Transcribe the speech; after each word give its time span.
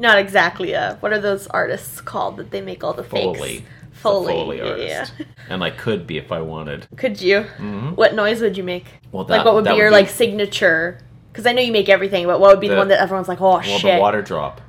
Not 0.00 0.18
exactly 0.18 0.72
a. 0.72 0.96
What 1.00 1.12
are 1.12 1.20
those 1.20 1.46
artists 1.48 2.00
called 2.00 2.38
that 2.38 2.50
they 2.50 2.62
make 2.62 2.82
all 2.82 2.94
the 2.94 3.04
fakes? 3.04 3.38
Foley. 3.38 3.64
Foley. 3.92 4.32
Foley 4.32 4.56
yeah, 4.56 4.64
artist. 4.64 5.12
yeah. 5.18 5.26
And 5.50 5.62
I 5.62 5.70
could 5.70 6.06
be 6.06 6.16
if 6.16 6.32
I 6.32 6.40
wanted. 6.40 6.86
Could 6.96 7.20
you? 7.20 7.44
Mhm. 7.58 7.96
What 7.96 8.14
noise 8.14 8.40
would 8.40 8.56
you 8.56 8.62
make? 8.64 8.86
Well, 9.12 9.26
like 9.28 9.44
what 9.44 9.54
would 9.54 9.64
that 9.64 9.72
be 9.72 9.74
would 9.74 9.78
your 9.80 9.90
be- 9.90 9.94
like 9.96 10.08
signature? 10.08 10.98
Because 11.30 11.44
I 11.46 11.52
know 11.52 11.60
you 11.60 11.70
make 11.70 11.90
everything, 11.90 12.24
but 12.26 12.40
what 12.40 12.48
would 12.48 12.60
be 12.60 12.68
the, 12.68 12.74
The- 12.74 12.78
one 12.78 12.88
that 12.88 12.98
everyone's 13.00 13.28
like, 13.28 13.42
oh 13.42 13.58
Well, 13.58 13.62
shit? 13.62 13.94
the 13.96 14.00
water 14.00 14.22
drop. 14.22 14.62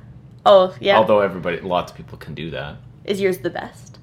oh 0.44 0.74
yeah. 0.80 0.98
Although 0.98 1.20
everybody, 1.20 1.60
lots 1.60 1.90
of 1.92 1.96
people 1.96 2.18
can 2.18 2.34
do 2.34 2.50
that. 2.50 2.76
Is 3.06 3.18
yours 3.18 3.38
the 3.38 3.48
best? 3.50 3.98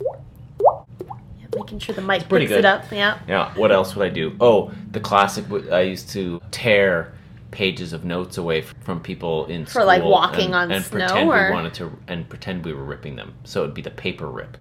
Yeah, 0.00 1.46
making 1.54 1.78
sure 1.78 1.94
the 1.94 2.02
mic 2.02 2.28
picks 2.28 2.48
good. 2.48 2.58
it 2.58 2.64
up. 2.64 2.90
Yeah. 2.90 3.18
Yeah. 3.28 3.52
What 3.54 3.70
else 3.70 3.94
would 3.94 4.04
I 4.04 4.10
do? 4.10 4.34
Oh, 4.40 4.72
the 4.90 4.98
classic. 5.00 5.44
I 5.70 5.82
used 5.82 6.10
to 6.10 6.40
tear 6.50 7.12
pages 7.50 7.92
of 7.92 8.04
notes 8.04 8.38
away 8.38 8.62
from 8.62 9.00
people 9.00 9.46
in 9.46 9.66
For, 9.66 9.84
like, 9.84 10.02
walking 10.02 10.46
and, 10.46 10.54
on 10.54 10.72
and 10.72 10.84
snow, 10.84 10.98
pretend 11.06 11.28
or- 11.30 11.46
we 11.48 11.52
wanted 11.52 11.74
to 11.74 11.98
and 12.08 12.28
pretend 12.28 12.64
we 12.64 12.72
were 12.72 12.84
ripping 12.84 13.16
them. 13.16 13.34
So 13.44 13.62
it'd 13.62 13.74
be 13.74 13.82
the 13.82 13.90
paper 13.90 14.28
rip. 14.28 14.56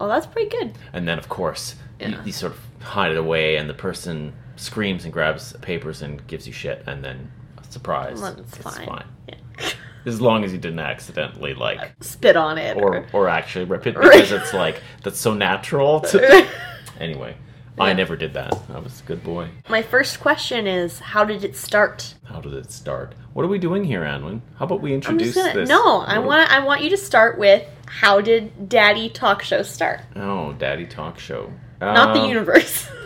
Oh, 0.00 0.08
that's 0.08 0.26
pretty 0.26 0.48
good. 0.50 0.72
And 0.92 1.06
then, 1.06 1.18
of 1.18 1.28
course, 1.28 1.76
you, 2.00 2.08
Yeah. 2.08 2.24
you 2.24 2.32
sort 2.32 2.52
of 2.52 2.60
hide 2.84 3.12
it 3.12 3.16
away, 3.16 3.56
and 3.56 3.68
the 3.70 3.74
person 3.74 4.32
screams 4.56 5.04
and 5.04 5.12
grabs 5.12 5.52
papers 5.62 6.02
and 6.02 6.24
gives 6.26 6.46
you 6.46 6.52
shit, 6.52 6.82
and 6.86 7.04
then 7.04 7.30
surprise, 7.70 8.20
Well, 8.20 8.36
it's 8.38 8.56
fine. 8.58 9.04
Yeah. 9.28 9.34
As 10.06 10.20
long 10.20 10.44
as 10.44 10.52
you 10.52 10.58
didn't 10.58 10.80
accidentally 10.80 11.54
like 11.54 11.92
Spit 12.00 12.36
on 12.36 12.58
it. 12.58 12.76
or 12.76 13.06
or 13.14 13.28
actually 13.28 13.64
rip 13.64 13.86
it 13.86 13.94
because 14.00 14.32
it's 14.32 14.52
like 14.52 14.82
that's 15.02 15.18
so 15.18 15.32
natural. 15.32 16.00
To... 16.00 16.46
anyway, 17.00 17.36
I 17.78 17.92
never 17.92 18.16
did 18.16 18.34
that. 18.34 18.56
I 18.72 18.78
was 18.78 19.00
a 19.00 19.04
good 19.04 19.22
boy. 19.24 19.48
My 19.68 19.82
first 19.82 20.20
question 20.20 20.66
is, 20.66 21.00
how 21.00 21.24
did 21.24 21.44
it 21.44 21.56
start? 21.56 22.14
How 22.24 22.40
did 22.40 22.52
it 22.54 22.70
start? 22.70 23.14
What 23.32 23.44
are 23.44 23.48
we 23.48 23.58
doing 23.58 23.84
here, 23.84 24.02
Anwyn? 24.02 24.40
How 24.58 24.66
about 24.66 24.80
we 24.80 24.90
I'm 24.90 24.96
introduce 24.96 25.34
just 25.34 25.46
gonna. 25.46 25.60
this? 25.60 25.68
No, 25.68 26.00
I 26.00 26.18
What- 26.18 26.26
want. 26.28 26.52
I 26.52 26.64
want 26.64 26.82
you 26.82 26.90
to 26.90 26.96
start 26.96 27.38
with 27.38 27.66
how 27.86 28.20
did 28.20 28.68
Daddy 28.68 29.08
Talk 29.08 29.42
Show 29.42 29.62
start? 29.62 30.00
Oh, 30.16 30.52
Daddy 30.52 30.86
Talk 30.86 31.18
Show. 31.18 31.52
Not 31.80 32.14
the 32.14 32.20
Um, 32.20 32.28
universe. 32.28 32.88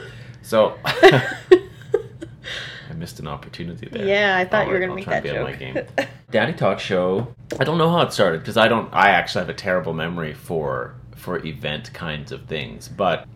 So. 0.43 0.79
I 0.85 2.95
missed 2.97 3.21
an 3.21 3.29
opportunity 3.29 3.87
there. 3.91 4.07
Yeah, 4.07 4.37
I 4.39 4.45
thought 4.47 4.67
you 4.67 4.73
were 4.73 4.81
gonna 4.81 4.93
I'll 4.93 4.97
make 4.97 5.05
try 5.05 5.21
that 5.21 5.27
and 5.27 5.35
be 5.35 5.39
on 5.39 5.45
my 5.45 5.53
joke. 5.83 5.97
game. 5.97 6.07
Daddy 6.31 6.53
Talk 6.55 6.81
Show. 6.81 7.35
I 7.61 7.65
don't 7.65 7.77
know 7.79 7.91
how 7.91 8.01
it 8.01 8.13
started 8.13 8.41
because 8.41 8.57
I 8.57 8.67
don't. 8.69 8.89
I 8.95 9.11
actually 9.11 9.41
have 9.43 9.49
a 9.51 9.55
terrible 9.55 9.93
memory 9.93 10.33
for 10.35 10.95
for 11.17 11.45
event 11.45 11.93
kinds 11.93 12.33
of 12.33 12.45
things. 12.47 12.89
But 12.89 13.27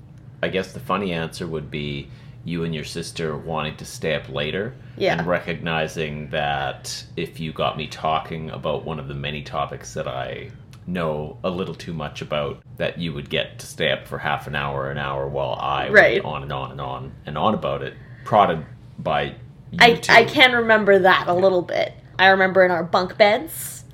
I 0.43 0.49
guess 0.49 0.73
the 0.73 0.81
funny 0.81 1.13
answer 1.13 1.47
would 1.47 1.71
be 1.71 2.09
you 2.45 2.65
and 2.65 2.75
your 2.75 2.85
sister 2.85 3.37
wanting 3.37 3.77
to 3.77 3.85
stay 3.85 4.15
up 4.17 4.29
later 4.29 4.75
Yeah. 4.97 5.17
and 5.19 5.27
recognizing 5.27 6.29
that 6.31 7.05
if 7.17 7.39
you 7.39 7.53
got 7.53 7.77
me 7.77 7.87
talking 7.87 8.51
about 8.51 8.85
one 8.85 8.99
of 8.99 9.07
the 9.07 9.15
many 9.15 9.43
topics 9.43 9.95
that 9.95 10.09
I 10.09 10.51
know 10.85 11.39
a 11.45 11.51
little 11.51 11.77
too 11.77 11.93
much 11.93 12.21
about 12.23 12.61
that 12.79 12.99
you 12.99 13.13
would 13.13 13.31
get 13.31 13.61
to 13.61 13.67
stay 13.67 13.93
up 13.93 14.09
for 14.09 14.19
half 14.19 14.49
an 14.49 14.57
hour 14.57 14.91
an 14.91 14.99
hour 14.99 15.29
while 15.29 15.57
I 15.61 15.89
Right. 15.91 16.15
went 16.25 16.25
on 16.35 16.43
and 16.43 16.53
on 16.53 16.71
and 16.73 16.81
on 16.81 17.13
and 17.27 17.39
on 17.39 17.55
about 17.55 17.83
it 17.83 17.95
prodded 18.25 18.65
by 18.99 19.23
you 19.71 19.79
I, 19.79 19.95
two. 19.95 20.13
I 20.13 20.25
can 20.25 20.53
remember 20.53 20.99
that 20.99 21.29
a 21.29 21.35
little 21.35 21.63
bit. 21.63 21.95
I 22.19 22.27
remember 22.29 22.65
in 22.65 22.73
our 22.73 22.83
bunk 22.83 23.17
beds 23.17 23.85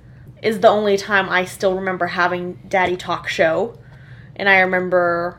is 0.42 0.60
the 0.60 0.68
only 0.68 0.96
time 0.96 1.28
I 1.28 1.44
still 1.44 1.74
remember 1.74 2.06
having 2.06 2.58
Daddy 2.68 2.96
Talk 2.96 3.28
Show. 3.28 3.78
And 4.36 4.48
I 4.48 4.60
remember 4.60 5.38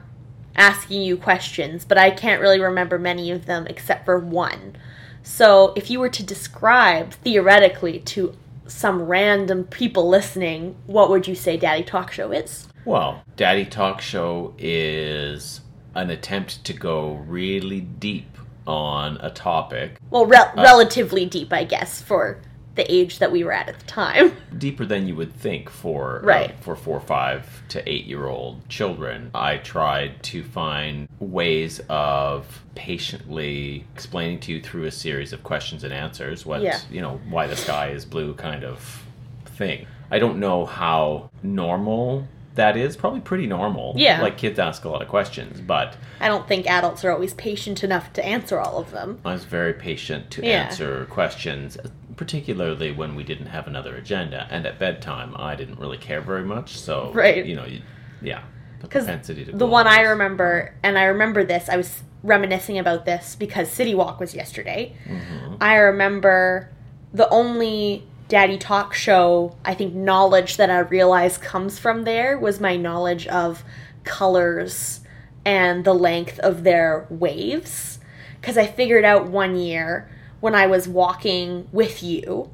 asking 0.55 1.02
you 1.02 1.17
questions, 1.17 1.86
but 1.86 1.97
I 1.97 2.11
can't 2.11 2.42
really 2.42 2.59
remember 2.59 3.00
many 3.00 3.31
of 3.31 3.45
them 3.45 3.67
except 3.67 4.05
for 4.05 4.19
one. 4.19 4.75
So 5.23 5.73
if 5.75 5.89
you 5.89 6.00
were 6.00 6.09
to 6.09 6.23
describe 6.23 7.11
theoretically 7.11 8.00
to 8.00 8.36
some 8.67 9.02
random 9.03 9.66
people 9.66 10.08
listening, 10.08 10.75
what 10.86 11.09
would 11.09 11.28
you 11.28 11.36
say 11.36 11.58
Daddy 11.58 11.83
Talk 11.83 12.11
Show 12.11 12.31
is? 12.31 12.67
Well, 12.86 13.23
Daddy 13.36 13.66
Talk 13.66 14.02
Show 14.02 14.53
is 14.57 15.62
an 15.96 16.09
attempt 16.09 16.63
to 16.66 16.73
go 16.73 17.13
really 17.28 17.81
deep 17.81 18.38
on 18.68 19.18
a 19.22 19.31
topic, 19.31 19.97
Well, 20.12 20.25
rel- 20.28 20.53
uh, 20.56 20.62
relatively 20.62 21.25
deep, 21.25 21.52
I 21.52 21.63
guess, 21.63 22.02
for 22.02 22.40
the 22.75 22.90
age 22.94 23.19
that 23.19 23.31
we 23.31 23.44
were 23.44 23.52
at 23.52 23.68
at 23.68 23.78
the 23.80 23.85
time. 23.85 24.35
deeper 24.57 24.85
than 24.85 25.07
you 25.07 25.16
would 25.16 25.34
think 25.34 25.69
for 25.69 26.19
uh, 26.19 26.25
Right. 26.25 26.56
for 26.62 26.75
four, 26.75 27.00
five 27.02 27.62
to 27.69 27.88
eight 27.90 28.06
year 28.06 28.28
old 28.28 28.68
children. 28.69 29.31
I 29.34 29.57
tried 29.57 30.22
to 30.24 30.44
find 30.44 31.08
ways 31.19 31.81
of 31.90 32.63
patiently 32.75 33.85
explaining 33.96 34.40
to 34.41 34.53
you 34.53 34.62
through 34.62 34.85
a 34.85 34.91
series 34.91 35.34
of 35.34 35.44
questions 35.44 35.84
and 35.84 35.94
answers 35.94 36.46
what 36.46 36.62
Yeah. 36.62 36.79
you 36.91 37.02
know 37.02 37.19
why 37.29 37.47
the 37.47 37.56
sky 37.56 37.90
is 37.90 38.06
blue 38.06 38.34
kind 38.34 38.63
of 38.63 39.03
thing. 39.46 39.85
I 40.12 40.19
don't 40.19 40.40
know 40.40 40.66
how 40.66 41.29
normal 41.44 42.28
that 42.56 42.75
is. 42.75 42.97
Probably 42.97 43.22
pretty 43.22 43.47
normal. 43.47 43.94
Yeah. 43.96 44.22
like 44.22 44.38
kids 44.38 44.59
ask 44.59 44.84
a 44.85 44.90
lot 44.90 45.02
of 45.02 45.08
questions, 45.08 45.62
but 45.62 45.96
I 46.19 46.28
don't 46.28 46.47
think 46.47 46.66
adults 46.68 47.06
are 47.06 47.12
always 47.12 47.34
patient 47.34 47.84
enough 47.84 48.12
to 48.13 48.25
answer 48.25 48.59
all 48.59 48.78
of 48.79 48.91
them. 48.91 49.19
I 49.24 49.34
was 49.34 49.46
very 49.46 49.74
patient 49.74 50.29
to 50.31 50.41
Yeah. 50.46 50.63
answer 50.63 51.06
questions, 51.09 51.78
particularly 52.19 52.91
when 52.91 53.16
we 53.16 53.24
didn't 53.24 53.46
have 53.46 53.66
another 53.66 53.96
agenda. 53.96 54.46
And 54.52 54.66
at 54.66 54.78
bedtime, 54.78 55.34
I 55.38 55.56
didn't 55.56 55.80
really 55.80 55.97
care 55.97 56.19
very 56.19 56.44
much. 56.44 56.78
So, 56.78 57.13
Right. 57.13 57.46
you 57.46 57.56
know, 57.56 57.63
you, 57.63 57.81
yeah, 58.22 58.41
the 58.81 58.88
Because 58.88 59.06
propensity 59.06 59.46
to 59.46 59.53
the 59.53 59.66
one 59.66 59.88
I 59.88 60.02
remember, 60.02 60.75
and 60.84 60.97
I 61.00 61.06
remember 61.06 61.46
this, 61.46 61.69
I 61.69 61.78
was 61.78 62.03
reminiscing 62.22 62.78
about 62.78 63.06
this 63.06 63.38
because 63.38 63.69
City 63.72 63.96
Walk 63.96 64.19
was 64.19 64.35
yesterday. 64.35 64.97
Mm-hmm. 65.06 65.56
I 65.62 65.78
remember 65.78 66.69
the 67.13 67.29
only 67.29 68.06
Daddy 68.28 68.58
Talk 68.58 68.94
show, 68.94 69.56
I 69.63 69.74
think, 69.74 69.94
knowledge 69.94 70.58
that 70.58 70.69
I 70.69 70.79
realized 70.79 71.41
comes 71.41 71.79
from 71.79 72.03
there 72.03 72.38
was 72.38 72.59
my 72.59 72.75
knowledge 72.75 73.28
of 73.28 73.63
colors 74.03 75.00
and 75.46 75.85
the 75.85 75.96
length 75.96 76.38
of 76.40 76.66
their 76.66 77.08
waves. 77.09 78.00
Because 78.41 78.58
I 78.58 78.68
figured 78.68 79.06
out 79.06 79.29
one 79.29 79.56
year 79.56 80.09
when 80.39 80.55
I 80.55 80.67
was 80.67 80.88
walking 80.88 81.67
with 81.72 82.01
you 82.03 82.50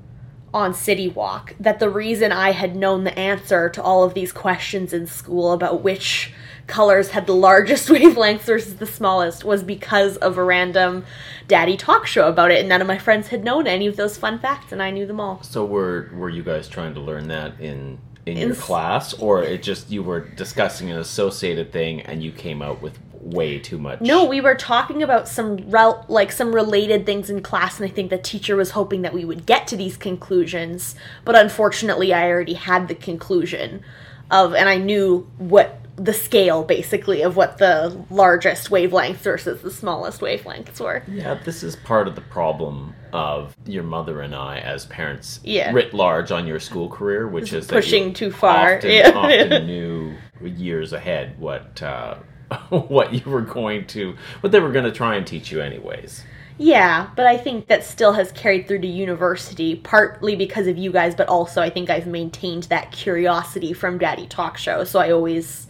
on 0.53 0.73
City 0.73 1.09
Walk 1.09 1.53
that 1.59 1.79
the 1.79 1.89
reason 1.89 2.31
I 2.31 2.51
had 2.51 2.75
known 2.75 3.03
the 3.03 3.17
answer 3.19 3.69
to 3.69 3.83
all 3.83 4.03
of 4.03 4.13
these 4.13 4.31
questions 4.31 4.93
in 4.93 5.05
school 5.05 5.51
about 5.51 5.83
which 5.83 6.33
colors 6.65 7.09
had 7.09 7.27
the 7.27 7.35
largest 7.35 7.89
wavelengths 7.89 8.41
versus 8.41 8.77
the 8.77 8.85
smallest 8.85 9.43
was 9.43 9.63
because 9.63 10.15
of 10.17 10.37
a 10.37 10.43
random 10.43 11.05
daddy 11.47 11.75
talk 11.75 12.07
show 12.07 12.27
about 12.27 12.51
it 12.51 12.59
and 12.59 12.69
none 12.69 12.81
of 12.81 12.87
my 12.87 12.97
friends 12.97 13.27
had 13.27 13.43
known 13.43 13.67
any 13.67 13.85
of 13.85 13.97
those 13.97 14.17
fun 14.17 14.39
facts 14.39 14.71
and 14.71 14.81
I 14.81 14.91
knew 14.91 15.05
them 15.05 15.19
all. 15.19 15.43
So, 15.43 15.65
were 15.65 16.09
were 16.13 16.29
you 16.29 16.41
guys 16.41 16.67
trying 16.67 16.93
to 16.93 17.01
learn 17.01 17.27
that 17.27 17.59
in 17.59 17.99
in 18.25 18.37
your 18.37 18.55
class, 18.55 19.13
or 19.13 19.43
it 19.43 19.61
just 19.61 19.89
you 19.91 20.03
were 20.03 20.21
discussing 20.21 20.89
an 20.89 20.97
associated 20.97 21.71
thing 21.71 22.01
and 22.01 22.23
you 22.23 22.31
came 22.31 22.61
out 22.61 22.81
with 22.81 22.97
way 23.13 23.59
too 23.59 23.77
much? 23.77 24.01
No, 24.01 24.25
we 24.25 24.41
were 24.41 24.55
talking 24.55 25.03
about 25.03 25.27
some 25.27 25.57
rel- 25.69 26.05
like 26.07 26.31
some 26.31 26.53
related 26.53 27.05
things 27.05 27.29
in 27.29 27.41
class, 27.41 27.79
and 27.79 27.89
I 27.89 27.93
think 27.93 28.09
the 28.09 28.17
teacher 28.17 28.55
was 28.55 28.71
hoping 28.71 29.01
that 29.01 29.13
we 29.13 29.25
would 29.25 29.45
get 29.45 29.67
to 29.67 29.77
these 29.77 29.97
conclusions. 29.97 30.95
But 31.23 31.35
unfortunately, 31.35 32.13
I 32.13 32.29
already 32.29 32.53
had 32.53 32.87
the 32.87 32.95
conclusion 32.95 33.83
of, 34.31 34.53
and 34.53 34.69
I 34.69 34.77
knew 34.77 35.29
what 35.37 35.84
the 35.97 36.13
scale 36.13 36.63
basically 36.63 37.21
of 37.21 37.35
what 37.35 37.57
the 37.57 37.97
largest 38.09 38.69
wavelengths 38.69 39.17
versus 39.17 39.61
the 39.61 39.71
smallest 39.71 40.21
wavelengths 40.21 40.79
were. 40.79 41.03
Yeah, 41.07 41.35
this 41.43 41.63
is 41.63 41.75
part 41.77 42.07
of 42.07 42.15
the 42.15 42.21
problem 42.21 42.93
of 43.13 43.55
your 43.65 43.83
mother 43.83 44.21
and 44.21 44.35
I 44.35 44.59
as 44.59 44.85
parents 44.87 45.39
Yeah. 45.43 45.71
writ 45.71 45.93
large 45.93 46.31
on 46.31 46.47
your 46.47 46.59
school 46.59 46.89
career, 46.89 47.27
which 47.27 47.53
is 47.53 47.67
pushing 47.67 48.13
too 48.13 48.31
far. 48.31 48.75
Often, 48.75 48.91
Yeah. 48.91 49.11
often 49.15 49.67
knew 49.67 50.13
years 50.43 50.91
ahead 50.93 51.39
what 51.39 51.81
uh, 51.81 52.15
what 52.69 53.13
you 53.13 53.31
were 53.31 53.41
going 53.41 53.87
to, 53.87 54.15
what 54.41 54.51
they 54.51 54.59
were 54.59 54.71
going 54.71 54.85
to 54.85 54.91
try 54.91 55.15
and 55.15 55.25
teach 55.25 55.51
you, 55.51 55.61
anyways. 55.61 56.23
Yeah, 56.57 57.09
but 57.17 57.25
I 57.25 57.35
think 57.37 57.67
that 57.67 57.83
still 57.83 58.13
has 58.13 58.31
carried 58.31 58.67
through 58.67 58.79
to 58.79 58.87
university, 58.87 59.75
partly 59.75 60.35
because 60.37 60.67
of 60.67 60.77
you 60.77 60.91
guys, 60.91 61.13
but 61.13 61.27
also 61.27 61.61
I 61.61 61.69
think 61.69 61.89
I've 61.89 62.07
maintained 62.07 62.63
that 62.63 62.91
curiosity 62.91 63.73
from 63.73 63.97
Daddy 63.97 64.25
Talk 64.27 64.57
Show. 64.57 64.85
So 64.85 64.99
I 64.99 65.11
always 65.11 65.64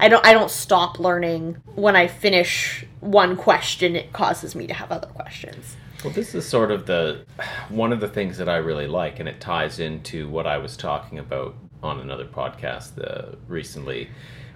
I 0.00 0.08
don't 0.08 0.24
I 0.24 0.32
don't 0.32 0.50
stop 0.50 0.98
learning 0.98 1.58
when 1.74 1.94
I 1.94 2.06
finish 2.06 2.86
one 3.00 3.36
question 3.36 3.94
it 3.94 4.14
causes 4.14 4.54
me 4.54 4.66
to 4.66 4.72
have 4.72 4.90
other 4.90 5.08
questions. 5.08 5.76
Well, 6.02 6.14
this 6.14 6.34
is 6.34 6.48
sort 6.48 6.70
of 6.70 6.86
the 6.86 7.26
one 7.68 7.92
of 7.92 8.00
the 8.00 8.08
things 8.08 8.38
that 8.38 8.48
I 8.48 8.56
really 8.56 8.86
like, 8.86 9.20
and 9.20 9.28
it 9.28 9.40
ties 9.40 9.78
into 9.78 10.26
what 10.30 10.46
I 10.46 10.56
was 10.56 10.74
talking 10.74 11.18
about 11.18 11.54
on 11.82 12.00
another 12.00 12.24
podcast 12.24 12.98
uh, 12.98 13.36
recently. 13.46 14.08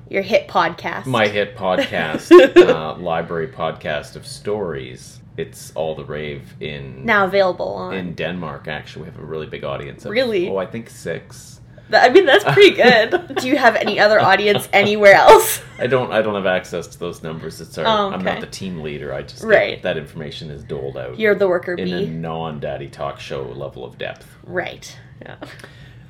Your 0.08 0.22
hit 0.22 0.48
podcast. 0.48 1.04
My 1.04 1.28
hit 1.28 1.56
podcast, 1.58 2.30
uh, 2.56 2.96
library 2.96 3.48
podcast 3.48 4.16
of 4.16 4.26
stories. 4.26 5.20
It's 5.36 5.72
all 5.74 5.94
the 5.94 6.04
rave 6.04 6.54
in 6.60 7.04
now 7.04 7.26
available 7.26 7.74
on 7.74 7.92
in 7.94 8.14
Denmark. 8.14 8.66
Actually, 8.66 9.02
we 9.02 9.10
have 9.10 9.20
a 9.20 9.26
really 9.26 9.46
big 9.46 9.64
audience. 9.64 10.06
Of, 10.06 10.12
Really? 10.12 10.48
Oh, 10.48 10.56
I 10.56 10.64
think 10.64 10.88
six. 10.88 11.60
I 11.92 12.08
mean, 12.08 12.24
that's 12.26 12.44
pretty 12.44 12.74
good. 12.76 13.36
Do 13.40 13.48
you 13.48 13.56
have 13.56 13.76
any 13.76 14.00
other 14.00 14.18
audience 14.20 14.68
anywhere 14.72 15.14
else? 15.14 15.60
I 15.78 15.86
don't. 15.86 16.12
I 16.12 16.22
don't 16.22 16.34
have 16.34 16.46
access 16.46 16.86
to 16.88 16.98
those 16.98 17.22
numbers. 17.22 17.60
It's 17.60 17.76
our, 17.78 17.84
Oh, 17.86 18.12
I'm 18.12 18.24
not 18.24 18.40
the 18.40 18.46
team 18.46 18.80
leader. 18.82 19.12
I 19.12 19.22
just 19.22 19.42
Right. 19.44 19.82
that 19.82 19.96
information 19.96 20.50
is 20.50 20.64
doled 20.64 20.96
out 20.96 21.18
You're 21.18 21.34
the 21.34 21.46
worker 21.48 21.74
in 21.74 21.92
a 21.92 21.98
bee. 22.00 22.06
non-daddy 22.06 22.88
talk 22.88 23.20
show 23.20 23.42
level 23.42 23.84
of 23.84 23.98
depth. 23.98 24.26
Right. 24.44 24.96
Yeah. 25.22 25.36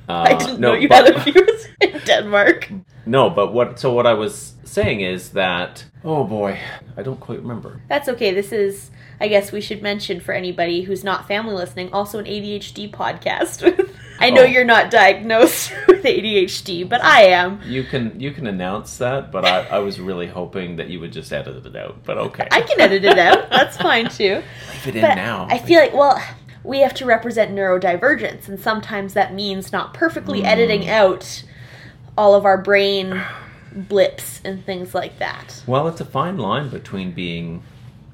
Uh, 0.09 0.13
I 0.29 0.35
didn't 0.35 0.61
no, 0.61 0.73
know 0.73 0.79
you 0.79 0.89
but- 0.89 1.07
had 1.07 1.17
a 1.17 1.19
viewers 1.21 1.67
in 1.81 1.99
Denmark. 2.05 2.71
No, 3.07 3.29
but 3.31 3.53
what? 3.53 3.79
So 3.81 3.93
what 3.93 4.07
I 4.07 4.15
was 4.15 4.55
saying 4.65 5.01
is 5.01 5.31
that. 5.31 5.85
Oh 6.05 6.25
boy, 6.25 6.59
I 6.97 7.03
don't 7.03 7.19
quite 7.21 7.41
remember. 7.41 7.81
That's 7.89 8.09
okay. 8.11 8.33
This 8.33 8.53
is, 8.53 8.91
I 9.25 9.29
guess 9.29 9.53
we 9.53 9.63
should 9.63 9.81
mention 9.83 10.21
for 10.21 10.33
anybody 10.35 10.83
who's 10.83 11.03
not 11.03 11.27
family 11.27 11.55
listening, 11.55 11.91
also 11.95 12.19
an 12.19 12.27
ADHD 12.27 12.91
podcast. 12.91 13.63
I 14.21 14.29
know 14.29 14.43
Oh. 14.43 14.45
you're 14.45 14.67
not 14.67 14.91
diagnosed 14.91 15.73
with 15.89 16.03
ADHD, 16.05 16.87
but 16.87 17.03
I 17.03 17.23
am. 17.29 17.59
You 17.65 17.85
can 17.85 18.21
you 18.21 18.33
can 18.33 18.47
announce 18.47 18.99
that, 18.99 19.33
but 19.33 19.47
I, 19.47 19.61
I 19.69 19.79
was 19.79 19.99
really 19.99 20.27
hoping 20.27 20.77
that 20.77 20.89
you 20.91 21.01
would 21.01 21.11
just 21.11 21.33
edit 21.33 21.65
it 21.65 21.75
out. 21.75 22.05
But 22.05 22.19
okay, 22.19 22.47
I 22.53 22.61
can 22.61 22.79
edit 22.83 23.03
it 23.07 23.19
out. 23.19 23.49
That's 23.49 23.79
fine 23.79 24.11
too. 24.11 24.43
leave 24.85 24.89
it 24.89 24.97
in 24.97 25.03
now. 25.03 25.47
I 25.51 25.57
feel 25.59 25.81
like, 25.81 25.95
well, 25.95 26.23
we 26.63 26.81
have 26.81 26.93
to 26.95 27.07
represent 27.07 27.51
neurodivergence, 27.53 28.47
and 28.47 28.61
sometimes 28.61 29.15
that 29.15 29.33
means 29.33 29.73
not 29.73 29.95
perfectly 29.95 30.41
Hmm. 30.41 30.47
editing 30.47 30.87
out 30.91 31.43
all 32.19 32.35
of 32.35 32.45
our 32.45 32.59
brain 32.59 33.23
blips 33.73 34.43
and 34.45 34.63
things 34.67 34.95
like 34.95 35.19
that. 35.19 35.63
well, 35.67 35.89
it's 35.89 36.03
a 36.03 36.05
fine 36.05 36.37
line 36.37 36.69
between 36.69 37.11
being 37.13 37.63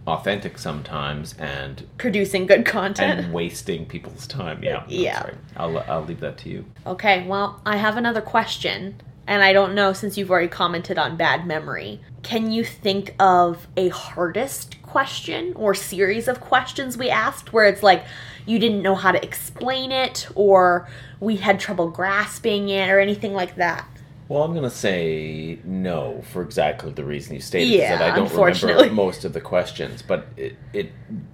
authentic 0.07 0.59
sometimes 0.59 1.35
and 1.39 1.87
Producing 1.99 2.47
good 2.47 2.65
content. 2.67 3.21
and 3.21 3.33
wasting 3.33 3.87
people's 3.87 4.27
time. 4.27 4.63
Yeah, 4.63 4.85
Yeah. 4.89 5.23
right. 5.25 5.35
I'll 5.57 5.79
I'll 5.89 6.05
leave 6.05 6.21
that 6.21 6.39
to 6.39 6.49
you. 6.49 6.65
Okay, 6.87 7.27
well, 7.27 7.61
I 7.67 7.77
have 7.77 7.97
another 7.97 8.21
question, 8.21 9.01
and 9.27 9.43
I 9.43 9.53
don't 9.53 9.75
know 9.75 9.93
since 9.93 10.17
you've 10.19 10.31
already 10.31 10.49
commented 10.49 10.99
on 10.99 11.17
bad 11.17 11.47
memory. 11.47 12.01
Can 12.23 12.51
you 12.51 12.65
think 12.65 13.15
of 13.19 13.67
a 13.77 13.89
hardest 13.91 14.83
question 14.83 15.53
or 15.55 15.75
series 15.75 16.27
of 16.29 16.41
questions 16.41 16.97
we 16.99 17.09
asked 17.11 17.53
where 17.53 17.67
it's 17.67 17.83
like 17.83 18.05
you 18.47 18.59
didn't 18.59 18.83
know 18.83 18.95
how 18.97 19.13
to 19.13 19.23
explain 19.23 19.93
it 19.93 20.27
or 20.35 20.89
we 21.21 21.37
had 21.37 21.61
trouble 21.61 21.89
grasping 21.91 22.69
it 22.71 22.89
or 22.91 22.99
anything 22.99 23.33
like 23.33 23.55
that? 23.57 23.87
Well, 24.31 24.45
I'm 24.45 24.55
gonna 24.55 24.71
say 24.71 25.59
no 25.65 26.23
for 26.31 26.43
exactly 26.43 26.93
the 26.93 27.05
reason 27.05 27.35
you 27.35 27.41
stated. 27.41 27.67
Yeah, 27.75 27.97
that 27.97 28.13
I 28.13 28.15
don't 28.15 28.27
unfortunately. 28.27 28.85
remember 28.85 28.95
most 29.07 29.25
of 29.25 29.33
the 29.33 29.41
questions, 29.41 30.03
but 30.03 30.29
it 30.37 30.55
it 30.73 30.93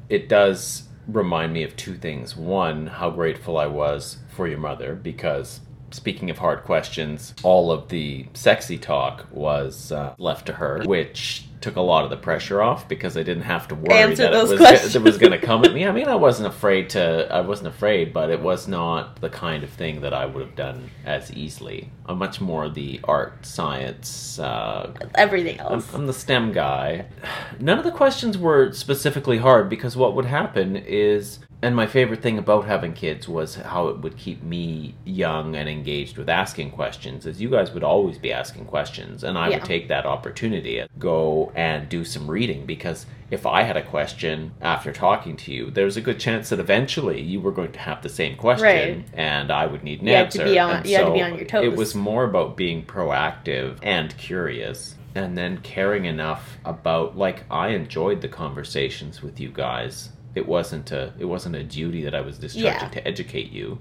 it 0.08 0.28
does 0.30 0.84
remind 1.06 1.52
me 1.52 1.62
of 1.62 1.76
two 1.76 1.94
things. 1.94 2.38
One, 2.38 2.86
how 2.86 3.10
grateful 3.10 3.58
I 3.58 3.66
was 3.66 4.16
for 4.30 4.48
your 4.48 4.58
mother 4.58 4.94
because. 4.94 5.60
Speaking 5.90 6.30
of 6.30 6.38
hard 6.38 6.64
questions, 6.64 7.34
all 7.42 7.70
of 7.70 7.88
the 7.88 8.26
sexy 8.34 8.78
talk 8.78 9.26
was 9.30 9.92
uh, 9.92 10.14
left 10.18 10.46
to 10.46 10.54
her, 10.54 10.82
which 10.84 11.46
took 11.60 11.76
a 11.76 11.80
lot 11.80 12.04
of 12.04 12.10
the 12.10 12.16
pressure 12.16 12.62
off 12.62 12.88
because 12.88 13.16
I 13.16 13.22
didn't 13.22 13.44
have 13.44 13.66
to 13.68 13.74
worry 13.74 13.98
Answer 13.98 14.24
that 14.24 14.34
it 14.34 14.60
was, 14.60 14.94
it 14.94 15.02
was 15.02 15.18
going 15.18 15.32
to 15.32 15.38
come 15.38 15.64
at 15.64 15.72
me. 15.72 15.86
I 15.86 15.92
mean, 15.92 16.06
I 16.06 16.14
wasn't 16.14 16.48
afraid 16.48 16.90
to. 16.90 17.28
I 17.32 17.40
wasn't 17.40 17.68
afraid, 17.68 18.12
but 18.12 18.30
it 18.30 18.40
was 18.40 18.68
not 18.68 19.20
the 19.20 19.30
kind 19.30 19.64
of 19.64 19.70
thing 19.70 20.00
that 20.02 20.14
I 20.14 20.26
would 20.26 20.44
have 20.44 20.54
done 20.54 20.90
as 21.04 21.32
easily. 21.32 21.90
I'm 22.06 22.18
much 22.18 22.40
more 22.40 22.68
the 22.68 23.00
art, 23.04 23.44
science. 23.44 24.38
Uh, 24.38 24.92
Everything 25.14 25.60
I'm, 25.60 25.74
else. 25.74 25.92
I'm 25.94 26.06
the 26.06 26.12
STEM 26.12 26.52
guy. 26.52 27.06
None 27.60 27.78
of 27.78 27.84
the 27.84 27.90
questions 27.90 28.38
were 28.38 28.72
specifically 28.72 29.38
hard 29.38 29.68
because 29.68 29.96
what 29.96 30.14
would 30.14 30.26
happen 30.26 30.76
is. 30.76 31.40
And 31.62 31.74
my 31.74 31.86
favorite 31.86 32.20
thing 32.22 32.36
about 32.38 32.66
having 32.66 32.92
kids 32.92 33.26
was 33.28 33.54
how 33.56 33.88
it 33.88 33.98
would 34.00 34.16
keep 34.18 34.42
me 34.42 34.94
young 35.04 35.56
and 35.56 35.68
engaged 35.68 36.18
with 36.18 36.28
asking 36.28 36.70
questions. 36.72 37.26
as 37.26 37.40
you 37.40 37.48
guys 37.48 37.72
would 37.72 37.82
always 37.82 38.18
be 38.18 38.30
asking 38.32 38.66
questions, 38.66 39.24
and 39.24 39.38
I 39.38 39.48
Yeah. 39.48 39.56
would 39.56 39.64
take 39.64 39.88
that 39.88 40.04
opportunity 40.04 40.78
and 40.78 40.88
go 40.98 41.50
and 41.56 41.88
do 41.88 42.04
some 42.04 42.30
reading 42.30 42.66
because 42.66 43.06
if 43.30 43.46
I 43.46 43.62
had 43.62 43.76
a 43.76 43.82
question 43.82 44.52
after 44.60 44.92
talking 44.92 45.36
to 45.38 45.52
you, 45.52 45.70
there's 45.70 45.96
a 45.96 46.00
good 46.02 46.20
chance 46.20 46.50
that 46.50 46.60
eventually 46.60 47.20
you 47.22 47.40
were 47.40 47.50
going 47.52 47.72
to 47.72 47.78
have 47.80 48.02
the 48.02 48.08
same 48.10 48.36
question, 48.36 48.64
Right. 48.66 49.04
and 49.14 49.50
I 49.50 49.66
would 49.66 49.82
need 49.82 50.02
an 50.02 50.08
You 50.08 50.14
had 50.14 50.30
to 50.32 50.42
answer. 50.42 50.52
be 50.52 50.58
on- 50.58 50.70
And 50.76 50.86
you 50.86 50.96
had 50.96 51.06
to 51.06 51.12
be 51.12 51.22
on 51.22 51.34
your 51.36 51.44
toes. 51.46 51.64
It 51.64 51.74
was 51.76 51.94
more 51.94 52.24
about 52.24 52.56
being 52.56 52.82
proactive 52.84 53.78
and 53.82 54.16
curious. 54.18 54.94
And 55.14 55.36
then 55.38 55.58
caring 55.62 56.04
enough 56.04 56.58
about 56.66 57.16
like 57.16 57.44
I 57.50 57.68
enjoyed 57.68 58.20
the 58.20 58.28
conversations 58.28 59.22
with 59.22 59.40
you 59.40 59.48
guys. 59.48 60.10
It 60.36 60.46
wasn't 60.46 60.92
a 60.92 61.12
it 61.18 61.24
wasn't 61.24 61.56
a 61.56 61.64
duty 61.64 62.04
that 62.04 62.14
I 62.14 62.20
was 62.20 62.38
discharging 62.38 62.80
Yeah. 62.82 62.88
to 62.90 63.08
educate 63.08 63.50
you. 63.50 63.78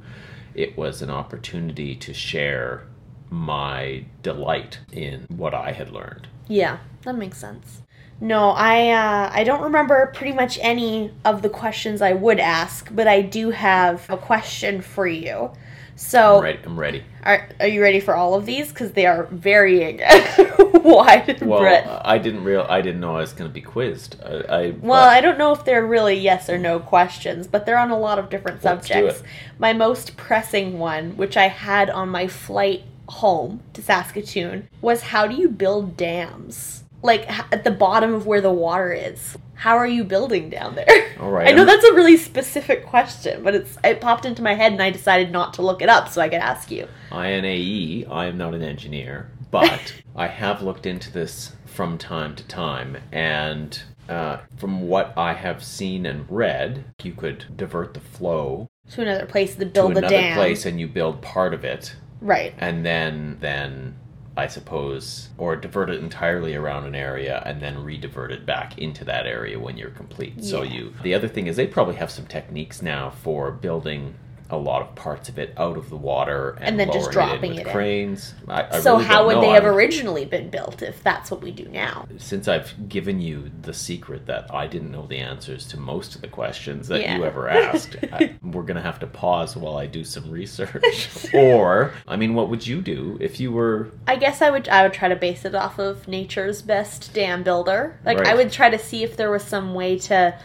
It 0.55 0.77
was 0.77 1.01
an 1.01 1.09
opportunity 1.09 1.95
to 1.97 2.13
share 2.13 2.83
my 3.29 4.05
delight 4.23 4.79
in 4.91 5.25
what 5.29 5.53
I 5.53 5.73
had 5.73 5.91
learned. 5.91 6.27
Yeah, 6.47 6.77
that 7.03 7.15
makes 7.15 7.37
sense. 7.37 7.81
No, 8.21 8.51
I 8.51 8.91
uh, 8.91 9.29
I 9.33 9.43
don't 9.43 9.61
remember 9.61 10.11
pretty 10.15 10.31
much 10.31 10.57
any 10.61 11.11
of 11.25 11.41
the 11.41 11.49
questions 11.49 12.01
I 12.01 12.13
would 12.13 12.39
ask, 12.39 12.87
but 12.95 13.07
I 13.07 13.21
do 13.21 13.49
have 13.51 14.09
a 14.09 14.15
question 14.17 14.81
for 14.81 15.05
you. 15.05 15.51
So, 15.97 16.37
I'm 16.37 16.43
ready. 16.43 16.59
I'm 16.65 16.79
ready. 16.79 17.03
are, 17.23 17.49
are 17.59 17.67
you 17.67 17.81
ready 17.81 17.99
for 18.01 18.15
all 18.15 18.33
of 18.35 18.45
these? 18.45 18.69
Because 18.69 18.91
they 18.93 19.05
are 19.05 19.25
varying 19.31 19.97
wide 20.95 21.41
Well, 21.41 21.59
breadth. 21.59 21.87
I 22.05 22.17
didn't 22.17 22.43
real 22.43 22.65
I 22.69 22.81
didn't 22.81 23.01
know 23.01 23.15
I 23.15 23.21
was 23.21 23.33
going 23.33 23.49
to 23.49 23.53
be 23.53 23.61
quizzed. 23.61 24.17
I, 24.23 24.29
I 24.33 24.61
Well, 24.81 25.03
but- 25.03 25.09
I 25.17 25.21
don't 25.21 25.37
know 25.37 25.51
if 25.51 25.65
they're 25.65 25.85
really 25.85 26.15
yes 26.17 26.49
or 26.49 26.57
no 26.57 26.79
questions, 26.79 27.47
but 27.47 27.65
they're 27.65 27.77
on 27.79 27.91
a 27.91 27.97
lot 27.99 28.19
of 28.19 28.29
different 28.29 28.63
Let's 28.63 28.87
subjects. 28.87 29.23
My 29.57 29.73
most 29.73 30.15
pressing 30.17 30.77
one, 30.79 31.17
which 31.17 31.37
I 31.37 31.47
had 31.47 31.89
on 31.89 32.09
my 32.09 32.27
flight 32.27 32.83
home 33.07 33.61
to 33.73 33.81
Saskatoon, 33.81 34.67
was 34.81 35.01
how 35.03 35.27
do 35.27 35.35
you 35.35 35.49
build 35.49 35.97
dams? 35.97 36.83
Like 37.01 37.29
at 37.51 37.63
the 37.63 37.71
bottom 37.71 38.13
of 38.13 38.25
where 38.25 38.41
the 38.41 38.51
water 38.51 38.91
is. 38.93 39.37
How 39.57 39.77
are 39.77 39.87
you 39.87 40.03
building 40.03 40.49
down 40.49 40.75
there? 40.75 40.85
All 41.19 41.31
right, 41.31 41.47
I 41.47 41.51
know 41.51 41.59
I'm- 41.59 41.67
that's 41.67 41.85
a 41.85 41.93
really 41.93 42.17
specific 42.17 42.85
question, 42.85 43.41
but 43.41 43.55
it's 43.55 43.77
it 43.83 44.01
popped 44.01 44.25
into 44.25 44.41
my 44.41 44.53
head 44.53 44.73
and 44.73 44.81
I 44.81 44.89
decided 44.89 45.31
not 45.31 45.53
to 45.55 45.61
look 45.61 45.81
it 45.81 45.87
up 45.89 46.09
so 46.09 46.21
I 46.21 46.27
could 46.29 46.41
ask 46.41 46.69
you. 46.71 46.87
INAE, 47.11 47.55
E, 47.57 48.05
I 48.11 48.25
am 48.25 48.37
not 48.37 48.53
an 48.53 48.61
engineer, 48.61 49.29
but 49.61 49.93
I 50.15 50.27
have 50.27 50.61
looked 50.61 50.85
into 50.85 51.11
this 51.11 51.53
from 51.65 51.97
time 51.97 52.35
to 52.35 52.43
time, 52.47 52.97
and 53.11 53.79
uh, 54.09 54.37
from 54.57 54.87
what 54.87 55.13
I 55.17 55.33
have 55.33 55.63
seen 55.63 56.05
and 56.05 56.25
read, 56.29 56.85
you 57.03 57.13
could 57.13 57.45
divert 57.57 57.93
the 57.93 57.99
flow 57.99 58.67
To 58.91 59.01
another 59.01 59.25
place 59.25 59.53
to 59.55 59.59
to 59.59 59.65
build 59.65 59.93
the 59.95 59.99
another 59.99 60.15
dam. 60.15 60.37
place, 60.37 60.65
and 60.65 60.79
you 60.79 60.87
build 60.87 61.21
part 61.21 61.53
of 61.53 61.63
it, 61.65 61.95
Right. 62.21 62.53
and 62.57 62.85
then 62.85 63.37
then 63.41 63.95
I 64.37 64.47
suppose, 64.47 65.29
or 65.37 65.55
divert 65.55 65.89
it 65.89 66.01
entirely 66.03 66.55
around 66.55 66.83
an 66.85 66.93
area 66.95 67.41
and 67.45 67.61
then 67.61 67.81
re-divert 67.83 68.33
it 68.33 68.45
back 68.45 68.77
into 68.77 69.05
that 69.05 69.25
area 69.25 69.57
when 69.57 69.77
you're 69.77 69.91
complete. 69.91 70.43
So 70.43 70.61
you. 70.61 70.93
The 71.03 71.13
other 71.13 71.29
thing 71.29 71.47
is 71.47 71.55
they 71.55 71.67
probably 71.67 71.95
have 71.95 72.11
some 72.11 72.25
techniques 72.25 72.81
now 72.81 73.11
for 73.11 73.49
building 73.51 74.15
a 74.49 74.57
lot 74.57 74.81
of 74.81 74.93
parts 74.95 75.27
of 75.27 75.39
it 75.39 75.53
out 75.57 75.75
of 75.75 75.89
the 75.89 75.95
water 75.95 76.51
and, 76.59 76.65
And 76.65 76.79
then 76.79 76.91
just 76.91 77.11
dropping 77.11 77.51
it 77.51 77.53
in 77.53 77.53
it 77.53 77.57
with 77.59 77.67
in. 77.67 77.73
cranes. 77.73 78.33
I, 78.47 78.67
I 78.77 78.79
so 78.79 78.93
really 78.93 79.05
how 79.05 79.25
would 79.25 79.41
they 79.41 79.49
have 79.49 79.65
originally 79.65 80.25
been 80.25 80.49
built 80.49 80.83
if 80.83 81.01
that's 81.03 81.31
what 81.31 81.41
we 81.41 81.51
do 81.51 81.65
now? 81.69 82.07
Since 82.17 82.47
I've 82.47 82.87
given 82.87 83.19
you 83.19 83.49
the 83.63 83.73
secret 83.73 84.27
that 84.27 84.53
I 84.53 84.67
didn't 84.67 84.91
know 84.91 85.07
the 85.07 85.17
answers 85.17 85.67
to 85.69 85.79
most 85.79 86.15
of 86.15 86.21
the 86.21 86.27
questions 86.27 86.87
that 86.89 87.01
Yeah. 87.01 87.17
you 87.17 87.25
ever 87.25 87.49
asked, 87.49 87.95
I, 88.11 88.35
we're 88.43 88.63
gonna 88.63 88.81
have 88.83 88.99
to 88.99 89.07
pause 89.07 89.57
while 89.57 89.77
I 89.77 89.87
do 89.87 90.03
some 90.03 90.29
research. 90.29 91.27
or, 91.33 91.93
I 92.07 92.15
mean, 92.15 92.35
what 92.35 92.49
would 92.49 92.67
you 92.67 92.81
do 92.81 93.17
if 93.19 93.39
you 93.39 93.51
were 93.51 93.91
I 94.07 94.15
guess 94.15 94.41
I 94.41 94.51
would 94.51 94.69
I 94.69 94.83
would 94.83 94.93
try 94.93 95.09
to 95.09 95.15
base 95.15 95.43
it 95.45 95.55
off 95.55 95.79
of 95.79 96.07
nature's 96.07 96.61
best 96.61 97.13
dam 97.13 97.41
builder. 97.43 97.99
Like 98.05 98.19
I 98.19 98.35
would 98.35 98.51
try 98.51 98.69
to 98.69 98.77
see 98.77 99.03
if 99.03 99.17
there 99.17 99.31
was 99.31 99.43
some 99.43 99.73
way 99.73 99.97
to 99.99 100.37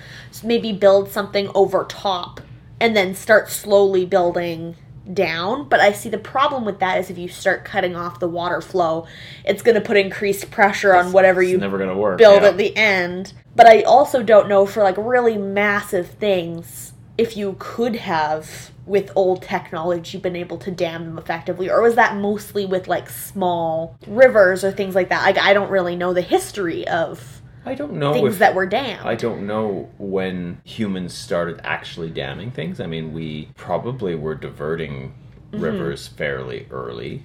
maybe 0.43 0.73
build 0.73 1.11
something 1.11 1.51
over 1.55 1.85
top 1.85 2.41
and 2.81 2.97
then 2.97 3.15
start 3.15 3.51
slowly 3.51 4.07
building 4.07 4.77
down. 5.13 5.69
But 5.69 5.81
I 5.81 5.93
see 5.93 6.09
the 6.09 6.19
problem 6.19 6.65
with 6.65 6.81
that 6.81 6.99
is 6.99 7.11
if 7.11 7.19
you 7.19 7.29
start 7.29 7.65
cutting 7.65 7.97
off 7.97 8.21
the 8.21 8.29
water 8.29 8.61
flow, 8.61 9.07
it's 9.45 9.63
going 9.63 9.75
to 9.75 9.81
put 9.81 9.97
increased 9.97 10.51
pressure 10.51 10.95
on 10.95 11.13
whatever 11.13 11.43
you 11.43 11.59
never 11.59 11.79
gonna 11.79 11.97
work? 11.97 12.19
build 12.19 12.43
yeah. 12.43 12.49
at 12.49 12.57
the 12.57 12.77
end. 12.77 13.33
But 13.55 13.67
I 13.67 13.83
also 13.83 14.23
don't 14.23 14.49
know 14.49 14.67
for 14.67 14.83
like 14.83 14.97
really 14.97 15.37
massive 15.37 16.11
things 16.13 16.95
if 17.19 17.37
you 17.37 17.57
could 17.59 17.97
have 17.97 18.71
with 18.87 19.13
old 19.15 19.43
technology 19.43 20.19
been 20.19 20.35
able 20.35 20.57
to 20.59 20.71
dam 20.71 21.05
them 21.05 21.19
effectively 21.19 21.71
or 21.71 21.83
was 21.83 21.95
that 21.95 22.17
mostly 22.17 22.65
with 22.65 22.89
like 22.89 23.09
small 23.09 23.97
rivers 24.07 24.65
or 24.65 24.73
things 24.73 24.95
like 24.95 25.11
that 25.11 25.23
like 25.23 25.39
i 25.39 25.53
don't 25.53 25.71
really 25.71 25.95
know 25.95 26.13
the 26.13 26.23
history 26.23 26.89
of 26.89 27.40
I 27.67 27.75
don't 27.75 27.95
know 27.95 28.13
things 28.15 28.35
if 28.35 28.39
that 28.39 28.55
were 28.55 28.67
dammed 28.67 29.05
I 29.07 29.15
don't 29.15 29.47
know 29.47 29.91
when 29.99 30.61
humans 30.65 31.13
started 31.15 31.61
actually 31.63 32.11
damming 32.11 32.51
things. 32.51 32.81
I 32.81 32.87
mean, 32.87 33.13
we 33.13 33.49
probably 33.57 34.15
were 34.15 34.35
diverting 34.35 35.15
Mm-hmm. 35.53 35.65
rivers 35.65 36.07
fairly 36.07 36.69
early, 36.71 37.25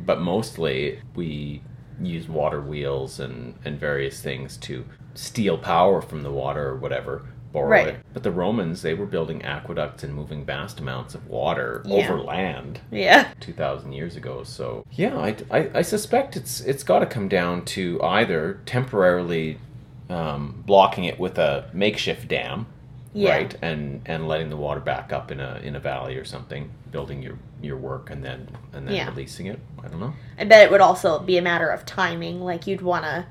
but 0.00 0.18
mostly 0.18 0.98
we 1.14 1.60
use 2.00 2.26
water 2.26 2.58
wheels 2.62 3.20
and, 3.20 3.54
and 3.66 3.78
various 3.78 4.22
things 4.22 4.56
to 4.58 4.86
steal 5.12 5.58
power 5.58 6.00
from 6.00 6.22
the 6.22 6.30
water 6.32 6.68
or 6.70 6.76
whatever 6.76 7.26
borrow 7.52 7.68
Right. 7.68 7.88
it. 7.88 7.96
But 8.14 8.22
the 8.22 8.30
Romans, 8.30 8.80
they 8.80 8.94
were 8.94 9.04
building 9.04 9.42
aqueducts 9.44 10.02
and 10.04 10.14
moving 10.14 10.46
vast 10.46 10.80
amounts 10.80 11.14
of 11.14 11.26
water 11.28 11.82
Yeah. 11.84 11.96
over 12.10 12.18
land. 12.18 12.80
Yeah. 12.90 13.28
2000 13.40 13.92
years 13.92 14.16
ago 14.16 14.42
so 14.42 14.82
yeah 14.92 15.18
i, 15.18 15.36
I, 15.50 15.70
I 15.74 15.82
suspect 15.82 16.34
it's 16.34 16.60
it's 16.62 16.82
got 16.82 17.00
to 17.00 17.06
come 17.06 17.28
down 17.28 17.64
to 17.66 18.02
either 18.02 18.60
temporarily 18.64 19.58
um, 20.08 20.62
blocking 20.66 21.04
it 21.04 21.18
with 21.18 21.38
a 21.38 21.68
makeshift 21.72 22.28
dam 22.28 22.66
Yeah. 23.12 23.30
right 23.36 23.56
and 23.62 24.02
and 24.06 24.28
letting 24.28 24.50
the 24.50 24.56
water 24.56 24.80
back 24.80 25.12
up 25.12 25.30
in 25.30 25.40
a 25.40 25.60
in 25.64 25.74
a 25.76 25.80
valley 25.80 26.16
or 26.16 26.24
something 26.24 26.70
building 26.92 27.22
your 27.22 27.38
your 27.62 27.76
work 27.76 28.10
and 28.10 28.22
then 28.24 28.48
and 28.72 28.86
then 28.86 28.94
Yeah. 28.94 29.08
releasing 29.08 29.46
it 29.46 29.58
i 29.82 29.88
don't 29.88 30.00
know 30.00 30.14
I 30.38 30.44
bet 30.44 30.62
it 30.62 30.70
would 30.70 30.80
also 30.80 31.18
be 31.18 31.38
a 31.38 31.42
matter 31.42 31.68
of 31.68 31.84
timing. 31.86 32.40
Like 32.40 32.66
you'd 32.66 32.82
want 32.82 33.04
to 33.04 33.26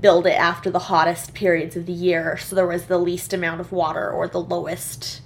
build 0.00 0.26
it 0.26 0.38
after 0.38 0.70
the 0.70 0.78
hottest 0.78 1.34
periods 1.34 1.74
of 1.76 1.86
the 1.86 1.92
year, 1.92 2.36
so 2.36 2.54
there 2.54 2.66
was 2.66 2.84
the 2.86 2.98
least 2.98 3.32
amount 3.32 3.60
of 3.60 3.72
water 3.72 4.08
or 4.10 4.28
the 4.28 4.40
lowest 4.40 5.20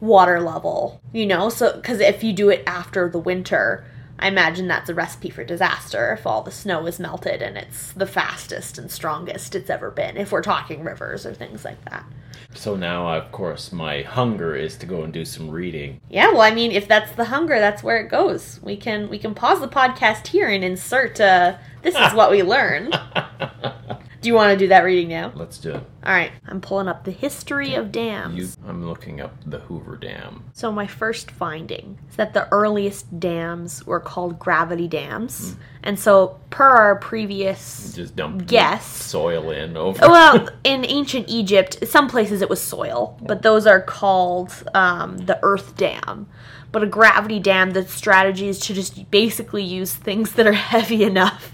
water 0.00 0.40
level. 0.40 1.00
You 1.12 1.26
know, 1.26 1.48
so 1.50 1.74
because 1.76 2.00
if 2.00 2.24
you 2.24 2.32
do 2.32 2.48
it 2.48 2.62
after 2.66 3.08
the 3.08 3.18
winter, 3.18 3.84
I 4.18 4.28
imagine 4.28 4.66
that's 4.66 4.88
a 4.88 4.94
recipe 4.94 5.30
for 5.30 5.44
disaster. 5.44 6.12
If 6.12 6.26
all 6.26 6.42
the 6.42 6.50
snow 6.50 6.86
is 6.86 6.98
melted 6.98 7.42
and 7.42 7.56
it's 7.56 7.92
the 7.92 8.06
fastest 8.06 8.78
and 8.78 8.90
strongest 8.90 9.54
it's 9.54 9.70
ever 9.70 9.90
been, 9.90 10.16
if 10.16 10.32
we're 10.32 10.42
talking 10.42 10.82
rivers 10.84 11.26
or 11.26 11.34
things 11.34 11.64
like 11.64 11.84
that. 11.86 12.04
so 12.54 12.74
now 12.76 13.08
of 13.14 13.30
course 13.32 13.72
my 13.72 14.00
hunger 14.02 14.54
is 14.56 14.76
to 14.78 14.86
go 14.86 15.02
and 15.02 15.12
do 15.12 15.24
some 15.24 15.50
reading 15.50 16.00
Yeah, 16.08 16.30
well, 16.32 16.40
I 16.42 16.52
mean, 16.52 16.70
if 16.72 16.88
that's 16.88 17.12
the 17.12 17.26
hunger, 17.26 17.58
that's 17.58 17.82
where 17.82 17.98
it 17.98 18.08
goes. 18.08 18.60
We 18.62 18.76
can 18.76 19.08
we 19.10 19.18
can 19.18 19.34
pause 19.34 19.60
the 19.60 19.68
podcast 19.68 20.28
here 20.28 20.48
and 20.48 20.64
insert. 20.64 21.20
Uh, 21.20 21.56
this 21.82 21.94
is 21.94 22.14
what 22.18 22.30
we 22.30 22.42
learned. 22.42 22.98
Do 24.26 24.30
you 24.30 24.34
want 24.34 24.50
to 24.50 24.56
do 24.56 24.66
that 24.70 24.80
reading 24.82 25.08
now? 25.08 25.30
let's 25.36 25.56
do 25.56 25.70
it 25.70 25.84
All 26.04 26.12
right, 26.12 26.32
I'm 26.48 26.60
pulling 26.60 26.88
up 26.88 27.04
the 27.04 27.12
history 27.12 27.74
of 27.74 27.92
dams. 27.92 28.36
you, 28.36 28.48
i'm 28.68 28.84
looking 28.84 29.20
up 29.20 29.36
the 29.46 29.60
hoover 29.60 29.96
dam 29.96 30.42
So 30.52 30.72
my 30.72 30.88
first 30.88 31.30
finding 31.30 31.96
is 32.10 32.16
that 32.16 32.34
the 32.34 32.48
earliest 32.50 33.20
dams 33.20 33.86
were 33.86 34.00
called 34.00 34.40
gravity 34.40 34.88
dams, 34.88 35.54
and 35.84 35.96
so 35.96 36.40
per 36.50 36.64
our 36.64 36.96
previous 36.96 37.92
just 37.94 38.16
dump 38.16 38.48
Guess. 38.48 38.84
soil 38.84 39.50
in 39.52 39.76
over 39.76 40.00
well, 40.08 40.48
in 40.64 40.84
ancient 40.84 41.28
Egypt, 41.28 41.86
some 41.86 42.08
places 42.08 42.42
it 42.42 42.50
was 42.50 42.60
soil, 42.60 43.16
but 43.22 43.42
those 43.42 43.64
are 43.64 43.80
called 43.80 44.50
um, 44.74 45.18
the 45.18 45.38
earth 45.44 45.76
dam. 45.76 46.26
But 46.72 46.82
a 46.82 46.86
gravity 46.86 47.38
dam, 47.38 47.70
the 47.70 47.86
strategy 47.86 48.48
is 48.48 48.58
to 48.66 48.74
just 48.74 49.08
basically 49.12 49.62
use 49.62 49.94
things 49.94 50.32
that 50.32 50.48
are 50.48 50.52
heavy 50.72 51.04
enough 51.04 51.52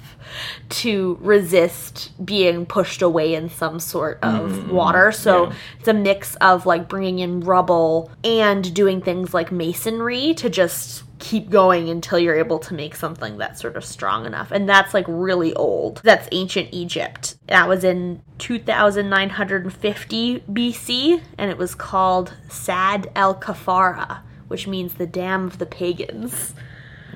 to 0.72 1.18
resist 1.20 2.12
being 2.24 2.64
pushed 2.64 3.02
away 3.02 3.34
in 3.34 3.50
some 3.50 3.78
sort 3.78 4.18
of 4.22 4.50
mm-hmm. 4.50 4.70
water. 4.70 5.12
So 5.12 5.46
yeah. 5.46 5.54
it's 5.78 5.88
a 5.88 5.94
mix 5.94 6.34
of 6.36 6.66
like 6.66 6.88
bringing 6.88 7.18
in 7.18 7.40
rubble 7.40 8.10
and 8.24 8.74
doing 8.74 9.02
things 9.02 9.34
like 9.34 9.52
masonry 9.52 10.34
to 10.34 10.48
just 10.48 11.04
keep 11.18 11.50
going 11.50 11.88
until 11.88 12.18
you're 12.18 12.34
able 12.34 12.58
to 12.58 12.74
make 12.74 12.96
something 12.96 13.38
that's 13.38 13.60
sort 13.60 13.76
of 13.76 13.84
strong 13.84 14.26
enough. 14.26 14.50
And 14.50 14.68
that's 14.68 14.92
like 14.92 15.04
really 15.06 15.54
old. 15.54 16.00
That's 16.02 16.28
ancient 16.32 16.70
Egypt. 16.72 17.36
That 17.46 17.68
was 17.68 17.84
in 17.84 18.22
2950 18.38 20.40
BC 20.40 21.22
and 21.38 21.50
it 21.50 21.58
was 21.58 21.74
called 21.74 22.34
Sad 22.48 23.10
el 23.14 23.36
Kafara, 23.36 24.22
which 24.48 24.66
means 24.66 24.94
the 24.94 25.06
dam 25.06 25.46
of 25.46 25.58
the 25.58 25.66
pagans. 25.66 26.54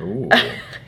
Ooh. 0.00 0.28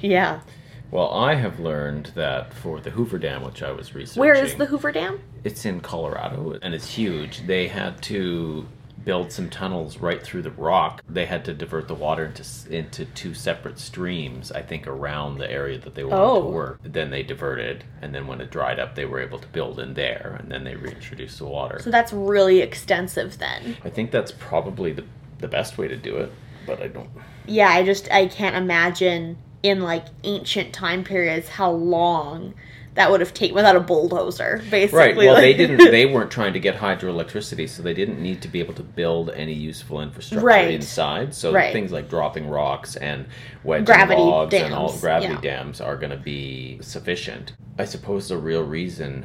Yeah. 0.01 0.43
Well, 0.91 1.13
I 1.13 1.35
have 1.35 1.61
learned 1.61 2.13
that 2.15 2.55
for 2.55 2.81
the 2.81 2.91
Hoover 2.91 3.19
Dam, 3.19 3.43
which 3.43 3.63
I 3.63 3.73
was 3.73 3.95
researching, 3.95 4.21
Where 4.21 4.35
is 4.35 4.55
the 4.55 4.67
Hoover 4.67 4.91
Dam? 4.91 5.21
It's 5.45 5.65
in 5.67 5.81
Colorado, 5.81 6.59
and 6.63 6.75
it's 6.75 6.89
huge. 6.89 7.47
They 7.47 7.69
had 7.69 8.01
to 8.05 8.67
build 9.05 9.31
some 9.31 9.49
tunnels 9.49 9.99
right 9.99 10.23
through 10.23 10.43
the 10.43 10.51
rock. 10.51 11.03
They 11.09 11.25
had 11.27 11.45
to 11.47 11.55
divert 11.55 11.89
the 11.89 11.95
water 11.95 12.25
into 12.27 12.41
s- 12.43 12.67
into 12.69 13.05
two 13.07 13.33
separate 13.33 13.79
streams, 13.79 14.51
I 14.51 14.61
think, 14.63 14.87
around 14.87 15.39
the 15.39 15.51
area 15.51 15.79
that 15.79 15.95
they 15.95 16.05
wanted 16.05 16.23
Oh. 16.23 16.43
to 16.43 16.49
work. 16.49 16.81
Then 16.83 17.11
they 17.11 17.23
diverted, 17.23 17.85
and 18.03 18.15
then 18.15 18.27
when 18.27 18.41
it 18.41 18.51
dried 18.51 18.79
up, 18.79 18.95
they 18.97 19.05
were 19.07 19.21
able 19.21 19.39
to 19.39 19.49
build 19.49 19.79
in 19.79 19.95
there, 19.95 20.37
and 20.41 20.51
then 20.51 20.65
they 20.65 20.75
reintroduced 20.75 21.39
the 21.39 21.47
water. 21.47 21.79
So 21.81 21.91
that's 21.91 22.13
really 22.13 22.61
extensive 22.61 23.39
then. 23.39 23.77
I 23.85 23.91
think 23.91 24.11
that's 24.11 24.33
probably 24.33 24.93
the 24.93 25.05
the 25.39 25.49
best 25.49 25.79
way 25.79 25.87
to 25.87 25.97
do 25.97 26.17
it, 26.17 26.33
but 26.67 26.83
I 26.83 26.89
don't. 26.89 27.09
yeah, 27.47 27.69
I 27.69 27.85
just 27.85 28.11
I 28.11 28.27
can't 28.27 28.57
imagine 28.57 29.37
in 29.63 29.81
like 29.83 30.05
ancient 30.25 30.73
time 30.73 31.05
periods 31.05 31.49
how 31.49 31.71
long 31.71 32.55
that 32.95 33.13
would 33.13 33.21
have 33.21 33.33
taken 33.33 33.55
without 33.55 33.77
a 33.77 33.81
bulldozer, 33.81 34.61
basically. 34.71 34.99
Right. 34.99 35.17
Well, 35.17 35.35
like- 35.35 35.43
they 35.43 35.55
didn't. 35.55 35.77
They 35.77 36.05
weren't 36.13 36.33
trying 36.33 36.53
to 36.55 36.59
get 36.59 36.75
hydroelectricity, 36.77 37.69
so 37.69 37.81
they 37.81 37.95
didn't 37.95 38.21
need 38.21 38.43
to 38.43 38.49
be 38.49 38.59
able 38.59 38.75
to 38.75 38.83
build 38.83 39.31
any 39.31 39.53
useful 39.53 40.01
infrastructure 40.01 40.45
Right. 40.45 40.73
inside. 40.75 41.33
So 41.33 41.53
Right. 41.53 41.73
things 41.73 41.93
like 41.93 42.09
dropping 42.11 42.49
rocks 42.49 42.97
and 42.97 43.27
wedging 43.63 43.85
Gravity 43.85 44.21
logs 44.21 44.53
and 44.55 44.75
all 44.75 44.93
gravity 44.99 45.35
yeah. 45.35 45.41
dams 45.41 45.81
are 45.81 45.97
going 45.97 46.11
to 46.11 46.17
be 46.17 46.79
sufficient. 46.81 47.53
I 47.79 47.85
suppose 47.85 48.29
the 48.29 48.37
real 48.37 48.65
reason. 48.65 49.25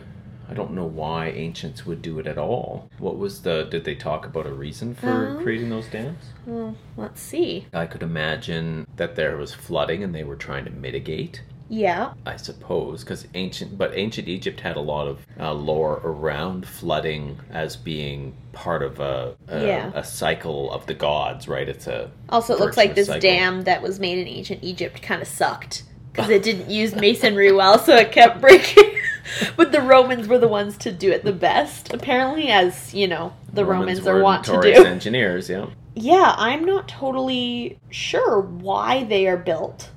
I 0.49 0.53
don't 0.53 0.73
know 0.73 0.85
why 0.85 1.27
ancients 1.29 1.85
would 1.85 2.01
do 2.01 2.19
it 2.19 2.27
at 2.27 2.37
all. 2.37 2.89
What 2.99 3.17
was 3.17 3.41
the? 3.41 3.63
Did 3.69 3.85
they 3.85 3.95
talk 3.95 4.25
about 4.25 4.45
a 4.45 4.51
reason 4.53 4.93
for 4.95 5.37
Um, 5.37 5.41
creating 5.43 5.69
those 5.69 5.87
dams? 5.87 6.25
Well, 6.45 6.75
let's 6.97 7.21
see. 7.21 7.65
I 7.73 7.85
could 7.85 8.03
imagine 8.03 8.85
that 8.97 9.15
there 9.15 9.37
was 9.37 9.53
flooding 9.53 10.03
and 10.03 10.13
they 10.13 10.23
were 10.23 10.35
trying 10.35 10.65
to 10.65 10.71
mitigate. 10.71 11.41
Yeah. 11.69 12.13
I 12.25 12.35
suppose, 12.35 13.03
because 13.03 13.25
ancient, 13.33 13.77
but 13.77 13.97
ancient 13.97 14.27
Egypt 14.27 14.59
had 14.59 14.75
a 14.75 14.81
lot 14.81 15.07
of 15.07 15.25
uh, 15.39 15.53
lore 15.53 16.01
around 16.03 16.67
flooding 16.67 17.39
as 17.51 17.75
being 17.77 18.33
part 18.51 18.83
of 18.83 18.99
a 18.99 19.35
a, 19.47 19.65
Yeah. 19.65 19.91
a 19.95 20.03
cycle 20.03 20.71
of 20.71 20.85
the 20.85 20.93
gods, 20.93 21.47
right? 21.47 21.67
It's 21.67 21.87
a 21.87 22.11
Also, 22.29 22.53
it 22.53 22.59
looks 22.59 22.77
like 22.77 22.93
this 22.95 23.07
cycle. 23.07 23.21
dam 23.21 23.61
that 23.63 23.81
was 23.81 23.99
made 23.99 24.19
in 24.19 24.27
ancient 24.27 24.63
Egypt 24.63 25.01
kind 25.01 25.21
of 25.21 25.27
sucked 25.27 25.83
because 26.13 26.29
it 26.29 26.43
didn't 26.43 26.69
use 26.69 26.95
masonry 26.95 27.51
well, 27.51 27.77
so 27.79 27.95
it 27.95 28.11
kept 28.11 28.39
breaking. 28.39 28.91
but 29.57 29.71
the 29.71 29.81
Romans 29.81 30.27
were 30.27 30.37
the 30.37 30.47
ones 30.47 30.77
to 30.77 30.91
do 30.91 31.11
it 31.11 31.23
the 31.23 31.33
best, 31.33 31.91
apparently, 31.93 32.49
as 32.49 32.93
you 32.93 33.07
know, 33.07 33.33
the 33.51 33.65
Romans, 33.65 34.05
are 34.07 34.15
were 34.15 34.21
want 34.23 34.45
to 34.45 34.59
do. 34.61 34.85
engineers. 34.85 35.49
Yeah, 35.49 35.67
Yeah, 35.95 36.35
I'm 36.37 36.63
not 36.65 36.87
totally 36.87 37.79
sure 37.89 38.39
why 38.39 39.03
they 39.03 39.27
are 39.27 39.37
built, 39.37 39.89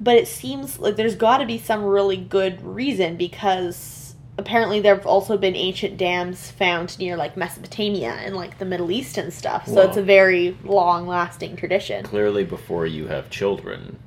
but 0.00 0.16
it 0.16 0.26
seems 0.26 0.78
like 0.78 0.96
there's 0.96 1.16
got 1.16 1.38
to 1.38 1.46
be 1.46 1.58
some 1.58 1.84
really 1.84 2.16
good 2.16 2.62
reason 2.62 3.16
because 3.16 4.14
apparently 4.38 4.80
there 4.80 4.94
have 4.94 5.04
also 5.06 5.36
been 5.36 5.56
ancient 5.56 5.96
dams 5.98 6.50
found 6.52 6.96
near 6.98 7.16
like 7.16 7.36
Mesopotamia 7.36 8.12
and 8.12 8.36
like 8.36 8.58
the 8.58 8.64
Middle 8.64 8.90
East 8.90 9.18
and 9.18 9.32
stuff. 9.34 9.66
So 9.66 9.74
Wow. 9.74 9.82
it's 9.82 9.96
a 9.96 10.02
very 10.02 10.56
long-lasting 10.64 11.56
tradition. 11.56 12.04
clearly, 12.04 12.44
before 12.44 12.86
you 12.86 13.08
have 13.08 13.28
children, 13.30 13.98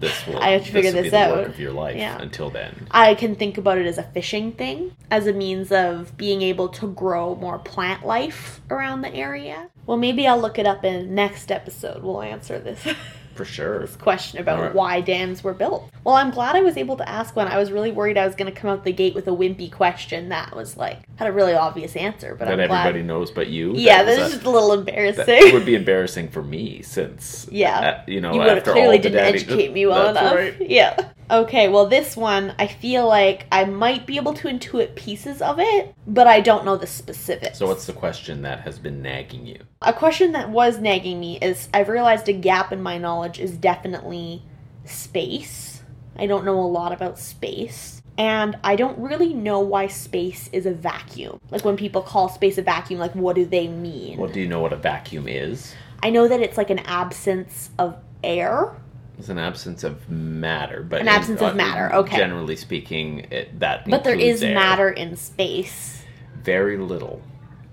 this 0.00 0.26
will. 0.26 0.38
I 0.38 0.50
have 0.50 0.64
to 0.64 0.72
figure 0.72 0.92
will 0.92 1.02
this 1.02 1.12
out. 1.12 1.36
Work 1.36 1.48
of 1.48 1.60
your 1.60 1.72
life. 1.72 1.96
Yeah. 1.96 2.18
Until 2.20 2.50
then, 2.50 2.86
I 2.90 3.14
can 3.14 3.34
think 3.34 3.58
about 3.58 3.78
it 3.78 3.86
as 3.86 3.98
a 3.98 4.02
fishing 4.02 4.52
thing, 4.52 4.96
as 5.10 5.26
a 5.26 5.32
means 5.32 5.72
of 5.72 6.16
being 6.16 6.42
able 6.42 6.68
to 6.70 6.88
grow 6.88 7.34
more 7.34 7.58
plant 7.58 8.06
life 8.06 8.60
around 8.70 9.02
the 9.02 9.12
area. 9.14 9.70
Well, 9.86 9.96
maybe 9.96 10.26
I'll 10.26 10.40
look 10.40 10.58
it 10.58 10.66
up 10.66 10.84
in 10.84 11.14
next 11.14 11.50
episode. 11.50 12.02
We'll 12.02 12.22
answer 12.22 12.58
this. 12.58 12.86
for 13.38 13.44
sure. 13.46 13.78
this 13.78 13.96
question 13.96 14.38
about 14.40 14.58
Alright. 14.58 14.74
why 14.74 15.00
dams 15.00 15.42
were 15.42 15.54
built. 15.54 15.90
Well, 16.04 16.16
I'm 16.16 16.30
glad 16.30 16.56
I 16.56 16.60
was 16.60 16.76
able 16.76 16.96
to 16.98 17.08
ask 17.08 17.34
one. 17.36 17.46
I 17.48 17.56
was 17.56 17.72
really 17.72 17.92
worried 17.92 18.18
I 18.18 18.26
was 18.26 18.34
going 18.34 18.52
to 18.52 18.60
come 18.60 18.68
out 18.68 18.84
the 18.84 18.92
gate 18.92 19.14
with 19.14 19.26
a 19.28 19.30
wimpy 19.30 19.70
question 19.72 20.28
that 20.30 20.54
was 20.54 20.76
like 20.76 20.98
had 21.16 21.28
a 21.28 21.32
really 21.32 21.54
obvious 21.54 21.96
answer, 21.96 22.34
but 22.38 22.46
That 22.48 22.60
I'm 22.60 22.68
glad. 22.68 22.86
everybody 22.88 23.02
knows 23.06 23.30
but 23.30 23.46
you. 23.48 23.72
yeah, 23.74 24.02
That 24.02 24.06
was 24.08 24.16
that's 24.18 24.28
a- 24.30 24.34
just 24.36 24.46
a 24.46 24.50
little 24.50 24.72
embarrassing. 24.72 25.24
It 25.28 25.54
would 25.54 25.64
be 25.66 25.74
embarrassing 25.74 26.28
for 26.28 26.42
me 26.42 26.82
since 26.82 27.46
Yeah. 27.50 27.78
uh, 27.80 28.02
you 28.06 28.20
know 28.20 28.34
you 28.34 28.42
after 28.42 28.72
clearly 28.72 28.96
all 28.96 29.02
didn't 29.02 29.12
daddy- 29.22 29.38
educate 29.38 29.72
me 29.72 29.86
well 29.86 30.10
enough. 30.10 30.34
right. 30.34 30.54
Yeah. 30.68 31.10
Okay, 31.30 31.68
well, 31.68 31.84
this 31.86 32.16
one, 32.16 32.54
I 32.58 32.66
feel 32.66 33.06
like 33.06 33.46
I 33.52 33.66
might 33.66 34.06
be 34.06 34.16
able 34.16 34.32
to 34.32 34.48
intuit 34.48 34.94
pieces 34.94 35.42
of 35.42 35.58
it, 35.60 35.94
but 36.06 36.26
I 36.26 36.40
don't 36.40 36.64
know 36.64 36.76
the 36.78 36.86
specifics. 36.86 37.58
So 37.58 37.66
what's 37.66 37.84
the 37.84 37.92
question 37.92 38.40
that 38.42 38.60
has 38.60 38.78
been 38.78 39.02
nagging 39.02 39.44
you? 39.46 39.58
A 39.80 39.92
question 39.92 40.32
that 40.32 40.50
was 40.50 40.78
nagging 40.78 41.20
me 41.20 41.38
is 41.40 41.68
I've 41.72 41.88
realized 41.88 42.28
a 42.28 42.32
gap 42.32 42.72
in 42.72 42.82
my 42.82 42.98
knowledge 42.98 43.38
is 43.38 43.52
definitely 43.56 44.42
space. 44.84 45.82
I 46.16 46.26
don't 46.26 46.44
know 46.44 46.58
a 46.58 46.66
lot 46.66 46.92
about 46.92 47.18
space. 47.18 48.02
And 48.16 48.58
I 48.64 48.74
don't 48.74 48.98
really 48.98 49.32
know 49.32 49.60
why 49.60 49.86
space 49.86 50.50
is 50.52 50.66
a 50.66 50.72
vacuum. 50.72 51.38
Like 51.52 51.64
when 51.64 51.76
people 51.76 52.02
call 52.02 52.28
space 52.28 52.58
a 52.58 52.62
vacuum, 52.62 52.98
like 52.98 53.14
what 53.14 53.36
do 53.36 53.44
they 53.44 53.68
mean? 53.68 54.18
Well, 54.18 54.28
do 54.28 54.40
you 54.40 54.48
know 54.48 54.60
what 54.60 54.72
a 54.72 54.76
vacuum 54.76 55.28
is? 55.28 55.72
I 56.02 56.10
know 56.10 56.26
that 56.26 56.40
it's 56.40 56.56
like 56.56 56.70
an 56.70 56.80
absence 56.80 57.70
of 57.78 57.96
air. 58.24 58.74
It's 59.16 59.28
an 59.28 59.38
absence 59.38 59.84
of 59.84 60.10
matter, 60.10 60.82
but 60.82 61.00
An 61.00 61.08
absence 61.08 61.40
of 61.40 61.52
uh, 61.52 61.54
matter, 61.54 61.94
okay. 61.94 62.16
Generally 62.16 62.56
speaking, 62.56 63.26
it, 63.30 63.60
that 63.60 63.88
But 63.88 64.02
there 64.02 64.18
is 64.18 64.42
air. 64.42 64.54
matter 64.54 64.90
in 64.90 65.16
space. 65.16 66.02
Very 66.42 66.76
little. 66.76 67.22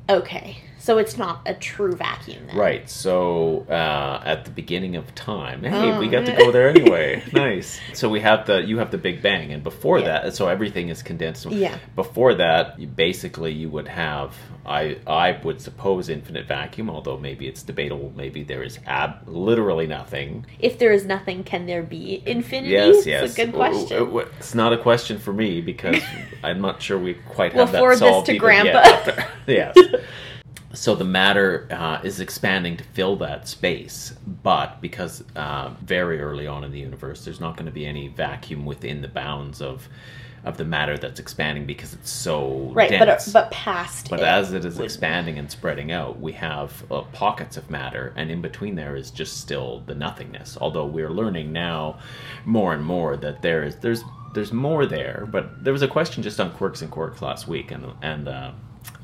Okay. 0.09 0.57
So 0.85 0.99
it's 0.99 1.17
not 1.17 1.41
a 1.47 1.55
true 1.55 1.93
vacuum 1.95 2.45
then. 2.45 2.55
Right. 2.55 2.87
So 2.87 3.65
uh, 3.67 4.21
at 4.23 4.45
the 4.45 4.51
beginning 4.51 4.95
of 4.95 5.15
time, 5.15 5.63
hey, 5.63 5.91
Oh. 5.93 5.99
we 5.99 6.07
got 6.07 6.27
to 6.27 6.31
go 6.33 6.51
there 6.51 6.69
anyway. 6.75 7.23
nice. 7.33 7.79
So 7.93 8.07
we 8.07 8.19
have 8.21 8.45
the 8.45 8.61
you 8.61 8.77
have 8.77 8.91
the 8.91 8.99
Big 8.99 9.23
Bang, 9.23 9.51
and 9.51 9.63
before 9.63 9.97
Yeah. 9.97 10.05
that, 10.21 10.35
so 10.35 10.47
everything 10.47 10.89
is 10.89 11.01
condensed. 11.01 11.47
Yeah. 11.47 11.75
Before 11.95 12.35
that, 12.35 12.79
you, 12.79 12.85
basically 12.85 13.51
you 13.51 13.67
would 13.71 13.87
have 13.87 14.35
I 14.63 14.97
I 15.07 15.39
would 15.43 15.59
suppose 15.59 16.07
infinite 16.07 16.45
vacuum, 16.47 16.87
although 16.91 17.17
maybe 17.17 17.47
it's 17.47 17.63
debatable. 17.63 18.13
Maybe 18.15 18.43
there 18.43 18.61
is 18.61 18.77
ab 18.85 19.27
literally 19.27 19.87
nothing. 19.87 20.45
If 20.59 20.77
there 20.77 20.93
is 20.93 21.03
nothing, 21.05 21.43
can 21.43 21.65
there 21.65 21.81
be 21.81 22.21
infinity? 22.27 22.73
Yes, 22.73 22.97
It's 22.97 23.07
yes. 23.07 23.33
a 23.33 23.35
good 23.45 23.53
question. 23.55 24.19
It's 24.39 24.53
not 24.53 24.71
a 24.71 24.77
question 24.77 25.17
for 25.17 25.33
me 25.33 25.61
because 25.61 25.99
I'm 26.43 26.61
not 26.61 26.79
sure 26.79 26.99
we 26.99 27.15
quite 27.15 27.55
We'll 27.55 27.65
have 27.65 27.73
that 27.73 27.79
forward 27.79 27.93
this 27.95 27.99
solved 28.01 28.27
to 28.27 28.33
even 28.35 28.65
yet 28.65 28.73
Grandpa. 28.73 28.79
after- 29.11 29.27
yes. 29.51 29.75
So 30.75 30.93
the 30.95 31.05
matter 31.05 31.67
uh, 31.71 32.01
is 32.03 32.19
expanding 32.19 32.77
to 32.77 32.83
fill 32.83 33.15
that 33.17 33.47
space, 33.47 34.13
but 34.43 34.81
because 34.81 35.23
uh, 35.35 35.69
very 35.81 36.19
early 36.21 36.47
on 36.47 36.63
in 36.63 36.71
the 36.71 36.79
universe, 36.79 37.23
there's 37.25 37.39
not 37.39 37.55
going 37.55 37.65
to 37.65 37.71
be 37.71 37.85
any 37.85 38.09
vacuum 38.09 38.65
within 38.65 39.01
the 39.01 39.07
bounds 39.07 39.61
of 39.61 39.87
of 40.43 40.57
the 40.57 40.63
matter 40.63 40.95
that's 40.95 41.19
expanding 41.19 41.65
because 41.65 41.93
it's 41.95 42.11
so 42.11 42.69
right, 42.75 42.91
but 42.99 43.05
dense. 43.05 43.33
but 43.33 43.49
past 43.49 44.11
But 44.11 44.19
it 44.19 44.25
as 44.27 44.53
it 44.53 44.63
is 44.63 44.75
would- 44.77 44.83
expanding 44.85 45.39
and 45.39 45.49
spreading 45.49 45.91
out, 45.91 46.19
we 46.19 46.33
have 46.33 46.83
uh, 46.91 47.01
pockets 47.13 47.57
of 47.57 47.71
matter, 47.71 48.13
and 48.15 48.29
in 48.29 48.41
between 48.43 48.75
there 48.75 48.95
is 48.95 49.09
just 49.09 49.37
still 49.41 49.81
the 49.87 49.95
nothingness. 49.95 50.55
Although 50.61 50.85
we're 50.85 51.09
learning 51.09 51.51
now 51.51 51.97
more 52.45 52.73
and 52.75 52.85
more 52.85 53.17
that 53.17 53.41
there 53.41 53.63
is 53.63 53.77
there's 53.77 54.03
there's 54.35 54.53
more 54.53 54.85
there. 54.85 55.27
But 55.31 55.63
there 55.63 55.73
was 55.73 55.81
a 55.81 55.87
question 55.87 56.21
just 56.21 56.39
on 56.39 56.51
quirks 56.51 56.83
and 56.83 56.91
quarks 56.91 57.21
last 57.21 57.47
week, 57.47 57.71
and 57.71 57.87
and 58.03 58.27
uh, 58.27 58.51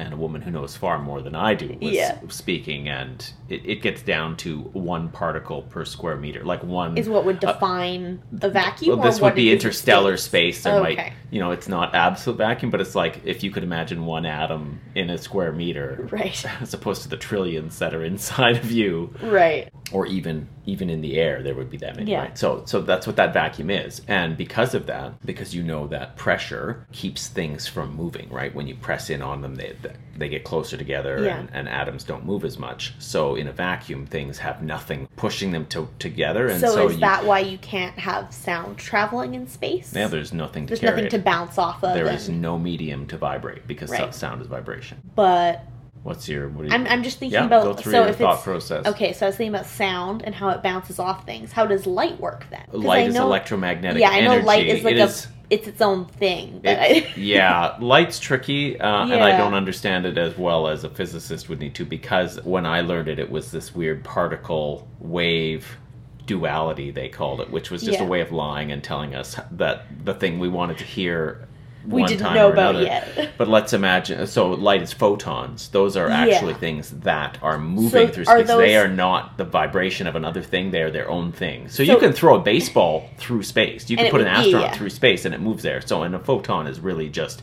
and 0.02 0.14
a 0.14 0.18
woman 0.18 0.42
who 0.42 0.50
knows 0.52 0.76
far 0.76 0.98
more 1.00 1.22
than 1.22 1.36
I 1.36 1.54
do 1.54 1.78
was 1.82 1.94
Yeah. 1.94 2.18
speaking, 2.30 2.90
and 2.90 3.32
it, 3.50 3.62
it 3.66 3.82
gets 3.82 4.02
down 4.02 4.36
to 4.38 4.62
one 4.74 5.10
particle 5.10 5.62
per 5.62 5.86
square 5.86 6.16
meter, 6.18 6.44
like 6.44 6.64
one 6.64 6.98
is 6.98 7.08
what 7.08 7.24
would 7.26 7.44
uh, 7.46 7.54
define 7.54 8.22
a 8.42 8.50
vacuum. 8.50 8.98
well, 9.00 9.08
this 9.10 9.22
would 9.22 9.36
be 9.36 9.52
interstellar 9.52 10.18
space? 10.18 10.58
space. 10.58 10.64
There 10.64 10.80
Okay. 10.80 10.96
might, 10.96 11.14
you 11.30 11.40
know, 11.40 11.52
it's 11.52 11.68
not 11.68 11.94
absolute 11.94 12.38
vacuum, 12.38 12.72
but 12.72 12.82
it's 12.82 12.96
like 12.96 13.22
if 13.26 13.44
you 13.44 13.52
could 13.52 13.64
imagine 13.64 14.06
one 14.06 14.26
atom 14.26 14.80
in 14.96 15.10
a 15.10 15.18
square 15.18 15.52
meter, 15.52 16.08
Right. 16.12 16.44
as 16.62 16.74
opposed 16.74 17.04
to 17.04 17.10
the 17.10 17.18
trillions 17.18 17.78
that 17.80 17.94
are 17.94 18.04
inside 18.04 18.58
of 18.58 18.72
you, 18.72 19.14
Right. 19.22 19.70
or 19.92 20.08
even 20.08 20.48
even 20.66 20.90
in 20.90 21.02
the 21.02 21.18
air, 21.20 21.42
there 21.42 21.56
would 21.56 21.70
be 21.70 21.78
that 21.78 21.96
many. 21.96 22.12
Yeah. 22.12 22.22
Right? 22.22 22.38
So, 22.38 22.64
so 22.66 22.82
that's 22.82 23.08
what 23.08 23.16
that 23.16 23.34
vacuum 23.34 23.70
is, 23.70 24.02
and 24.08 24.38
because 24.38 24.74
of 24.74 24.86
that, 24.88 25.24
because 25.26 25.56
you 25.56 25.64
know 25.64 25.88
that 25.88 26.16
pressure 26.18 26.86
keeps 26.92 27.28
things 27.28 27.68
from 27.68 27.96
moving. 27.96 28.30
Right, 28.30 28.54
when 28.54 28.68
you 28.68 28.76
press 28.76 29.10
in 29.10 29.22
on 29.22 29.42
them, 29.42 29.56
they 29.56 29.76
they 30.18 30.30
get 30.30 30.44
closer 30.44 30.78
together, 30.78 31.24
Yeah. 31.24 31.38
and, 31.40 31.50
and 31.54 31.70
atoms 31.70 32.04
don't 32.04 32.26
move 32.26 32.46
as 32.46 32.60
much. 32.60 32.94
So, 33.00 33.36
in 33.36 33.48
a 33.48 33.52
vacuum, 33.52 34.06
things 34.06 34.38
have 34.40 34.62
nothing 34.62 35.08
pushing 35.16 35.52
them 35.52 35.66
to 35.68 35.88
together, 36.00 36.48
and 36.48 36.60
So, 36.62 36.74
so, 36.74 36.88
is 36.88 36.94
you, 36.96 37.00
that 37.00 37.26
why 37.26 37.40
you 37.40 37.58
can't 37.58 37.98
have 37.98 38.34
sound 38.34 38.78
traveling 38.78 39.34
in 39.34 39.48
space? 39.48 39.94
yeah, 39.96 40.08
there's 40.08 40.34
nothing 40.34 40.66
to 40.68 40.72
There's 40.76 40.84
nothing 40.84 41.06
it. 41.06 41.12
to 41.12 41.20
bounce 41.20 41.58
off 41.58 41.84
of. 41.84 41.94
There 41.96 42.06
and- 42.08 42.16
is 42.18 42.30
no 42.30 42.60
medium 42.60 43.08
to 43.08 43.18
vibrate 43.18 43.68
because 43.68 43.90
Right. 43.90 44.14
sound 44.14 44.42
is 44.42 44.48
vibration. 44.48 45.02
but 45.16 45.66
What's 46.04 46.28
your? 46.28 46.50
What 46.50 46.66
you, 46.66 46.72
I'm, 46.72 46.88
I'm 46.88 47.04
just 47.04 47.20
thinking 47.20 47.36
yeah, 47.40 47.46
about 47.46 47.84
so 47.84 48.06
if 48.08 48.18
thought 48.18 48.36
it's 48.36 48.44
process. 48.44 48.86
okay. 48.88 49.14
So 49.14 49.28
I 49.28 49.30
was 49.30 49.36
thinking 49.38 49.54
about 49.54 49.68
sound 49.68 50.24
and 50.24 50.34
how 50.34 50.50
it 50.50 50.64
bounces 50.64 50.98
off 50.98 51.26
things. 51.26 51.52
How 51.52 51.68
does 51.68 51.86
light 51.86 52.20
work 52.20 52.46
then? 52.50 52.64
Light 52.72 53.04
I 53.06 53.08
is 53.08 53.16
electromagnetic 53.16 54.02
Yeah, 54.02 54.10
I 54.10 54.22
know 54.22 54.32
energy. 54.32 54.46
light 54.48 54.66
is 54.66 54.84
like 54.84 54.96
It 54.96 55.00
a 55.00 55.04
is- 55.04 55.28
it's 55.52 55.68
its 55.68 55.82
own 55.82 56.06
thing. 56.06 56.62
It's- 56.64 57.04
I, 57.18 57.20
yeah, 57.20 57.76
light's 57.82 58.20
tricky, 58.20 58.80
uh, 58.80 59.04
and 59.04 59.22
I 59.22 59.38
don't 59.38 59.54
understand 59.54 60.06
it 60.06 60.18
as 60.18 60.38
well 60.38 60.68
as 60.68 60.86
a 60.86 60.90
physicist 60.90 61.50
would 61.50 61.60
need 61.60 61.76
to 61.76 61.86
because 61.86 62.42
when 62.46 62.66
I 62.66 62.82
learned 62.82 63.10
it, 63.10 63.20
it 63.20 63.30
was 63.30 63.52
this 63.52 63.76
weird 63.76 64.04
particle 64.04 64.88
wave 65.00 65.78
duality 66.26 66.90
they 66.92 67.10
called 67.10 67.42
it, 67.42 67.50
which 67.52 67.70
was 67.70 67.82
just 67.84 68.00
Yeah. 68.00 68.06
a 68.06 68.08
way 68.08 68.22
of 68.22 68.32
lying 68.32 68.72
and 68.72 68.84
telling 68.84 69.14
us 69.14 69.38
that 69.52 69.86
the 70.06 70.14
thing 70.14 70.40
we 70.40 70.48
wanted 70.50 70.78
to 70.80 70.84
hear. 70.86 71.48
We 71.88 72.06
didn't 72.06 72.34
know 72.34 72.52
about 72.52 72.76
another. 72.76 72.86
yet. 72.86 73.32
But 73.38 73.48
let's 73.48 73.74
imagine. 73.74 74.28
So 74.28 74.50
light 74.52 74.82
is 74.82 74.94
photons. 74.94 75.70
Those 75.70 75.98
are 75.98 76.08
Yeah. 76.08 76.18
actually 76.26 76.54
things 76.56 76.92
that 76.92 77.38
are 77.42 77.58
moving 77.58 78.08
So 78.08 78.14
through 78.14 78.26
space. 78.26 78.48
They 78.48 78.78
are 78.78 78.88
not 78.88 79.38
the 79.38 79.46
vibration 79.46 80.08
of 80.08 80.16
another 80.16 80.42
thing. 80.42 80.72
They 80.72 80.82
are 80.84 80.92
their 80.92 81.10
own 81.10 81.32
thing. 81.32 81.70
So, 81.70 81.84
So- 81.84 81.92
you 81.94 81.98
can 81.98 82.14
throw 82.14 82.36
a 82.36 82.40
baseball 82.40 83.10
through 83.18 83.44
space. 83.44 83.90
You 83.90 83.98
can 83.98 84.12
put 84.12 84.22
an 84.22 84.28
would 84.28 84.34
be, 84.34 84.40
astronaut 84.40 84.62
yeah. 84.72 84.74
through 84.78 84.90
space, 84.92 85.26
and 85.26 85.34
it 85.34 85.42
moves 85.42 85.64
there. 85.64 85.82
So, 85.82 86.04
and 86.04 86.14
a 86.14 86.20
photon 86.20 86.68
is 86.68 86.80
really 86.80 87.10
just 87.10 87.42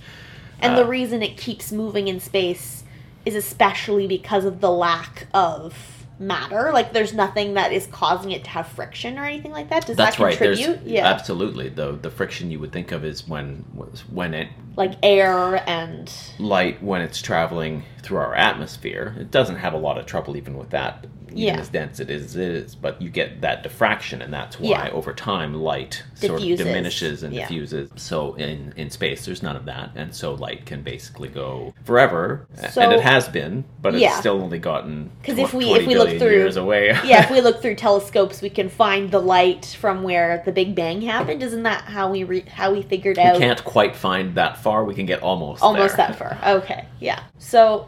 and 0.61 0.75
uh, 0.75 0.77
the 0.77 0.85
reason 0.87 1.23
it 1.23 1.37
keeps 1.37 1.71
moving 1.73 2.09
in 2.09 2.21
space 2.21 2.85
is 3.25 3.35
especially 3.35 4.07
because 4.07 4.45
of 4.45 4.61
the 4.61 4.71
lack 4.71 5.27
of 5.35 5.98
matter. 6.21 6.71
Like 6.73 6.93
there's 6.93 7.15
nothing 7.15 7.55
that 7.55 7.73
is 7.73 7.87
causing 7.87 8.33
it 8.33 8.45
to 8.45 8.51
have 8.51 8.69
friction 8.69 9.19
or 9.19 9.25
anything 9.25 9.53
like 9.53 9.71
that. 9.71 9.87
Does 9.87 9.97
That's 9.97 10.17
that 10.17 10.23
right. 10.23 10.39
There's 10.39 10.59
contribute? 10.59 10.91
yeah, 10.93 11.07
absolutely 11.07 11.69
the 11.69 11.93
the 11.93 12.11
friction 12.11 12.51
you 12.51 12.59
would 12.61 12.73
think 12.73 12.93
of 12.93 13.05
is 13.05 13.27
when 13.27 13.65
when 14.11 14.35
it 14.35 14.49
like 14.77 14.95
air 15.03 15.69
and 15.69 16.13
light 16.39 16.83
when 16.83 17.01
it's 17.01 17.21
traveling 17.21 17.85
through 18.03 18.19
our 18.19 18.35
atmosphere. 18.35 19.15
It 19.19 19.31
doesn't 19.31 19.57
have 19.57 19.75
a 19.75 19.79
lot 19.79 19.99
of 19.99 20.07
trouble 20.07 20.37
even 20.37 20.57
with 20.57 20.71
that. 20.71 21.07
Even 21.29 21.39
Yeah. 21.39 21.61
as 21.61 21.69
dense 21.69 22.01
it 22.01 22.11
is, 22.11 22.37
it 22.37 22.43
is, 22.49 22.75
but 22.75 23.01
you 23.01 23.09
get 23.11 23.41
that 23.43 23.63
diffraction, 23.63 24.23
and 24.23 24.33
that's 24.33 24.59
why 24.59 24.69
Yeah. 24.69 24.91
over 24.93 25.13
time 25.13 25.55
light 25.55 26.03
sort 26.15 26.41
of 26.43 26.47
diminishes 26.59 27.23
and 27.23 27.35
Yeah. 27.35 27.43
diffuses. 27.43 27.91
So 27.97 28.35
in 28.35 28.73
in 28.77 28.91
space, 28.91 29.25
there's 29.27 29.43
none 29.43 29.57
of 29.57 29.65
that, 29.67 29.91
and 29.97 30.15
so 30.15 30.35
light 30.35 30.67
can 30.67 30.83
basically 30.83 31.29
go 31.29 31.73
forever, 31.85 32.47
So- 32.71 32.81
and 32.83 32.93
it 32.93 33.01
has 33.01 33.29
been, 33.29 33.65
but 33.83 33.95
it's 33.95 34.17
still 34.17 34.41
only 34.43 34.59
gotten 34.59 35.11
'Cause 35.25 35.37
tw- 35.37 35.41
if 35.41 35.55
we- 35.55 35.71
if 35.73 35.87
we 35.87 35.97
look 35.97 36.11
through- 36.19 36.31
years 36.31 36.57
away. 36.57 36.89
yeah, 37.05 37.23
if 37.23 37.31
we 37.31 37.41
look 37.41 37.61
through 37.63 37.75
telescopes, 37.77 38.41
we 38.43 38.51
can 38.51 38.69
find 38.69 39.11
the 39.11 39.21
light 39.21 39.77
from 39.81 40.03
where 40.03 40.43
the 40.45 40.53
Big 40.53 40.75
Bang 40.75 41.03
happened. 41.03 41.43
Isn't 41.43 41.63
that 41.65 41.83
how 41.83 42.11
we 42.11 42.25
re- 42.25 42.45
how 42.51 42.73
we 42.73 42.83
figured 42.83 43.19
out? 43.19 43.35
we 43.35 43.41
can't 43.41 43.63
quite 43.65 43.95
find 43.97 44.35
that 44.35 44.59
far. 44.59 44.85
We 44.85 44.95
can 44.95 45.07
get 45.07 45.23
almost 45.23 45.63
almost 45.63 45.97
there. 45.97 46.07
that 46.09 46.17
far. 46.17 46.39
Okay, 46.57 46.85
yeah. 47.01 47.21
So, 47.39 47.87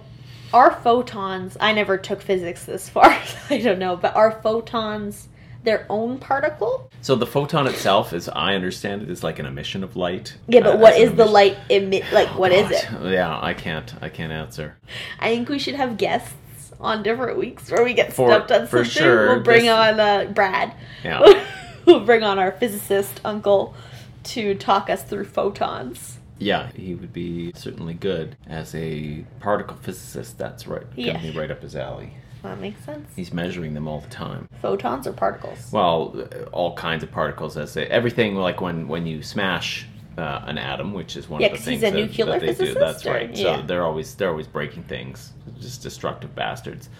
are 0.53 0.73
photons? 0.83 1.57
I 1.61 1.73
never 1.73 1.97
took 1.99 2.21
physics 2.23 2.65
this 2.65 2.89
far. 2.89 3.17
I 3.51 3.59
don't 3.59 3.79
know, 3.79 3.97
but 3.97 4.15
are 4.17 4.41
photons 4.43 5.29
their 5.63 5.85
own 5.91 6.19
particle? 6.19 6.91
So 7.03 7.15
the 7.17 7.27
photon 7.27 7.67
itself, 7.67 8.13
as 8.13 8.29
I 8.31 8.55
understand 8.55 9.03
it, 9.03 9.11
is 9.11 9.23
like 9.23 9.39
an 9.39 9.47
emission 9.47 9.85
of 9.85 9.95
light. 9.97 10.37
Yeah, 10.49 10.61
but 10.61 10.77
Uh, 10.77 10.79
what 10.79 10.97
is 10.97 11.13
the 11.15 11.27
light 11.27 11.57
emit? 11.69 12.05
Like, 12.13 12.29
what 12.39 12.51
is 12.53 12.71
it? 12.71 12.89
God. 12.91 13.11
Yeah, 13.11 13.39
I 13.41 13.53
can't. 13.55 13.93
I 14.03 14.09
can't 14.09 14.33
answer. 14.33 14.77
I 15.19 15.29
think 15.35 15.49
we 15.49 15.59
should 15.59 15.75
have 15.75 15.97
guests 15.99 16.35
on 16.81 17.03
different 17.03 17.37
weeks 17.39 17.71
where 17.71 17.85
we 17.85 17.93
get 17.93 18.13
For- 18.13 18.31
stumped 18.31 18.51
on 18.53 18.67
for 18.67 18.85
something. 18.85 19.03
sure, 19.03 19.27
We'll 19.35 19.43
bring 19.43 19.63
this- 19.63 19.71
on 19.71 20.01
uh, 20.01 20.25
Brad. 20.35 20.73
Yeah. 21.05 21.45
we'll 21.85 22.05
bring 22.07 22.23
on 22.23 22.39
our 22.39 22.53
physicist 22.53 23.21
uncle 23.25 23.75
to 24.23 24.55
talk 24.55 24.89
us 24.89 25.03
through 25.03 25.25
photons. 25.27 26.19
Yeah, 26.40 26.70
he 26.72 26.94
would 26.96 27.12
be 27.12 27.53
certainly 27.55 27.94
good 27.94 28.37
as 28.48 28.74
a 28.74 29.24
particle 29.38 29.76
physicist. 29.76 30.38
That's 30.38 30.66
right. 30.66 30.87
Yeah. 30.96 31.18
Be 31.20 31.31
right 31.31 31.50
up 31.50 31.62
his 31.62 31.76
alley. 31.76 32.14
That 32.42 32.59
makes 32.59 32.83
sense. 32.85 33.09
He's 33.14 33.33
measuring 33.33 33.74
them 33.74 33.87
all 33.87 34.00
the 34.00 34.09
time. 34.09 34.48
Photons 34.62 35.07
or 35.07 35.12
particles? 35.12 35.70
Well, 35.70 36.26
all 36.53 36.74
kinds 36.74 37.03
of 37.03 37.12
particles. 37.12 37.57
As 37.59 37.74
they, 37.74 37.87
everything 37.87 38.35
like 38.37 38.61
when 38.61 38.88
when 38.88 39.07
you 39.07 39.22
smash. 39.22 39.87
Uh, 40.18 40.42
an 40.48 40.59
atom, 40.59 40.92
which 40.92 41.16
is 41.16 41.31
one 41.31 41.40
Yeah, 41.40 41.46
of 41.46 41.53
the 41.53 41.59
things 41.59 41.81
he's 41.81 41.88
a 41.88 41.92
that, 41.92 41.96
nuclear 41.98 42.26
that 42.26 42.40
they 42.40 42.46
do. 42.48 42.53
physicist, 42.55 42.79
That's 42.81 43.07
or- 43.07 43.12
right. 43.12 43.35
So 43.35 43.62
they're 43.62 43.85
always 43.85 44.14
they're 44.16 44.29
always 44.29 44.48
breaking 44.48 44.83
things, 44.83 45.33
just 45.61 45.83
destructive 45.83 46.35
bastards, 46.35 46.90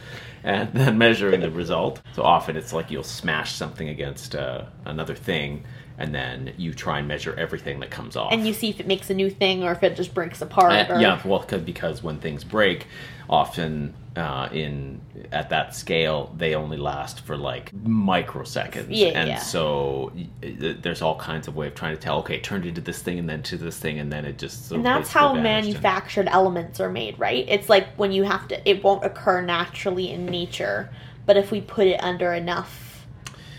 and 0.45 0.73
then 0.73 0.97
measuring 0.97 1.41
the 1.41 1.51
result. 1.51 2.01
So 2.15 2.23
often 2.23 2.57
it's 2.57 2.73
like 2.73 2.91
you'll 2.91 3.03
smash 3.03 3.53
something 3.53 3.89
against 3.91 4.37
uh, 4.37 4.67
another 4.87 5.15
thing, 5.17 5.65
and 6.01 6.15
then 6.15 6.53
you 6.57 6.73
try 6.73 6.99
and 6.99 7.07
measure 7.07 7.35
everything 7.39 7.79
that 7.81 7.91
comes 7.91 8.17
off. 8.17 8.33
And 8.33 8.47
you 8.47 8.55
see 8.55 8.71
if 8.71 8.81
it 8.81 8.87
makes 8.87 9.11
a 9.11 9.15
new 9.15 9.29
thing 9.31 9.63
or 9.63 9.71
if 9.73 9.83
it 9.83 9.95
just 9.97 10.15
breaks 10.15 10.41
apart. 10.41 10.73
Uh, 10.73 10.95
or... 10.95 11.01
yeah, 11.01 11.21
well, 11.25 11.41
'cause- 11.41 11.61
because 11.61 12.03
when 12.03 12.19
things 12.19 12.43
break, 12.43 12.87
often 13.29 13.95
uh, 14.17 14.49
in 14.51 15.01
at 15.31 15.51
that 15.51 15.75
scale, 15.75 16.35
they 16.37 16.55
only 16.55 16.77
last 16.79 17.21
for 17.21 17.37
like 17.37 17.71
microseconds, 17.85 18.87
Yeah, 18.89 19.09
and 19.09 19.29
yeah. 19.29 19.39
so 19.39 20.11
there's 20.41 21.03
all 21.03 21.17
kinds 21.17 21.47
of 21.47 21.55
way 21.55 21.69
of 21.69 21.75
trying 21.75 21.95
to 21.95 22.01
tell. 22.01 22.19
Okay, 22.21 22.37
it 22.37 22.43
turned 22.43 22.67
into 22.67 22.81
this 22.81 23.01
thing, 23.03 23.19
and 23.19 23.29
then 23.29 23.43
to 23.45 23.57
this 23.57 23.79
thing, 23.79 24.01
and 24.01 24.11
then 24.13 24.25
it 24.25 24.39
just. 24.39 24.69
sort 24.69 24.79
And 24.79 24.87
that's 24.87 25.13
how 25.13 25.35
manufactured 25.35 26.29
elements 26.29 26.81
are 26.81 26.91
made, 26.91 27.19
right? 27.19 27.45
It's 27.49 27.69
like 27.69 27.95
when 27.97 28.11
you 28.11 28.25
have 28.25 28.49
to, 28.49 28.69
it 28.69 28.83
won't 28.83 29.05
occur 29.05 29.43
naturally 29.43 30.11
in 30.11 30.27
nature, 30.27 30.91
but 31.27 31.37
if 31.37 31.53
we 31.53 31.61
put 31.61 31.87
it 31.87 32.03
under 32.03 32.33
enough, 32.33 32.90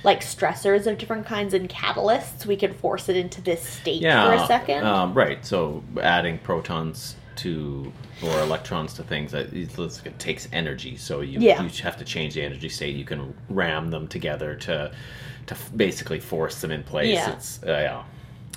like 0.03 0.21
stressors 0.21 0.87
of 0.87 0.97
different 0.97 1.25
kinds 1.25 1.53
and 1.53 1.69
catalysts, 1.69 2.45
we 2.45 2.55
can 2.55 2.73
force 2.73 3.09
it 3.09 3.15
into 3.15 3.41
this 3.41 3.61
state 3.61 4.01
yeah, 4.01 4.25
for 4.25 4.43
a 4.43 4.47
second. 4.47 4.85
Um, 4.85 5.13
right. 5.13 5.45
So 5.45 5.83
adding 6.01 6.39
protons 6.39 7.15
to 7.37 7.91
or 8.23 8.39
electrons 8.41 8.93
to 8.93 9.03
things 9.03 9.31
that 9.31 9.53
it 9.53 10.19
takes 10.19 10.47
energy. 10.51 10.95
So 10.95 11.21
you 11.21 11.39
Yeah. 11.39 11.61
you 11.61 11.69
have 11.83 11.97
to 11.97 12.05
change 12.05 12.35
the 12.35 12.43
energy 12.43 12.69
state. 12.69 12.95
You 12.95 13.05
can 13.05 13.33
ram 13.49 13.89
them 13.89 14.07
together 14.07 14.55
to 14.55 14.91
to 15.47 15.57
basically 15.75 16.19
force 16.19 16.61
them 16.61 16.71
in 16.71 16.83
place. 16.83 17.13
Yeah. 17.13 17.31
It's 17.31 17.63
uh, 17.63 17.67
yeah. 17.67 18.03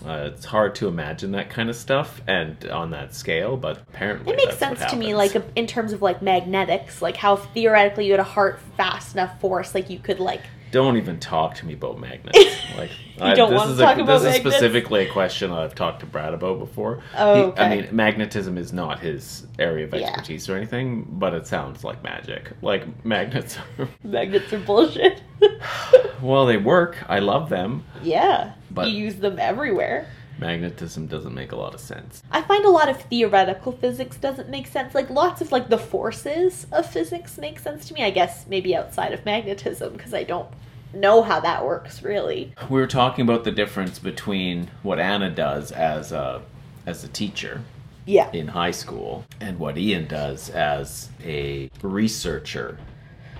Uh, 0.04 0.30
it's 0.34 0.44
hard 0.44 0.74
to 0.74 0.88
imagine 0.88 1.30
that 1.32 1.48
kind 1.48 1.70
of 1.70 1.76
stuff 1.76 2.20
and 2.26 2.68
on 2.68 2.90
that 2.90 3.14
scale, 3.14 3.56
but 3.56 3.78
apparently 3.88 4.32
It 4.32 4.36
makes 4.36 4.58
sense 4.58 4.84
to 4.86 4.96
me, 4.96 5.14
like 5.14 5.34
in 5.54 5.66
terms 5.66 5.92
of 5.92 6.02
like 6.02 6.20
magnetics, 6.20 7.00
like 7.00 7.16
how 7.16 7.36
theoretically 7.36 8.06
you 8.06 8.10
had 8.10 8.20
a 8.20 8.24
heart 8.24 8.58
fast 8.76 9.14
enough 9.14 9.40
force, 9.40 9.74
like 9.74 9.88
you 9.88 9.98
could 9.98 10.18
like. 10.18 10.42
Don't 10.74 10.96
even 10.96 11.20
talk 11.20 11.54
to 11.56 11.66
me 11.66 11.74
about 11.74 12.00
magnets. 12.00 12.36
Like 12.76 12.90
I, 13.20 13.34
don't 13.34 13.50
this 13.50 13.56
want 13.56 13.68
to 13.68 13.72
is 13.74 13.78
talk 13.78 13.98
a, 13.98 14.02
about 14.02 14.22
This 14.22 14.34
is 14.34 14.40
specifically 14.40 15.06
a 15.06 15.12
question 15.12 15.52
I've 15.52 15.76
talked 15.76 16.00
to 16.00 16.06
Brad 16.06 16.34
about 16.34 16.58
before. 16.58 17.00
Oh, 17.16 17.34
He- 17.36 17.42
okay. 17.42 17.62
I 17.62 17.68
mean, 17.82 17.88
magnetism 17.94 18.58
is 18.58 18.72
not 18.72 18.98
his 18.98 19.46
area 19.60 19.84
of 19.84 19.94
Yeah. 19.94 20.08
expertise 20.08 20.48
or 20.48 20.56
anything, 20.56 21.06
but 21.08 21.32
it 21.32 21.46
sounds 21.46 21.84
like 21.84 22.02
magic. 22.02 22.50
Like 22.62 23.04
magnets. 23.04 23.56
Are, 23.78 23.88
Magnets 24.02 24.52
are 24.52 24.58
bullshit. 24.58 25.22
well, 26.20 26.46
they 26.46 26.56
work. 26.56 26.96
I 27.08 27.20
love 27.20 27.48
them. 27.48 27.84
yeah, 28.02 28.54
But- 28.72 28.88
you 28.88 28.98
use 29.04 29.14
them 29.14 29.38
everywhere. 29.38 30.08
Magnetism 30.38 31.06
doesn't 31.06 31.34
make 31.34 31.52
a 31.52 31.56
lot 31.56 31.74
of 31.74 31.80
sense. 31.80 32.22
I 32.30 32.42
find 32.42 32.64
a 32.64 32.70
lot 32.70 32.88
of 32.88 33.00
theoretical 33.02 33.72
physics 33.72 34.16
doesn't 34.16 34.48
make 34.48 34.66
sense. 34.66 34.94
Like 34.94 35.10
lots 35.10 35.40
of 35.40 35.52
like 35.52 35.68
the 35.68 35.78
forces 35.78 36.66
of 36.72 36.90
physics 36.90 37.38
make 37.38 37.58
sense 37.58 37.86
to 37.88 37.94
me. 37.94 38.02
I 38.04 38.10
guess 38.10 38.46
maybe 38.48 38.74
outside 38.74 39.12
of 39.12 39.24
magnetism 39.24 39.92
because 39.94 40.12
I 40.14 40.24
don't 40.24 40.48
know 40.92 41.22
how 41.22 41.40
that 41.40 41.64
works 41.64 42.02
really. 42.02 42.52
We 42.70 42.80
were 42.80 42.86
talking 42.86 43.22
about 43.22 43.44
the 43.44 43.50
difference 43.52 43.98
between 43.98 44.70
what 44.82 44.98
Anna 45.00 45.30
does 45.30 45.72
as 45.72 46.12
a 46.12 46.42
as 46.86 47.02
a 47.04 47.08
teacher 47.08 47.62
Yeah. 48.06 48.30
in 48.32 48.48
high 48.48 48.70
school 48.72 49.24
and 49.40 49.58
what 49.58 49.78
Ian 49.78 50.06
does 50.06 50.50
as 50.50 51.08
a 51.24 51.70
researcher 51.82 52.78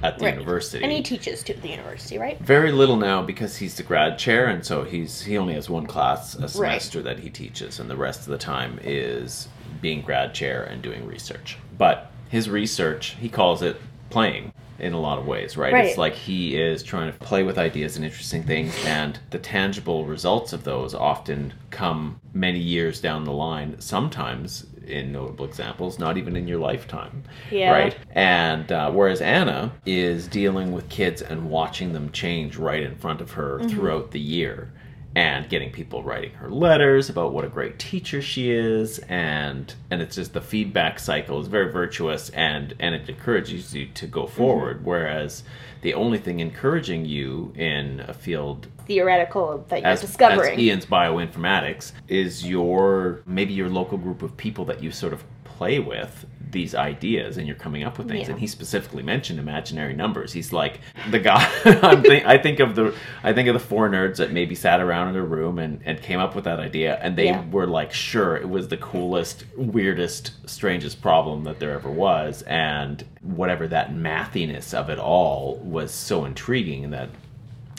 at 0.05 0.19
the 0.19 0.27
Right. 0.27 0.35
university. 0.35 0.85
And 0.85 0.93
he 0.93 1.03
teaches 1.03 1.43
too 1.43 1.55
at 1.55 1.63
the 1.63 1.69
university, 1.69 2.19
right? 2.19 2.39
Very 2.41 2.71
little 2.73 2.97
now 2.97 3.23
because 3.23 3.57
he's 3.57 3.75
the 3.77 3.83
grad 3.83 4.19
chair, 4.19 4.47
and 4.47 4.65
so 4.65 4.85
he's 4.85 5.23
he 5.23 5.39
only 5.39 5.55
has 5.55 5.71
one 5.71 5.87
class 5.87 6.35
a 6.35 6.47
semester 6.49 7.01
that 7.03 7.21
he 7.21 7.31
teaches, 7.31 7.81
and 7.81 7.89
the 7.89 7.97
rest 7.97 8.21
of 8.21 8.27
the 8.27 8.39
time 8.39 8.79
is 8.85 9.49
being 9.81 10.03
grad 10.03 10.35
chair 10.35 10.63
and 10.63 10.83
doing 10.83 11.07
research. 11.07 11.57
But 11.79 12.11
his 12.29 12.51
research, 12.51 13.17
he 13.19 13.29
calls 13.29 13.63
it 13.63 13.81
playing 14.11 14.53
in 14.79 14.93
a 14.93 15.01
lot 15.01 15.19
of 15.19 15.27
ways, 15.27 15.57
right? 15.57 15.73
Right. 15.73 15.87
It's 15.87 15.97
like 15.99 16.15
he 16.15 16.61
is 16.61 16.83
trying 16.83 17.11
to 17.11 17.19
play 17.19 17.43
with 17.43 17.57
ideas 17.59 17.97
and 17.97 18.05
interesting 18.05 18.43
things, 18.43 18.75
and 18.85 19.19
the 19.31 19.39
tangible 19.39 20.05
results 20.05 20.53
of 20.53 20.65
those 20.65 20.95
often 20.95 21.55
come 21.71 22.21
many 22.35 22.59
years 22.59 23.01
down 23.01 23.25
the 23.25 23.33
line. 23.33 23.81
Sometimes, 23.81 24.67
in 24.89 25.13
notable 25.13 25.45
examples, 25.45 25.99
not 25.99 26.17
even 26.17 26.37
in 26.37 26.47
your 26.49 26.59
lifetime, 26.59 27.25
Yeah. 27.51 27.71
right? 27.73 27.97
And 28.11 28.71
uh, 28.71 28.91
whereas 28.91 29.21
Anna 29.21 29.73
is 29.87 30.27
dealing 30.29 30.73
with 30.73 30.89
kids 30.89 31.23
and 31.23 31.51
watching 31.51 31.93
them 31.93 32.11
change 32.13 32.57
right 32.57 32.83
in 32.83 32.97
front 32.97 33.21
of 33.21 33.33
her 33.33 33.59
Mm-hmm. 33.59 33.69
throughout 33.69 34.11
the 34.11 34.21
year 34.21 34.73
and 35.17 35.49
getting 35.49 35.71
people 35.71 36.03
writing 36.03 36.33
her 36.33 36.51
letters 36.51 37.09
about 37.09 37.33
what 37.33 37.45
a 37.45 37.49
great 37.49 37.79
teacher 37.79 38.21
she 38.21 38.51
is 38.51 38.99
and 39.09 39.73
and 39.89 40.03
it's 40.03 40.17
just 40.17 40.33
the 40.33 40.41
feedback 40.41 40.99
cycle 40.99 41.41
is 41.41 41.47
very 41.47 41.71
virtuous 41.71 42.31
and 42.31 42.75
and 42.81 42.97
it 42.97 43.09
encourages 43.09 43.73
you 43.73 43.87
to 43.95 44.09
go 44.09 44.25
Mm-hmm. 44.25 44.37
forward 44.37 44.85
whereas 44.85 45.45
the 45.85 45.93
only 45.93 46.17
thing 46.17 46.41
encouraging 46.41 47.05
you 47.05 47.53
in 47.55 48.01
a 48.09 48.15
field 48.15 48.67
Theoretical 48.87 49.65
that 49.69 49.83
you're 49.83 49.91
as, 49.91 50.01
discovering. 50.01 50.55
as 50.55 50.59
Ian's 50.59 50.87
bioinformatics 50.87 51.93
is 52.09 52.47
your 52.47 53.23
maybe 53.27 53.53
your 53.53 53.69
local 53.69 53.99
group 53.99 54.23
of 54.23 54.35
people 54.37 54.65
that 54.65 54.83
you 54.83 54.91
sort 54.91 55.13
of 55.13 55.23
play 55.57 55.79
with 55.79 56.27
these 56.51 56.75
ideas 56.75 57.37
and 57.37 57.49
you're 57.49 57.57
coming 57.57 57.83
up 57.83 57.99
with 57.99 58.07
things 58.09 58.27
Yeah. 58.29 58.33
and 58.33 58.41
he 58.41 58.47
specifically 58.47 59.03
mentioned 59.03 59.41
imaginary 59.41 59.93
numbers 59.93 60.33
he's 60.33 60.53
like 60.53 60.79
the 61.11 61.19
guy 61.19 61.45
think, 62.03 62.25
i 62.27 62.39
think 62.39 62.61
of 62.61 62.77
the 62.77 62.95
i 63.25 63.33
think 63.33 63.49
of 63.49 63.55
the 63.55 63.59
four 63.61 63.89
nerds 63.89 64.19
that 64.19 64.31
maybe 64.31 64.55
sat 64.55 64.81
around 64.81 65.09
in 65.09 65.17
a 65.17 65.23
room 65.25 65.59
and, 65.59 65.81
and 65.85 66.01
came 66.01 66.21
up 66.21 66.37
with 66.37 66.45
that 66.45 66.61
idea 66.61 66.97
and 67.03 67.17
they 67.17 67.27
Yeah. 67.27 67.45
were 67.51 67.67
like 67.67 67.93
sure 67.93 68.37
it 68.37 68.49
was 68.49 68.69
the 68.69 68.77
coolest 68.77 69.45
weirdest 69.57 70.49
strangest 70.49 71.03
problem 71.03 71.43
that 71.45 71.59
there 71.59 71.73
ever 71.73 71.91
was 71.91 72.43
and 72.43 73.05
whatever 73.23 73.67
that 73.69 73.93
mathiness 73.93 74.73
of 74.75 74.91
it 74.91 74.99
all 75.01 75.57
was 75.57 75.91
so 75.91 76.25
intriguing 76.25 76.91
that 76.91 77.09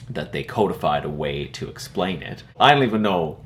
that 0.09 0.33
they 0.33 0.43
codified 0.43 1.03
a 1.05 1.09
way 1.09 1.45
to 1.47 1.67
explain 1.67 2.21
it. 2.21 2.43
I 2.59 2.73
don't 2.73 2.83
even 2.83 3.01
know, 3.01 3.39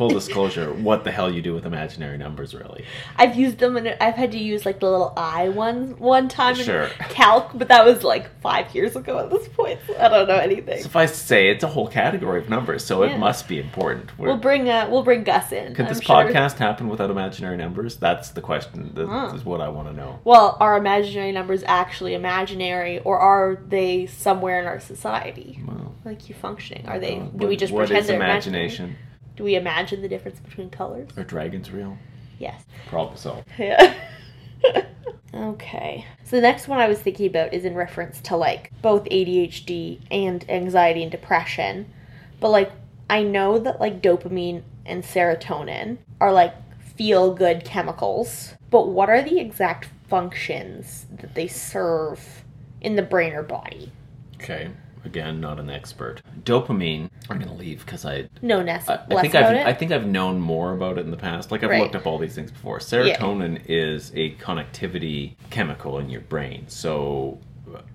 full 0.00 0.08
disclosure, 0.08 0.72
what 0.72 1.04
the 1.04 1.10
hell 1.10 1.30
you 1.30 1.42
do 1.42 1.52
with 1.52 1.66
imaginary 1.66 2.16
numbers, 2.16 2.54
really. 2.54 2.86
I've 3.16 3.36
used 3.36 3.58
them 3.58 3.76
and 3.76 3.86
I've 4.00 4.14
had 4.14 4.32
to 4.32 4.38
use 4.38 4.64
like 4.64 4.80
the 4.80 4.90
little 4.90 5.12
I 5.14 5.50
one 5.50 5.98
one 5.98 6.26
time 6.28 6.54
Sure. 6.54 6.84
in 6.84 6.90
calc, 7.10 7.50
but 7.54 7.68
that 7.68 7.84
was 7.84 8.02
like 8.02 8.40
five 8.40 8.74
years 8.74 8.96
ago 8.96 9.18
at 9.18 9.28
this 9.28 9.46
point. 9.48 9.78
So 9.86 9.94
I 9.98 10.08
don't 10.08 10.26
know 10.26 10.36
anything. 10.38 10.82
Suffice 10.82 11.10
to 11.10 11.18
say, 11.18 11.50
it's 11.50 11.62
a 11.64 11.66
whole 11.66 11.86
category 11.86 12.40
of 12.40 12.48
numbers, 12.48 12.82
so 12.82 13.04
Yeah. 13.04 13.10
it 13.14 13.18
must 13.18 13.46
be 13.46 13.60
important. 13.60 14.18
We'll 14.18 14.38
bring 14.38 14.70
uh, 14.70 14.88
we'll 14.90 15.02
bring 15.02 15.22
Gus 15.22 15.52
in. 15.52 15.74
Could 15.74 15.84
I'm 15.84 15.92
this 15.92 16.02
sure. 16.02 16.16
podcast 16.24 16.56
happen 16.56 16.88
without 16.88 17.10
imaginary 17.10 17.58
numbers? 17.58 17.96
That's 17.96 18.30
the 18.30 18.40
question. 18.40 18.92
That 18.94 19.06
Huh. 19.06 19.32
is 19.34 19.44
what 19.44 19.60
I 19.60 19.68
want 19.68 19.88
to 19.88 19.94
know. 19.94 20.18
Well, 20.24 20.56
are 20.60 20.78
imaginary 20.78 21.32
numbers 21.32 21.62
actually 21.66 22.14
imaginary, 22.14 23.00
or 23.00 23.18
are 23.18 23.58
they 23.68 24.06
somewhere 24.06 24.60
in 24.60 24.66
our 24.66 24.80
society? 24.80 25.60
Well, 25.68 25.94
Like 26.06 26.30
you 26.30 26.34
functioning? 26.34 26.86
Are 26.88 26.98
they? 26.98 27.16
do 27.36 27.46
we 27.46 27.56
just 27.56 27.74
pretend 27.74 28.06
they're 28.06 28.16
imaginary? 28.16 28.70
Do 29.40 29.44
we 29.44 29.54
imagine 29.54 30.02
the 30.02 30.08
difference 30.08 30.38
between 30.38 30.68
colors? 30.68 31.08
Are 31.16 31.24
dragons 31.24 31.70
real? 31.70 31.96
Yes. 32.38 32.62
Probably 32.88 33.16
so. 33.16 33.42
Yeah. 33.58 33.94
okay. 35.32 36.04
So 36.24 36.36
the 36.36 36.42
next 36.42 36.68
one 36.68 36.78
I 36.78 36.88
was 36.88 36.98
thinking 37.00 37.26
about 37.26 37.54
is 37.54 37.64
in 37.64 37.74
reference 37.74 38.20
to 38.20 38.36
like 38.36 38.70
both 38.82 39.04
ADHD 39.04 40.02
and 40.10 40.44
anxiety 40.50 41.02
and 41.02 41.10
depression. 41.10 41.90
But 42.38 42.50
like 42.50 42.70
I 43.08 43.22
know 43.22 43.58
that 43.60 43.80
like 43.80 44.02
dopamine 44.02 44.62
and 44.84 45.02
serotonin 45.02 45.96
are 46.20 46.34
like 46.34 46.52
feel 46.94 47.32
good 47.32 47.64
chemicals, 47.64 48.52
but 48.68 48.88
what 48.88 49.08
are 49.08 49.22
the 49.22 49.40
exact 49.40 49.88
functions 50.06 51.06
that 51.18 51.34
they 51.34 51.48
serve 51.48 52.44
in 52.82 52.94
the 52.94 53.02
brain 53.02 53.32
or 53.32 53.42
body? 53.42 53.90
Okay. 54.34 54.68
Again, 55.04 55.40
not 55.40 55.58
an 55.58 55.70
expert. 55.70 56.22
Dopamine. 56.44 57.08
I'm 57.28 57.38
gonna 57.38 57.54
leave 57.54 57.84
because 57.84 58.04
I 58.04 58.28
No, 58.42 58.62
Ness. 58.62 58.88
I, 58.88 58.94
I 58.96 59.06
less 59.14 59.20
think 59.22 59.34
I've 59.34 59.54
it. 59.54 59.66
I 59.66 59.72
think 59.72 59.92
I've 59.92 60.06
known 60.06 60.40
more 60.40 60.72
about 60.74 60.98
it 60.98 61.04
in 61.04 61.10
the 61.10 61.16
past. 61.16 61.50
Like 61.50 61.62
I've 61.64 61.70
Right. 61.70 61.82
looked 61.82 61.96
up 61.96 62.06
all 62.06 62.18
these 62.18 62.34
things 62.34 62.50
before. 62.50 62.78
Serotonin 62.78 63.62
is 63.66 64.12
a 64.14 64.34
connectivity 64.36 65.34
chemical 65.50 65.98
in 65.98 66.10
your 66.10 66.20
brain, 66.22 66.64
so 66.68 67.38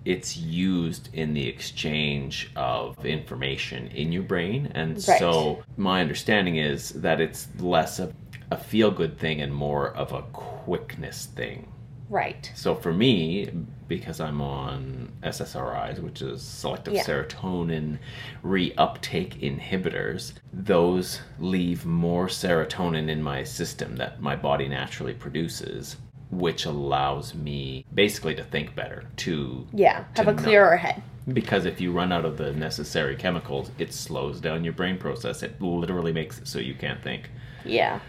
it's 0.05 0.37
used 0.37 1.09
in 1.13 1.33
the 1.33 1.47
exchange 1.47 2.49
of 2.55 3.05
information 3.05 3.87
in 3.87 4.11
your 4.11 4.23
brain, 4.23 4.71
and 4.73 4.93
Right. 4.95 5.19
so 5.19 5.63
my 5.77 6.01
understanding 6.01 6.55
is 6.55 6.89
that 7.01 7.19
it's 7.19 7.47
less 7.59 7.99
of 7.99 8.13
a 8.51 8.57
feel 8.57 8.91
good 8.91 9.17
thing 9.17 9.41
and 9.41 9.53
more 9.53 9.89
of 9.89 10.13
a 10.13 10.21
quickness 10.33 11.25
thing. 11.25 11.67
Right. 12.09 12.51
So 12.55 12.75
for 12.75 12.93
me, 12.93 13.49
because 13.87 14.19
I'm 14.19 14.41
on 14.41 15.11
SSRIs, 15.23 15.99
which 15.99 16.21
is 16.21 16.41
selective 16.41 16.93
Yeah. 16.95 17.03
serotonin 17.03 17.99
reuptake 18.43 19.39
inhibitors, 19.41 20.33
those 20.53 21.21
leave 21.39 21.85
more 21.85 22.27
serotonin 22.27 23.09
in 23.09 23.21
my 23.21 23.43
system 23.43 23.95
that 23.97 24.21
my 24.21 24.35
body 24.35 24.67
naturally 24.67 25.13
produces, 25.13 25.97
which 26.31 26.65
allows 26.65 27.35
me 27.35 27.85
basically 27.93 28.35
to 28.35 28.43
think 28.43 28.75
better, 28.75 29.03
to 29.17 29.67
Yeah. 29.73 30.03
Have 30.15 30.25
To 30.25 30.31
a 30.31 30.33
clearer 30.33 30.77
head. 30.77 31.01
because 31.33 31.65
if 31.65 31.79
you 31.79 31.91
run 31.91 32.11
out 32.11 32.25
of 32.25 32.37
the 32.37 32.53
necessary 32.53 33.15
chemicals, 33.15 33.71
it 33.77 33.93
slows 33.93 34.39
down 34.41 34.63
your 34.63 34.73
brain 34.73 34.97
process. 34.97 35.43
It 35.43 35.61
literally 35.61 36.13
makes 36.13 36.39
it 36.39 36.47
so 36.47 36.59
you 36.59 36.73
can't 36.73 37.01
think. 37.03 37.29
Yeah. 37.63 37.99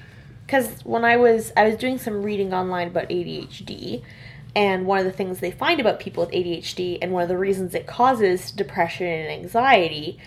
Cuz 0.48 0.85
when 0.85 1.04
I 1.04 1.16
was 1.16 1.52
I 1.56 1.64
was 1.64 1.76
doing 1.76 1.98
some 1.98 2.22
reading 2.22 2.54
online 2.54 2.88
about 2.88 3.09
ADHD 3.09 4.02
and 4.54 4.87
one 4.87 4.98
of 4.98 5.04
the 5.04 5.12
things 5.12 5.40
they 5.40 5.50
find 5.50 5.80
about 5.80 6.00
people 6.00 6.24
with 6.24 6.35
ADHD 6.35 6.98
and 7.02 7.12
one 7.12 7.22
of 7.22 7.28
the 7.28 7.37
reasons 7.37 7.74
it 7.74 7.87
causes 7.87 8.50
depression 8.50 9.06
and 9.06 9.30
anxiety 9.30 10.18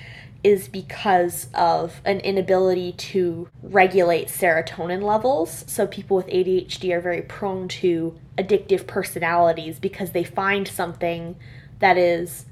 is 0.43 0.67
because 0.67 1.47
of 1.53 2.01
an 2.05 2.19
inability 2.21 2.93
to 2.93 3.49
regulate 3.61 4.27
serotonin 4.27 5.01
levels. 5.01 5.65
So 5.67 5.85
people 5.85 6.15
with 6.15 6.27
ADHD 6.27 6.93
are 6.93 7.01
very 7.01 7.21
prone 7.21 7.67
to 7.69 8.17
addictive 8.37 8.87
personalities 8.87 9.79
because 9.79 10.11
they 10.11 10.23
find 10.23 10.67
something 10.67 11.35
that 11.79 11.97
is 11.97 12.45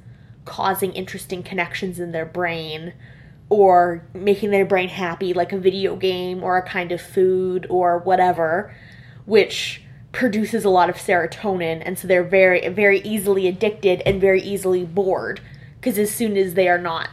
causing 0.46 0.94
interesting 0.94 1.44
connections 1.44 2.00
in 2.00 2.12
their 2.12 2.26
brain 2.26 2.94
or 3.50 4.06
making 4.14 4.52
their 4.52 4.66
brain 4.66 4.90
happy 4.90 5.34
like 5.34 5.54
a 5.54 5.58
video 5.58 5.96
game 5.96 6.44
or 6.44 6.58
a 6.58 6.68
kind 6.68 6.92
of 6.92 7.02
food 7.02 7.66
or 7.70 8.00
whatever 8.00 8.76
which 9.26 9.82
produces 10.12 10.66
a 10.66 10.70
lot 10.70 10.90
of 10.90 10.96
serotonin 10.96 11.82
and 11.86 11.98
so 11.98 12.08
they're 12.08 12.24
very 12.24 12.68
very 12.70 13.00
easily 13.02 13.48
addicted 13.48 14.02
and 14.06 14.20
very 14.20 14.42
easily 14.42 14.84
bored 14.84 15.40
because 15.80 15.98
as 15.98 16.14
soon 16.14 16.36
as 16.36 16.56
they 16.56 16.68
are 16.68 16.80
not 16.80 17.10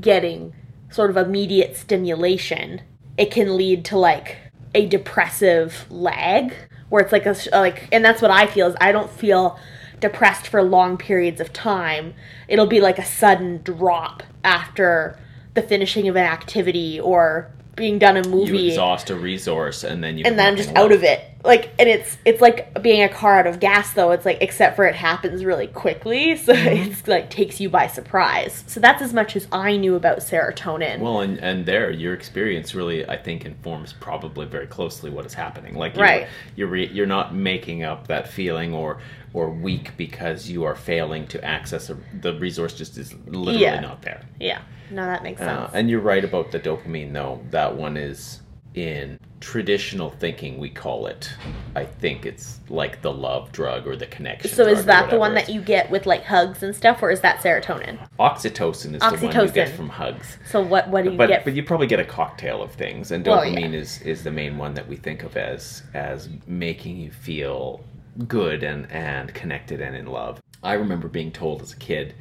getting 0.00 0.54
sort 0.90 1.10
of 1.10 1.16
immediate 1.16 1.76
stimulation 1.76 2.80
it 3.16 3.30
can 3.30 3.56
lead 3.56 3.84
to 3.84 3.98
like 3.98 4.38
a 4.74 4.86
depressive 4.86 5.86
lag 5.90 6.52
where 6.88 7.02
it's 7.02 7.12
like 7.12 7.26
a 7.26 7.36
like 7.52 7.88
and 7.92 8.04
that's 8.04 8.22
what 8.22 8.30
I 8.30 8.46
feel 8.46 8.68
is 8.68 8.76
I 8.80 8.92
don't 8.92 9.10
feel 9.10 9.58
depressed 10.00 10.46
for 10.48 10.62
long 10.62 10.96
periods 10.96 11.40
of 11.40 11.52
time. 11.52 12.14
It'll 12.48 12.66
be 12.66 12.80
like 12.80 12.98
a 12.98 13.04
sudden 13.04 13.62
drop 13.62 14.22
after 14.42 15.18
the 15.54 15.62
finishing 15.62 16.08
of 16.08 16.16
an 16.16 16.24
activity 16.24 17.00
or 17.00 17.50
being 17.76 17.98
done 17.98 18.16
a 18.16 18.28
movie. 18.28 18.56
you 18.56 18.68
exhaust 18.68 19.10
a 19.10 19.16
resource 19.16 19.82
and 19.82 20.02
then 20.02 20.16
you 20.16 20.22
and 20.24 20.38
then 20.38 20.46
I'm 20.52 20.56
just 20.56 20.70
out 20.76 20.92
of 20.92 21.02
it. 21.02 21.20
Like, 21.42 21.72
and 21.78 21.88
it's 21.88 22.16
it's 22.24 22.40
like 22.40 22.80
being 22.82 23.02
a 23.02 23.08
car 23.08 23.38
out 23.40 23.46
of 23.46 23.60
gas, 23.60 23.92
though. 23.92 24.12
It's 24.12 24.24
like 24.24 24.38
except 24.40 24.76
for 24.76 24.86
it 24.86 24.94
happens 24.94 25.44
really 25.44 25.66
quickly, 25.66 26.36
so 26.44 26.54
Mm-hmm. 26.54 26.90
it's 26.92 27.06
like 27.08 27.28
takes 27.30 27.60
you 27.60 27.68
by 27.68 27.86
surprise. 27.88 28.64
So 28.68 28.78
that's 28.80 29.02
as 29.02 29.12
much 29.12 29.34
as 29.36 29.46
I 29.52 29.76
knew 29.76 29.94
about 29.96 30.18
serotonin. 30.20 31.00
Well, 31.00 31.20
and 31.20 31.36
and 31.38 31.66
there, 31.66 31.90
your 31.90 32.14
experience 32.14 32.74
really, 32.74 33.06
I 33.06 33.16
think, 33.18 33.44
informs 33.44 33.92
probably 33.92 34.46
very 34.46 34.66
closely 34.68 35.10
what 35.10 35.26
is 35.26 35.34
happening. 35.34 35.74
Like, 35.74 35.96
you're, 35.96 36.04
Right. 36.04 36.26
You're 36.56 36.68
re- 36.68 36.90
you're 36.92 37.06
not 37.06 37.34
making 37.34 37.82
up 37.82 38.06
that 38.06 38.28
feeling 38.28 38.72
or 38.72 38.98
or 39.34 39.50
weak 39.50 39.94
because 39.98 40.48
you 40.48 40.64
are 40.64 40.74
failing 40.76 41.26
to 41.26 41.44
access 41.44 41.90
a, 41.90 41.96
the 42.22 42.32
resource. 42.38 42.72
Just 42.74 42.96
is 42.96 43.12
literally 43.26 43.60
Yeah. 43.60 43.80
not 43.80 44.00
there. 44.00 44.22
yeah, 44.40 44.62
no, 44.90 45.04
that 45.04 45.22
makes 45.22 45.40
sense. 45.40 45.50
Uh, 45.50 45.76
and 45.76 45.90
you're 45.90 46.00
right 46.00 46.24
about 46.24 46.50
the 46.52 46.60
dopamine, 46.60 47.12
though. 47.12 47.40
That 47.50 47.76
one 47.76 47.96
is 47.96 48.40
in 48.74 49.18
traditional 49.40 50.10
thinking. 50.10 50.58
We 50.58 50.68
call 50.70 51.06
it. 51.06 51.30
I 51.76 51.84
think 51.84 52.26
it's 52.26 52.60
like 52.68 53.02
the 53.02 53.12
love 53.12 53.52
drug 53.52 53.86
or 53.86 53.94
the 53.96 54.06
connection. 54.06 54.50
so 54.50 54.66
is 54.66 54.84
that 54.86 55.10
the 55.10 55.18
one 55.18 55.34
that 55.34 55.48
you 55.48 55.60
get 55.60 55.90
with 55.90 56.06
like 56.06 56.24
hugs 56.24 56.62
and 56.62 56.74
stuff, 56.74 57.02
or 57.02 57.10
is 57.10 57.20
that 57.20 57.40
serotonin? 57.40 57.98
Oxytocin 58.18 58.94
is 58.94 59.00
the 59.00 59.26
one 59.26 59.46
you 59.46 59.52
get 59.52 59.68
from 59.70 59.88
hugs. 59.88 60.38
So 60.48 60.62
what 60.62 60.88
what 60.88 61.04
do 61.04 61.10
you 61.10 61.16
but 61.16 61.26
get? 61.28 61.44
but 61.44 61.54
you 61.54 61.62
probably 61.62 61.86
get 61.88 62.00
a 62.00 62.04
cocktail 62.04 62.62
of 62.62 62.72
things, 62.72 63.10
and 63.10 63.26
Well, 63.26 63.42
dopamine 63.42 63.72
yeah. 63.72 63.78
is 63.80 64.00
is 64.02 64.22
the 64.24 64.30
main 64.30 64.56
one 64.58 64.74
that 64.74 64.88
we 64.88 64.96
think 64.96 65.22
of 65.24 65.36
as 65.36 65.82
as 65.92 66.28
making 66.46 66.96
you 66.98 67.10
feel 67.10 67.84
good 68.28 68.62
and 68.62 68.90
and 68.90 69.32
connected 69.34 69.80
and 69.80 69.96
in 69.96 70.06
love. 70.06 70.40
I 70.62 70.74
remember 70.74 71.08
being 71.08 71.32
told 71.32 71.62
as 71.62 71.72
a 71.72 71.76
kid 71.76 72.14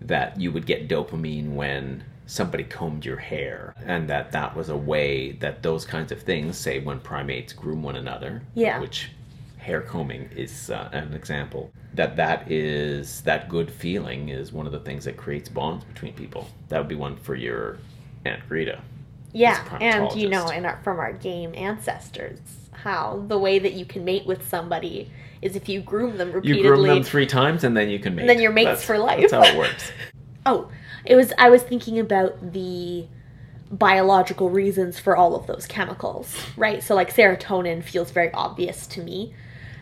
that 0.00 0.38
you 0.40 0.52
would 0.52 0.66
get 0.66 0.88
dopamine 0.88 1.54
when 1.54 2.04
somebody 2.26 2.62
combed 2.62 3.04
your 3.04 3.16
hair 3.16 3.74
and 3.84 4.08
that 4.08 4.30
that 4.32 4.54
was 4.54 4.68
a 4.68 4.76
way 4.76 5.32
that 5.32 5.62
those 5.62 5.84
kinds 5.84 6.12
of 6.12 6.20
things 6.22 6.56
say 6.58 6.78
when 6.78 7.00
primates 7.00 7.52
groom 7.54 7.82
one 7.82 7.96
another 7.96 8.42
Yeah. 8.54 8.78
which 8.80 9.10
hair 9.56 9.80
combing 9.80 10.28
is 10.36 10.70
uh, 10.70 10.90
an 10.92 11.14
example 11.14 11.70
that 11.94 12.16
that 12.16 12.50
is 12.52 13.22
that 13.22 13.48
good 13.48 13.70
feeling 13.70 14.28
is 14.28 14.52
one 14.52 14.66
of 14.66 14.72
the 14.72 14.78
things 14.80 15.04
that 15.06 15.16
creates 15.16 15.48
bonds 15.48 15.84
between 15.84 16.12
people 16.12 16.46
that 16.68 16.78
would 16.78 16.86
be 16.88 16.94
one 16.94 17.16
for 17.16 17.34
your 17.34 17.78
aunt 18.26 18.42
rita 18.50 18.80
yeah, 19.32 19.78
and 19.80 20.12
you 20.20 20.28
know, 20.28 20.48
in 20.48 20.64
our, 20.66 20.80
from 20.82 20.98
our 20.98 21.12
game 21.12 21.54
ancestors, 21.54 22.40
how 22.72 23.24
the 23.28 23.38
way 23.38 23.58
that 23.58 23.72
you 23.74 23.84
can 23.84 24.04
mate 24.04 24.26
with 24.26 24.48
somebody 24.48 25.10
is 25.42 25.54
if 25.56 25.68
you 25.68 25.80
groom 25.80 26.16
them 26.16 26.32
repeatedly. 26.32 26.62
you 26.62 26.68
groom 26.68 26.86
them 26.86 27.02
three 27.02 27.26
times 27.26 27.62
and 27.64 27.76
then 27.76 27.88
you 27.88 27.98
can 27.98 28.14
mate 28.14 28.26
then 28.26 28.40
you're 28.40 28.50
mates 28.52 28.66
That's- 28.66 28.84
for 28.84 28.98
life. 28.98 29.20
that's 29.20 29.32
how 29.32 29.42
it 29.42 29.56
works 29.56 29.92
Oh, 30.46 30.70
it 31.04 31.14
was. 31.14 31.32
I 31.36 31.50
was 31.50 31.62
thinking 31.62 31.98
about 31.98 32.52
the 32.52 33.06
biological 33.70 34.48
reasons 34.48 34.98
for 34.98 35.14
all 35.14 35.34
of 35.36 35.46
those 35.46 35.66
chemicals, 35.66 36.34
right? 36.56 36.82
So, 36.82 36.94
like 36.94 37.14
serotonin 37.14 37.82
feels 37.84 38.10
very 38.10 38.32
obvious 38.32 38.86
to 38.88 39.02
me 39.02 39.34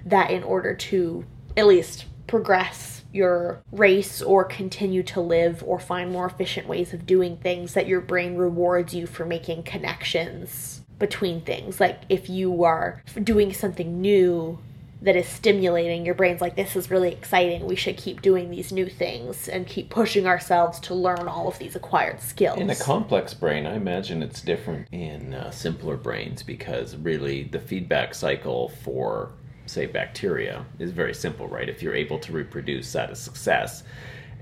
that 0.04 0.30
in 0.30 0.42
order 0.42 0.74
to 0.74 1.24
at 1.56 1.66
least 1.68 2.06
progress 2.26 2.95
your 3.12 3.62
race 3.72 4.20
or 4.22 4.44
continue 4.44 5.02
to 5.04 5.20
live 5.20 5.62
or 5.66 5.78
find 5.78 6.10
more 6.10 6.26
efficient 6.26 6.66
ways 6.66 6.92
of 6.92 7.06
doing 7.06 7.36
things, 7.38 7.74
that 7.74 7.86
your 7.86 8.00
brain 8.00 8.36
rewards 8.36 8.94
you 8.94 9.06
for 9.06 9.24
making 9.24 9.62
connections 9.62 10.82
between 10.98 11.40
things. 11.40 11.80
Like 11.80 12.02
if 12.08 12.28
you 12.28 12.64
are 12.64 13.02
doing 13.22 13.52
something 13.52 14.00
new 14.00 14.58
that 15.02 15.16
is 15.16 15.28
stimulating 15.28 16.06
your 16.06 16.14
brain's 16.14 16.40
like 16.40 16.56
this 16.56 16.74
is 16.74 16.90
really 16.90 17.12
exciting 17.12 17.66
we 17.66 17.76
should 17.76 17.96
keep 17.96 18.22
doing 18.22 18.50
these 18.50 18.72
new 18.72 18.86
things 18.86 19.48
and 19.48 19.66
keep 19.66 19.90
pushing 19.90 20.26
ourselves 20.26 20.80
to 20.80 20.94
learn 20.94 21.28
all 21.28 21.48
of 21.48 21.58
these 21.58 21.76
acquired 21.76 22.20
skills 22.20 22.58
In 22.58 22.70
a 22.70 22.74
complex 22.76 23.34
brain, 23.34 23.66
I 23.66 23.74
imagine 23.74 24.22
it's 24.22 24.40
different 24.40 24.88
in 24.92 25.34
uh, 25.34 25.50
simpler 25.50 25.96
brains 25.96 26.42
because 26.42 26.96
really 26.96 27.44
the 27.44 27.60
feedback 27.60 28.14
cycle 28.14 28.70
for, 28.82 29.32
say, 29.66 29.86
bacteria 29.86 30.64
is 30.78 30.92
very 30.92 31.14
simple, 31.14 31.48
right? 31.48 31.68
If 31.68 31.82
you're 31.82 31.94
able 31.94 32.18
to 32.20 32.32
reproduce, 32.32 32.92
that 32.92 33.10
is 33.10 33.18
success. 33.18 33.82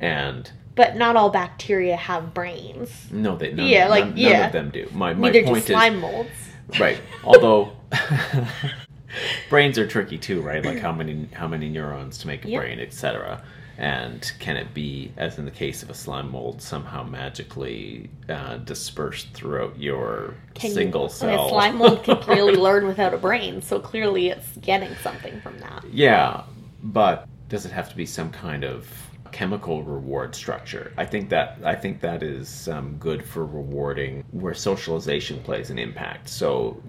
And 0.00 0.50
but 0.74 0.96
not 0.96 1.16
all 1.16 1.30
bacteria 1.30 1.96
have 1.96 2.34
brains 2.34 3.08
no, 3.10 3.37
they 3.37 3.52
none, 3.52 3.70
Yeah, 3.70 3.88
like, 3.88 4.04
none, 4.06 4.20
none 4.20 4.38
of 4.40 4.52
them 4.52 4.70
do. 4.70 4.88
My 4.92 5.14
my 5.14 5.32
neither 5.32 5.42
do 5.44 5.54
slime 5.54 5.96
is 5.96 6.00
molds 6.00 6.30
right. 6.68 7.02
Although 7.22 7.76
brains 9.48 9.78
are 9.78 9.87
tricky 9.87 10.18
too, 10.18 10.40
right? 10.42 10.64
Like 10.64 10.78
how 10.78 10.92
many 10.92 11.28
how 11.34 11.48
many 11.48 11.68
neurons 11.68 12.18
to 12.18 12.26
make 12.26 12.44
a 12.44 12.48
Yep. 12.48 12.48
brain, 12.48 12.80
etc. 12.80 13.42
And 13.78 14.32
can 14.38 14.56
it 14.56 14.72
be, 14.72 15.12
as 15.16 15.38
in 15.38 15.44
the 15.44 15.50
case 15.50 15.82
of 15.82 15.90
a 15.90 15.94
slime 15.94 16.30
mold, 16.30 16.62
somehow 16.62 17.02
magically 17.02 18.10
uh, 18.28 18.58
dispersed 18.58 19.32
throughout 19.34 19.78
your 19.80 20.34
Can 20.54 20.70
you- 20.70 20.74
single 20.76 21.02
mean, 21.02 21.10
cell? 21.10 21.48
slime 21.48 21.76
mold 21.78 22.04
can 22.04 22.16
clearly 22.22 22.54
learn 22.56 22.87
without 22.87 23.12
a 23.14 23.18
brain 23.18 23.60
so 23.62 23.80
clearly 23.80 24.28
it's 24.28 24.56
getting 24.58 24.94
something 25.02 25.40
from 25.40 25.58
that 25.58 25.84
Yeah, 25.92 26.42
but 26.82 27.26
does 27.48 27.66
it 27.66 27.72
have 27.72 27.88
to 27.90 27.96
be 27.96 28.06
some 28.06 28.30
kind 28.30 28.64
of 28.64 28.88
chemical 29.32 29.82
reward 29.82 30.34
structure? 30.34 30.92
I 30.96 31.04
think 31.04 31.28
that 31.30 31.58
I 31.64 31.74
think 31.74 32.00
that 32.00 32.22
is 32.22 32.68
um, 32.68 32.96
good 32.98 33.24
for 33.24 33.44
rewarding 33.44 34.24
where 34.30 34.54
socialization 34.54 35.40
plays 35.42 35.70
an 35.70 35.78
impact. 35.78 36.28
So, 36.28 36.80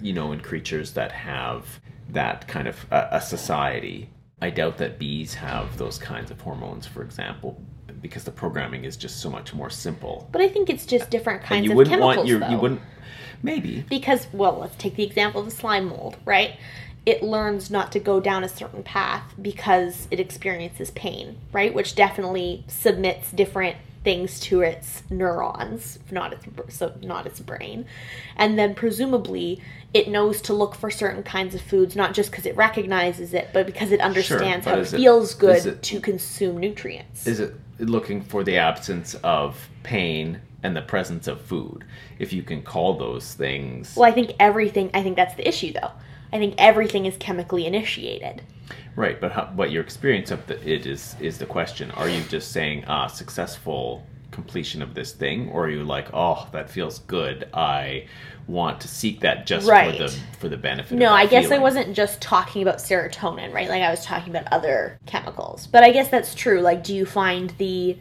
you 0.00 0.12
know, 0.12 0.32
in 0.32 0.40
creatures 0.40 0.92
that 0.92 1.10
have 1.12 1.64
that 2.10 2.46
kind 2.48 2.68
of 2.68 2.84
a, 2.90 3.08
a 3.12 3.20
society, 3.20 4.10
I 4.42 4.50
doubt 4.50 4.76
that 4.78 4.98
bees 4.98 5.32
have 5.34 5.78
those 5.78 5.98
kinds 5.98 6.30
of 6.30 6.40
hormones, 6.40 6.86
for 6.86 7.02
example, 7.02 7.58
because 8.02 8.24
the 8.24 8.30
programming 8.30 8.84
is 8.84 8.96
just 8.96 9.20
so 9.20 9.30
much 9.30 9.54
more 9.54 9.70
simple. 9.70 10.28
but 10.30 10.40
i 10.42 10.48
think 10.48 10.68
it's 10.68 10.86
just 10.86 11.10
different 11.10 11.42
kinds. 11.42 11.58
And 11.58 11.64
you 11.64 11.70
of 11.72 11.76
wouldn't 11.76 11.92
chemicals 11.92 12.16
want 12.16 12.28
your 12.28 12.40
though. 12.40 12.48
you 12.48 12.58
wouldn't 12.58 12.80
maybe 13.42 13.84
because 13.88 14.26
well 14.32 14.58
let's 14.58 14.76
take 14.76 14.96
the 14.96 15.02
example 15.04 15.40
of 15.40 15.46
the 15.46 15.54
slime 15.54 15.88
mold 15.88 16.16
right 16.24 16.56
it 17.04 17.22
learns 17.22 17.70
not 17.70 17.92
to 17.92 18.00
go 18.00 18.18
down 18.20 18.42
a 18.44 18.48
certain 18.48 18.82
path 18.82 19.34
because 19.40 20.08
it 20.10 20.18
experiences 20.20 20.90
pain 20.92 21.38
right 21.52 21.72
which 21.74 21.94
definitely 21.94 22.64
submits 22.66 23.30
different 23.32 23.76
things 24.06 24.38
to 24.38 24.60
its 24.60 25.02
neurons 25.10 25.98
not 26.12 26.32
its 26.32 26.46
so 26.78 26.94
not 27.02 27.26
its 27.26 27.40
brain. 27.40 27.84
And 28.36 28.56
then 28.56 28.72
presumably 28.72 29.60
it 29.92 30.06
knows 30.06 30.40
to 30.42 30.54
look 30.54 30.76
for 30.76 30.92
certain 30.92 31.24
kinds 31.24 31.56
of 31.56 31.60
foods 31.60 31.96
not 31.96 32.14
just 32.14 32.30
because 32.30 32.46
it 32.46 32.54
recognizes 32.56 33.34
it 33.34 33.48
but 33.52 33.66
because 33.66 33.90
it 33.90 34.00
understands 34.00 34.64
but 34.64 34.74
how 34.74 34.80
it- 34.80 34.86
feels 34.86 35.34
good 35.34 35.66
it- 35.66 35.82
to 35.82 35.98
consume 36.00 36.56
nutrients. 36.58 37.26
Is 37.26 37.40
it 37.40 37.54
looking 37.80 38.22
for 38.22 38.44
the 38.44 38.58
absence 38.58 39.16
of 39.24 39.68
pain 39.82 40.38
and 40.62 40.76
the 40.76 40.82
presence 40.82 41.26
of 41.26 41.40
food? 41.40 41.84
If 42.20 42.32
you 42.32 42.44
can 42.44 42.62
call 42.62 42.94
those 42.96 43.34
things 43.34 43.96
well 43.96 44.08
i 44.08 44.12
think 44.12 44.34
everything 44.38 44.88
i 44.94 45.02
think 45.02 45.16
that's 45.16 45.34
the 45.34 45.48
issue 45.48 45.72
though. 45.72 45.90
I 46.32 46.38
think 46.38 46.54
everything 46.58 47.06
is 47.06 47.16
chemically 47.16 47.66
initiated 47.66 48.42
right 48.96 49.20
but 49.20 49.32
how, 49.32 49.46
what 49.54 49.70
your 49.70 49.82
experience 49.82 50.30
of 50.30 50.46
the, 50.46 50.54
it 50.68 50.86
is 50.86 51.16
is 51.20 51.38
the 51.38 51.46
question 51.46 51.90
are 51.92 52.08
you 52.08 52.22
just 52.24 52.52
saying 52.52 52.84
ah 52.86 53.06
successful 53.06 54.04
completion 54.30 54.82
of 54.82 54.94
this 54.94 55.12
thing 55.12 55.48
or 55.50 55.66
are 55.66 55.70
you 55.70 55.84
like 55.84 56.08
oh 56.12 56.46
that 56.52 56.68
feels 56.68 56.98
good 57.00 57.48
i 57.54 58.04
want 58.46 58.80
to 58.80 58.88
seek 58.88 59.20
that 59.20 59.46
just 59.46 59.68
Right. 59.68 59.92
for 59.96 60.04
the 60.04 60.08
for 60.38 60.48
the 60.48 60.56
benefit 60.56 60.92
of 60.92 60.98
No, 60.98 61.12
I 61.12 61.26
guess 61.26 61.50
I 61.50 61.58
wasn't 61.58 61.96
just 61.96 62.20
talking 62.20 62.62
about 62.62 62.78
serotonin, 62.78 63.52
right? 63.52 63.68
Like 63.68 63.82
I 63.82 63.90
was 63.90 64.04
talking 64.04 64.34
about 64.34 64.52
other 64.52 64.98
chemicals. 65.06 65.66
But 65.66 65.82
I 65.82 65.90
guess 65.90 66.08
that's 66.08 66.34
true. 66.34 66.60
Like 66.60 66.84
do 66.84 66.94
you 66.94 67.06
find 67.06 67.50
the 67.58 67.98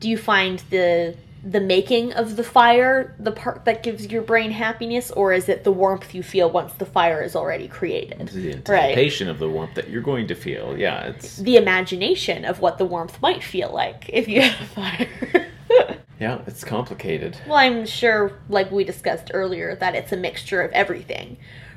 do 0.00 0.08
you 0.08 0.18
find 0.18 0.58
the 0.70 1.14
the 1.48 1.60
making 1.60 2.12
of 2.14 2.34
the 2.34 2.42
fire 2.42 3.14
the 3.20 3.30
part 3.30 3.64
that 3.66 3.82
gives 3.84 4.06
your 4.10 4.22
brain 4.22 4.50
happiness 4.50 5.12
or 5.12 5.32
is 5.32 5.48
it 5.48 5.62
the 5.62 5.70
warmth 5.70 6.12
you 6.12 6.22
feel 6.22 6.50
once 6.50 6.72
the 6.74 6.84
fire 6.86 7.22
is 7.22 7.36
already 7.36 7.68
created? 7.68 8.20
It's 8.22 8.32
the 8.32 8.48
Right. 8.72 8.90
anticipation 8.90 9.28
of 9.28 9.38
the 9.38 9.48
warmth 9.48 9.74
that 9.74 9.88
you're 9.88 10.02
going 10.02 10.26
to 10.26 10.34
feel 10.34 10.76
yeah 10.76 11.04
it's 11.04 11.36
The 11.36 11.56
imagination 11.56 12.44
of 12.44 12.60
what 12.60 12.78
the 12.78 12.84
warmth 12.84 13.22
might 13.22 13.44
feel 13.44 13.70
like 13.72 14.10
if 14.12 14.26
you 14.26 14.40
have 14.42 14.60
a 14.60 14.64
fire. 14.64 15.46
yeah 16.20 16.40
it's 16.46 16.64
complicated 16.64 17.36
Well, 17.46 17.56
I'm 17.56 17.86
sure, 17.86 18.32
like 18.48 18.70
we 18.72 18.82
discussed 18.84 19.30
earlier, 19.34 19.76
that 19.76 19.94
it's 19.94 20.12
a 20.12 20.16
mixture 20.16 20.62
of 20.62 20.72
everything, 20.72 21.36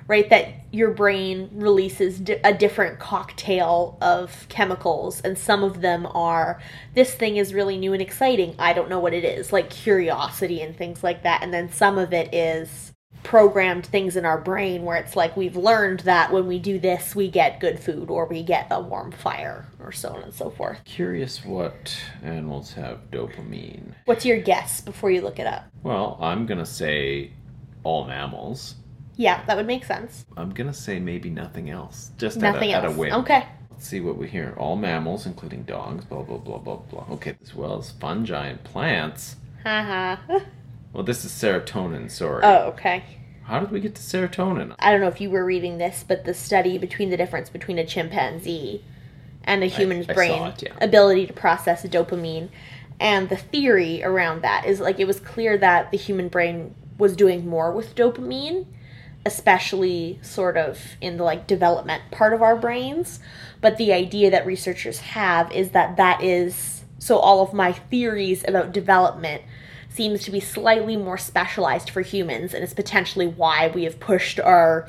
right? 0.09 0.29
That 0.29 0.49
your 0.71 0.89
brain 0.89 1.49
releases 1.53 2.19
di- 2.19 2.41
a 2.43 2.51
different 2.53 2.99
cocktail 2.99 3.97
of 4.01 4.47
chemicals, 4.49 5.21
and 5.21 5.37
some 5.37 5.63
of 5.63 5.79
them 5.81 6.05
are, 6.07 6.59
this 6.95 7.13
thing 7.13 7.37
is 7.37 7.53
really 7.53 7.77
new 7.77 7.93
and 7.93 8.01
exciting. 8.01 8.55
I 8.59 8.73
don't 8.73 8.89
know 8.89 8.99
what 8.99 9.13
it 9.13 9.23
is, 9.23 9.53
like 9.53 9.69
curiosity 9.69 10.61
and 10.61 10.75
things 10.75 11.03
like 11.03 11.23
that. 11.23 11.43
And 11.43 11.53
then 11.53 11.71
some 11.71 11.97
of 11.99 12.11
it 12.11 12.33
is 12.33 12.91
programmed 13.21 13.85
things 13.85 14.15
in 14.15 14.25
our 14.25 14.39
brain 14.39 14.83
where 14.83 14.97
it's 14.97 15.15
like 15.15 15.37
we've 15.37 15.57
learned 15.57 15.99
that 16.01 16.31
when 16.31 16.47
we 16.47 16.57
do 16.57 16.79
this, 16.79 17.15
we 17.15 17.29
get 17.29 17.59
good 17.59 17.79
food 17.79 18.09
or 18.09 18.25
we 18.25 18.41
get 18.41 18.65
a 18.71 18.81
warm 18.81 19.11
fire 19.11 19.67
or 19.79 19.91
so 19.91 20.09
on 20.09 20.23
and 20.23 20.33
so 20.33 20.49
forth. 20.49 20.79
curious 20.85 21.43
what 21.45 21.95
animals 22.23 22.73
have 22.73 23.11
dopamine 23.11 23.93
What's 24.05 24.25
your 24.25 24.39
guess 24.39 24.81
before 24.81 25.11
you 25.11 25.21
look 25.21 25.37
it 25.37 25.45
up? 25.45 25.65
Well, 25.83 26.17
I'm 26.21 26.45
gonna 26.45 26.65
say 26.65 27.31
all 27.83 28.05
mammals. 28.05 28.75
Yeah, 29.19 29.43
that 29.47 29.57
would 29.57 29.67
make 29.67 29.83
sense. 29.83 30.25
I'm 30.37 30.51
gonna 30.51 30.73
say 30.73 30.97
maybe 30.97 31.29
nothing 31.29 31.69
else. 31.69 32.11
Just 32.17 32.37
Nothing 32.37 32.71
at, 32.71 32.85
a, 32.85 32.87
else. 32.87 32.93
at 32.93 32.97
a 32.97 32.99
whim. 32.99 33.13
Okay. 33.15 33.45
Let's 33.69 33.85
see 33.85 33.99
what 33.99 34.17
we 34.17 34.29
hear. 34.29 34.55
All 34.57 34.77
mammals, 34.77 35.25
including 35.25 35.63
dogs. 35.63 36.05
Blah 36.05 36.23
blah 36.23 36.37
blah 36.37 36.57
blah 36.57 36.77
blah. 36.77 37.05
Okay, 37.11 37.35
as 37.43 37.53
well 37.53 37.77
as 37.77 37.91
fungi 37.91 38.47
and 38.47 38.63
plants. 38.63 39.35
Haha. 39.63 40.17
Well, 40.91 41.03
this 41.03 41.23
is 41.23 41.31
serotonin, 41.31 42.09
sorry. 42.09 42.41
Oh, 42.43 42.69
okay. 42.69 43.03
How 43.43 43.59
did 43.59 43.69
we 43.69 43.79
get 43.79 43.93
to 43.93 44.01
serotonin? 44.01 44.73
I 44.79 44.91
don't 44.91 45.01
know 45.01 45.07
if 45.07 45.21
you 45.21 45.29
were 45.29 45.45
reading 45.45 45.77
this, 45.77 46.03
but 46.07 46.25
the 46.25 46.33
study 46.33 46.79
between 46.79 47.11
the 47.11 47.17
difference 47.17 47.47
between 47.47 47.77
a 47.77 47.85
chimpanzee 47.85 48.83
and 49.43 49.61
a 49.61 49.67
human's 49.67 50.05
I 50.05 50.07
saw 50.07 50.13
brain 50.15 50.43
it, 50.47 50.63
yeah. 50.63 50.73
ability 50.81 51.27
to 51.27 51.33
process 51.33 51.85
dopamine 51.85 52.49
and 52.99 53.29
the 53.29 53.37
theory 53.37 54.03
around 54.03 54.41
that 54.41 54.65
is 54.65 54.79
like 54.79 54.99
it 54.99 55.05
was 55.05 55.19
clear 55.19 55.59
that 55.59 55.91
the 55.91 55.97
human 55.97 56.27
brain 56.27 56.73
was 56.97 57.15
doing 57.15 57.47
more 57.47 57.71
with 57.71 57.93
dopamine 57.93 58.65
especially 59.25 60.19
sort 60.21 60.57
of 60.57 60.79
in 61.01 61.17
the 61.17 61.23
like 61.23 61.47
development 61.47 62.03
part 62.11 62.33
of 62.33 62.41
our 62.41 62.55
brains. 62.55 63.19
But 63.61 63.77
the 63.77 63.93
idea 63.93 64.31
that 64.31 64.45
researchers 64.45 64.99
have 64.99 65.51
is 65.51 65.71
that 65.71 65.97
that 65.97 66.23
is 66.23 66.83
so 66.99 67.17
all 67.17 67.41
of 67.41 67.53
my 67.53 67.71
theories 67.71 68.43
about 68.47 68.71
development 68.71 69.41
seems 69.89 70.23
to 70.23 70.31
be 70.31 70.39
slightly 70.39 70.95
more 70.95 71.17
specialized 71.17 71.89
for 71.89 72.01
humans 72.01 72.53
and 72.53 72.63
it's 72.63 72.73
potentially 72.73 73.27
why 73.27 73.69
we 73.69 73.83
have 73.83 73.99
pushed 73.99 74.39
our 74.39 74.87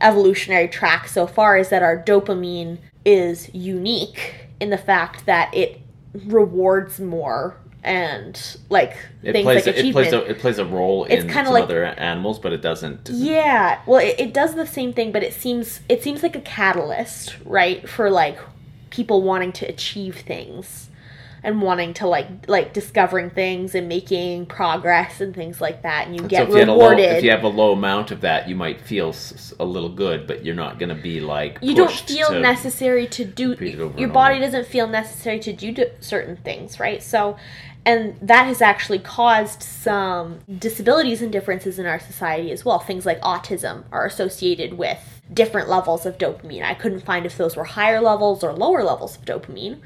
evolutionary 0.00 0.68
track 0.68 1.08
so 1.08 1.26
far 1.26 1.58
is 1.58 1.70
that 1.70 1.82
our 1.82 2.00
dopamine 2.00 2.78
is 3.04 3.52
unique 3.52 4.46
in 4.60 4.70
the 4.70 4.78
fact 4.78 5.26
that 5.26 5.52
it 5.54 5.80
rewards 6.26 7.00
more 7.00 7.56
and 7.84 8.56
like 8.70 8.96
It 9.22 9.32
things 9.32 9.44
plays 9.44 9.66
like 9.66 9.76
it 9.76 9.92
plays 9.92 10.06
achievement. 10.08 10.28
a 10.28 10.30
it 10.30 10.38
plays 10.40 10.58
a 10.58 10.64
role 10.64 11.04
It's 11.04 11.24
in 11.24 11.30
some 11.32 11.46
like- 11.46 11.64
other 11.64 11.84
animals, 11.84 12.38
but 12.38 12.52
it 12.52 12.60
doesn't. 12.62 13.08
Yeah, 13.12 13.80
well, 13.86 14.00
it, 14.00 14.16
it 14.18 14.34
does 14.34 14.54
the 14.54 14.66
same 14.66 14.92
thing, 14.92 15.12
but 15.12 15.22
it 15.22 15.32
seems 15.32 15.80
it 15.88 16.02
seems 16.02 16.22
like 16.22 16.36
a 16.36 16.40
catalyst, 16.40 17.36
right, 17.44 17.88
for 17.88 18.10
like 18.10 18.38
people 18.90 19.22
wanting 19.22 19.52
to 19.52 19.66
achieve 19.66 20.16
things 20.16 20.86
and 21.44 21.62
wanting 21.62 21.94
to 21.94 22.04
like 22.04 22.26
like 22.48 22.72
discovering 22.72 23.30
things 23.30 23.72
and 23.76 23.88
making 23.88 24.44
progress 24.46 25.20
and 25.20 25.32
things 25.36 25.60
like 25.60 25.82
that, 25.82 26.06
and 26.08 26.16
you 26.16 26.22
So 26.22 26.28
get 26.28 26.42
if 26.42 26.48
you, 26.48 26.54
had 26.56 26.68
a 26.68 26.72
low, 26.72 26.78
rewarded. 26.90 27.16
if 27.18 27.22
you 27.22 27.30
have 27.30 27.44
a 27.44 27.48
low 27.48 27.72
amount 27.72 28.10
of 28.10 28.22
that, 28.22 28.48
you 28.48 28.56
might 28.56 28.80
feel 28.80 29.14
a 29.60 29.64
little 29.64 29.88
good, 29.88 30.26
but 30.26 30.44
you're 30.44 30.56
not 30.56 30.80
going 30.80 30.88
to 30.88 31.00
be 31.00 31.20
like 31.20 31.58
you 31.62 31.76
don't 31.76 31.92
feel 31.92 32.30
to- 32.30 32.40
necessary 32.40 33.06
to 33.06 33.24
do 33.24 33.54
your 33.96 34.08
body 34.08 34.40
doesn't 34.40 34.66
feel 34.66 34.88
necessary 34.88 35.38
to 35.38 35.52
do 35.52 35.76
certain 36.00 36.36
things 36.38 36.80
right 36.80 37.02
so 37.04 37.36
and 37.88 38.14
that 38.20 38.44
has 38.44 38.60
actually 38.60 38.98
caused 38.98 39.62
some 39.62 40.40
disabilities 40.58 41.22
and 41.22 41.32
differences 41.32 41.78
in 41.78 41.86
our 41.86 41.98
society 41.98 42.52
as 42.52 42.62
well. 42.62 42.78
Things 42.78 43.06
like 43.06 43.18
autism 43.22 43.84
are 43.90 44.04
associated 44.04 44.74
with 44.74 45.22
different 45.32 45.70
levels 45.70 46.04
of 46.04 46.18
dopamine. 46.18 46.62
I 46.62 46.74
couldn't 46.74 47.00
find 47.00 47.24
if 47.24 47.38
those 47.38 47.56
were 47.56 47.64
higher 47.64 48.02
levels 48.02 48.44
or 48.44 48.52
lower 48.52 48.84
levels 48.84 49.16
of 49.16 49.24
dopamine. 49.24 49.78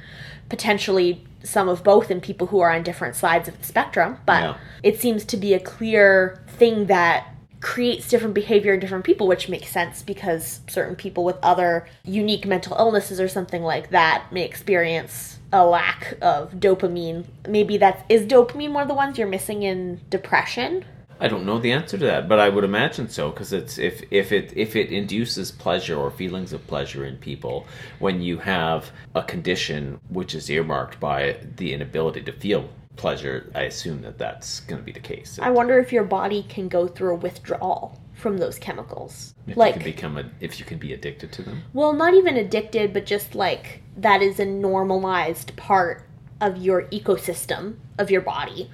Potentially 0.49 1.25
some 1.45 1.69
of 1.69 1.85
both 1.85 2.11
in 2.11 2.21
people 2.21 2.49
who 2.49 2.59
are 2.59 2.73
on 2.73 2.83
different 2.83 3.15
sides 3.15 3.47
of 3.49 3.57
the 3.59 3.65
spectrum 3.65 4.19
but 4.27 4.43
Yeah. 4.43 4.55
it 4.83 5.01
seems 5.01 5.25
to 5.27 5.37
be 5.37 5.55
a 5.55 5.61
clear 5.61 6.43
thing 6.49 6.87
that 6.87 7.29
creates 7.61 8.09
different 8.09 8.35
behavior 8.35 8.75
in 8.75 8.81
different 8.81 9.05
people, 9.05 9.29
which 9.29 9.49
makes 9.49 9.69
sense 9.71 10.03
because 10.03 10.61
certain 10.69 10.97
people 10.97 11.23
with 11.23 11.37
other 11.41 11.87
unique 12.05 12.45
mental 12.47 12.77
illnesses 12.77 13.21
or 13.21 13.29
something 13.29 13.62
like 13.62 13.91
that 13.91 14.25
may 14.33 14.43
experience 14.45 15.32
a 15.53 15.65
lack 15.65 16.15
of 16.23 16.55
dopamine. 16.55 17.25
Maybe 17.47 17.77
that's 17.77 18.03
is 18.09 18.23
dopamine 18.27 18.73
one 18.73 18.83
of 18.83 18.88
the 18.88 18.95
ones 18.95 19.19
you're 19.19 19.29
missing 19.29 19.62
in 19.62 20.01
depression? 20.11 20.85
I 21.21 21.29
don't 21.29 21.47
know 21.47 21.61
the 21.61 21.71
answer 21.71 21.97
to 21.99 22.05
that, 22.07 22.29
but 22.29 22.41
I 22.41 22.49
would 22.49 22.65
imagine 22.65 23.09
so 23.09 23.31
because 23.31 23.53
it's 23.53 23.79
if 23.79 24.03
if 24.11 24.33
it 24.33 24.53
if 24.57 24.75
it 24.75 24.91
induces 24.91 25.53
pleasure 25.53 25.97
or 25.97 26.11
feelings 26.11 26.53
of 26.53 26.67
pleasure 26.67 27.05
in 27.05 27.17
people 27.17 27.67
when 28.01 28.21
you 28.21 28.38
have 28.38 28.91
a 29.15 29.23
condition 29.23 30.01
which 30.09 30.35
is 30.35 30.51
earmarked 30.51 30.99
by 30.99 31.37
the 31.57 31.73
inability 31.73 32.23
to 32.23 32.33
feel 32.33 32.69
pleasure, 32.97 33.51
I 33.55 33.62
assume 33.62 34.03
that 34.03 34.19
that's 34.19 34.61
going 34.61 34.81
to 34.81 34.85
be 34.85 34.93
the 34.93 35.01
case. 35.01 35.38
I 35.41 35.51
wonder 35.51 35.79
if 35.79 35.93
your 35.93 36.05
body 36.05 36.45
can 36.49 36.69
go 36.69 36.88
through 36.88 37.12
a 37.12 37.19
withdrawal 37.19 38.02
from 38.23 38.39
those 38.39 38.59
chemicals. 38.59 39.35
if 39.49 39.57
like 39.57 39.75
you 39.75 39.81
can 39.81 39.91
become 39.91 40.17
a, 40.17 40.31
if 40.41 40.61
you 40.61 40.65
can 40.65 40.79
be 40.79 40.93
addicted 40.95 41.33
to 41.33 41.43
them. 41.43 41.63
Well, 41.75 41.93
not 41.93 42.15
even 42.15 42.37
addicted, 42.37 42.95
but 42.95 43.05
just 43.05 43.35
like 43.35 43.83
that 43.97 44.23
is 44.23 44.39
a 44.39 44.45
normalized 44.45 45.55
part 45.57 46.07
of 46.41 46.57
your 46.57 46.85
ecosystem 46.85 47.75
of 47.99 48.11
your 48.11 48.21
body. 48.21 48.71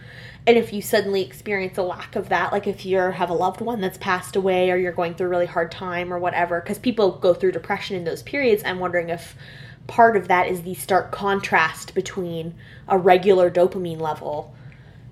And 0.47 0.57
if 0.57 0.73
you 0.73 0.81
suddenly 0.81 1.23
experience 1.23 1.77
a 1.79 1.83
lack 1.83 2.15
of 2.15 2.29
that, 2.29 2.53
like 2.53 2.67
if 2.67 2.85
you 2.85 2.99
have 2.99 3.31
a 3.31 3.35
loved 3.35 3.61
one 3.61 3.81
that's 3.81 3.99
passed 3.99 4.37
away 4.37 4.71
or 4.71 4.77
you're 4.77 4.93
going 4.93 5.15
through 5.15 5.27
a 5.27 5.31
really 5.31 5.47
hard 5.47 5.71
time 5.71 6.13
or 6.13 6.19
whatever, 6.19 6.61
because 6.61 6.79
people 6.79 7.13
go 7.13 7.35
through 7.35 7.53
depression 7.53 7.97
in 7.97 8.05
those 8.05 8.23
periods, 8.23 8.63
I'm 8.65 8.79
wondering 8.79 9.09
if 9.09 9.35
part 9.87 10.17
of 10.17 10.29
that 10.29 10.47
is 10.47 10.63
the 10.63 10.75
stark 10.75 11.11
contrast 11.11 11.95
between 11.95 12.55
a 12.87 12.99
regular 12.99 13.51
dopamine 13.51 14.01
level 14.01 14.55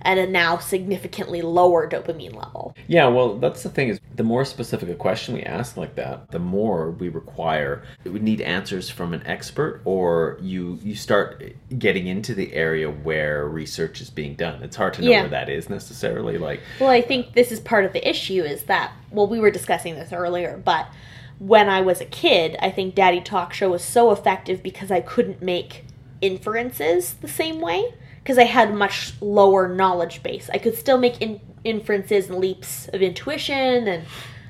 and 0.07 0.21
a 0.21 0.27
now 0.27 0.57
significantly 0.57 1.43
lower 1.43 1.89
dopamine 1.91 2.35
level. 2.35 2.75
Yeah, 2.87 3.09
well, 3.09 3.39
that's 3.39 3.65
the 3.65 3.69
thing 3.69 3.89
is 3.89 4.01
the 4.15 4.23
more 4.23 4.45
specific 4.45 4.89
a 4.89 4.95
question 4.95 5.35
we 5.35 5.43
ask 5.43 5.77
like 5.77 5.97
that, 5.97 6.31
the 6.31 6.39
more 6.39 6.93
we 6.93 7.09
require 7.09 7.83
we 8.05 8.21
need 8.21 8.41
answers 8.41 8.89
from 8.89 9.13
an 9.13 9.27
expert 9.27 9.83
or 9.85 10.39
you 10.41 10.79
you 10.83 10.95
start 10.95 11.43
getting 11.77 12.07
into 12.07 12.35
the 12.35 12.55
area 12.55 12.89
where 12.89 13.49
research 13.49 14.01
is 14.01 14.09
being 14.09 14.37
done. 14.37 14.63
It's 14.63 14.77
hard 14.77 14.95
to 14.95 15.03
know 15.03 15.11
Yeah. 15.11 15.21
where 15.23 15.31
that 15.31 15.49
is 15.49 15.69
necessarily 15.69 16.39
like 16.39 16.61
Well, 16.79 16.89
I 16.91 17.03
think 17.03 17.35
this 17.35 17.51
is 17.51 17.59
part 17.59 17.85
of 17.85 17.93
the 17.93 18.09
issue 18.09 18.45
is 18.45 18.63
that, 18.65 18.93
well, 19.11 19.27
we 19.27 19.41
were 19.41 19.51
discussing 19.51 19.97
this 19.97 20.13
earlier, 20.13 20.61
but 20.65 20.87
when 21.39 21.69
I 21.69 21.81
was 21.81 22.01
a 22.01 22.07
kid, 22.07 22.57
I 22.63 22.71
think 22.71 22.95
Daddy 22.95 23.21
Talk 23.21 23.53
Show 23.53 23.71
was 23.71 23.83
so 23.83 24.13
effective 24.13 24.63
because 24.63 24.91
I 24.93 25.01
couldn't 25.01 25.43
make 25.43 25.85
inferences 26.23 27.15
the 27.15 27.29
same 27.29 27.61
way 27.61 27.93
because 28.27 28.39
I 28.39 28.45
had 28.45 28.75
much 28.75 29.13
lower 29.21 29.73
knowledge 29.73 30.21
base. 30.21 30.51
I 30.53 30.59
could 30.59 30.75
still 30.75 30.99
make 30.99 31.23
in- 31.23 31.41
inferences 31.63 32.29
and 32.29 32.41
leaps 32.41 32.89
of 32.89 33.01
intuition 33.01 33.87
and 33.87 34.05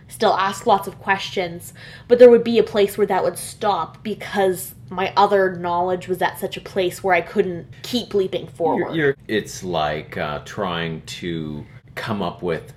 still 0.08 0.32
ask 0.32 0.64
lots 0.64 0.88
of 0.88 0.98
questions, 0.98 1.74
but 2.08 2.18
there 2.18 2.30
would 2.30 2.42
be 2.42 2.58
a 2.58 2.62
place 2.62 2.96
where 2.96 3.06
that 3.06 3.22
would 3.22 3.36
stop 3.36 4.02
because 4.02 4.74
my 4.88 5.12
other 5.14 5.56
knowledge 5.56 6.08
was 6.08 6.22
at 6.22 6.38
such 6.38 6.56
a 6.56 6.60
place 6.62 7.04
where 7.04 7.14
I 7.14 7.20
couldn't 7.20 7.66
keep 7.82 8.14
leaping 8.14 8.46
forward. 8.46 8.94
you're, 8.94 9.08
you're 9.08 9.16
it's 9.28 9.62
like 9.62 10.16
uh, 10.16 10.38
trying 10.46 11.02
to 11.02 11.66
come 11.96 12.22
up 12.22 12.42
with 12.42 12.72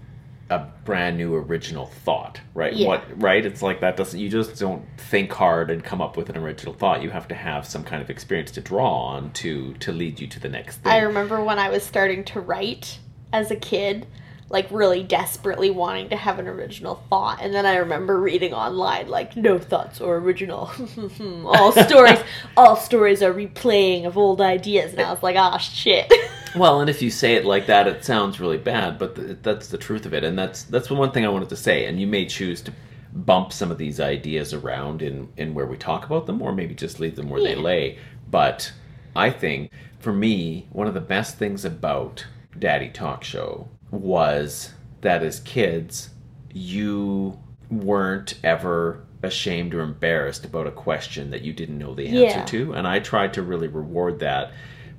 a 0.49 0.67
brand 0.83 1.17
new 1.17 1.35
original 1.35 1.88
thought, 1.88 2.39
right? 2.53 2.73
Yeah. 2.73 2.88
What 2.88 3.21
right? 3.21 3.45
It's 3.45 3.62
like 3.62 3.81
that 3.81 3.95
doesn't 3.97 4.19
you 4.19 4.29
just 4.29 4.59
don't 4.59 4.83
think 4.97 5.31
hard 5.31 5.69
and 5.69 5.83
come 5.83 6.01
up 6.01 6.17
with 6.17 6.29
an 6.29 6.38
original 6.38 6.73
thought. 6.73 7.03
You 7.03 7.12
have 7.12 7.27
to 7.27 7.35
have 7.35 7.65
some 7.67 7.83
kind 7.83 8.01
of 8.01 8.09
experience 8.09 8.51
to 8.51 8.62
draw 8.62 8.91
on 8.91 9.31
to 9.33 9.73
to 9.75 9.91
lead 9.91 10.19
you 10.19 10.27
to 10.27 10.39
the 10.39 10.49
next 10.49 10.77
thing. 10.77 10.91
I 10.91 10.99
remember 10.99 11.43
when 11.43 11.59
I 11.59 11.69
was 11.69 11.83
starting 11.83 12.23
to 12.25 12.39
write 12.39 12.99
as 13.31 13.51
a 13.51 13.55
kid, 13.55 14.07
like 14.49 14.67
really 14.71 15.03
desperately 15.03 15.69
wanting 15.69 16.09
to 16.09 16.15
have 16.15 16.39
an 16.39 16.47
original 16.47 17.03
thought. 17.09 17.39
And 17.41 17.53
then 17.53 17.65
I 17.65 17.77
remember 17.77 18.19
reading 18.19 18.53
online, 18.53 19.07
like, 19.07 19.38
no 19.38 19.59
thoughts 19.59 20.01
or 20.01 20.17
original. 20.17 20.71
all 21.45 21.71
stories, 21.71 22.19
all 22.57 22.75
stories 22.75 23.21
are 23.21 23.33
replaying 23.33 24.05
of 24.05 24.17
old 24.17 24.41
ideas. 24.41 24.93
And 24.93 25.01
I 25.01 25.12
was 25.12 25.21
like, 25.21 25.35
ah, 25.35 25.57
shit. 25.57 26.12
Well, 26.55 26.81
and 26.81 26.89
if 26.89 27.01
you 27.01 27.09
say 27.12 27.35
it 27.35 27.45
like 27.45 27.67
that, 27.67 27.88
it 27.88 28.03
sounds 28.03 28.39
really 28.39 28.57
bad, 28.57 28.97
but 28.97 29.15
th- 29.15 29.38
that's 29.41 29.67
the 29.67 29.77
truth 29.77 30.05
of 30.05 30.13
it, 30.13 30.23
and 30.23 30.38
that's 30.38 30.63
that's 30.63 30.88
the 30.88 30.95
one 30.95 31.12
thing 31.12 31.25
I 31.25 31.29
wanted 31.29 31.49
to 31.49 31.55
say. 31.55 31.85
And 31.85 31.99
you 31.99 32.07
may 32.07 32.25
choose 32.25 32.62
to 32.63 32.73
bump 33.13 33.51
some 33.51 33.71
of 33.71 33.77
these 33.77 33.99
ideas 33.99 34.53
around 34.53 35.01
in 35.01 35.29
in 35.38 35.53
where 35.53 35.65
we 35.65 35.77
talk 35.77 36.05
about 36.05 36.25
them, 36.25 36.41
or 36.41 36.51
maybe 36.53 36.73
just 36.73 36.99
leave 36.99 37.15
them 37.15 37.29
where 37.29 37.41
they 37.41 37.55
lay. 37.55 37.97
But 38.29 38.71
I 39.15 39.29
think 39.31 39.71
for 39.99 40.13
me, 40.13 40.67
one 40.71 40.88
of 40.88 40.93
the 40.93 41.01
best 41.01 41.38
things 41.38 41.65
about 41.65 42.25
Daddy 42.57 42.89
Talk 42.89 43.23
Show 43.23 43.67
was 43.91 44.73
that 45.01 45.23
as 45.23 45.39
kids, 45.41 46.09
you 46.53 47.39
weren't 47.69 48.39
ever 48.43 49.05
ashamed 49.21 49.73
or 49.73 49.81
embarrassed 49.81 50.45
about 50.45 50.65
a 50.65 50.71
question 50.71 51.29
that 51.31 51.41
you 51.41 51.51
didn't 51.53 51.77
know 51.77 51.93
the 51.93 52.07
answer 52.07 52.39
Yeah. 52.39 52.45
to 52.45 52.71
and 52.73 52.88
i 52.88 52.99
tried 52.99 53.33
to 53.33 53.41
really 53.41 53.67
reward 53.67 54.19
that 54.19 54.51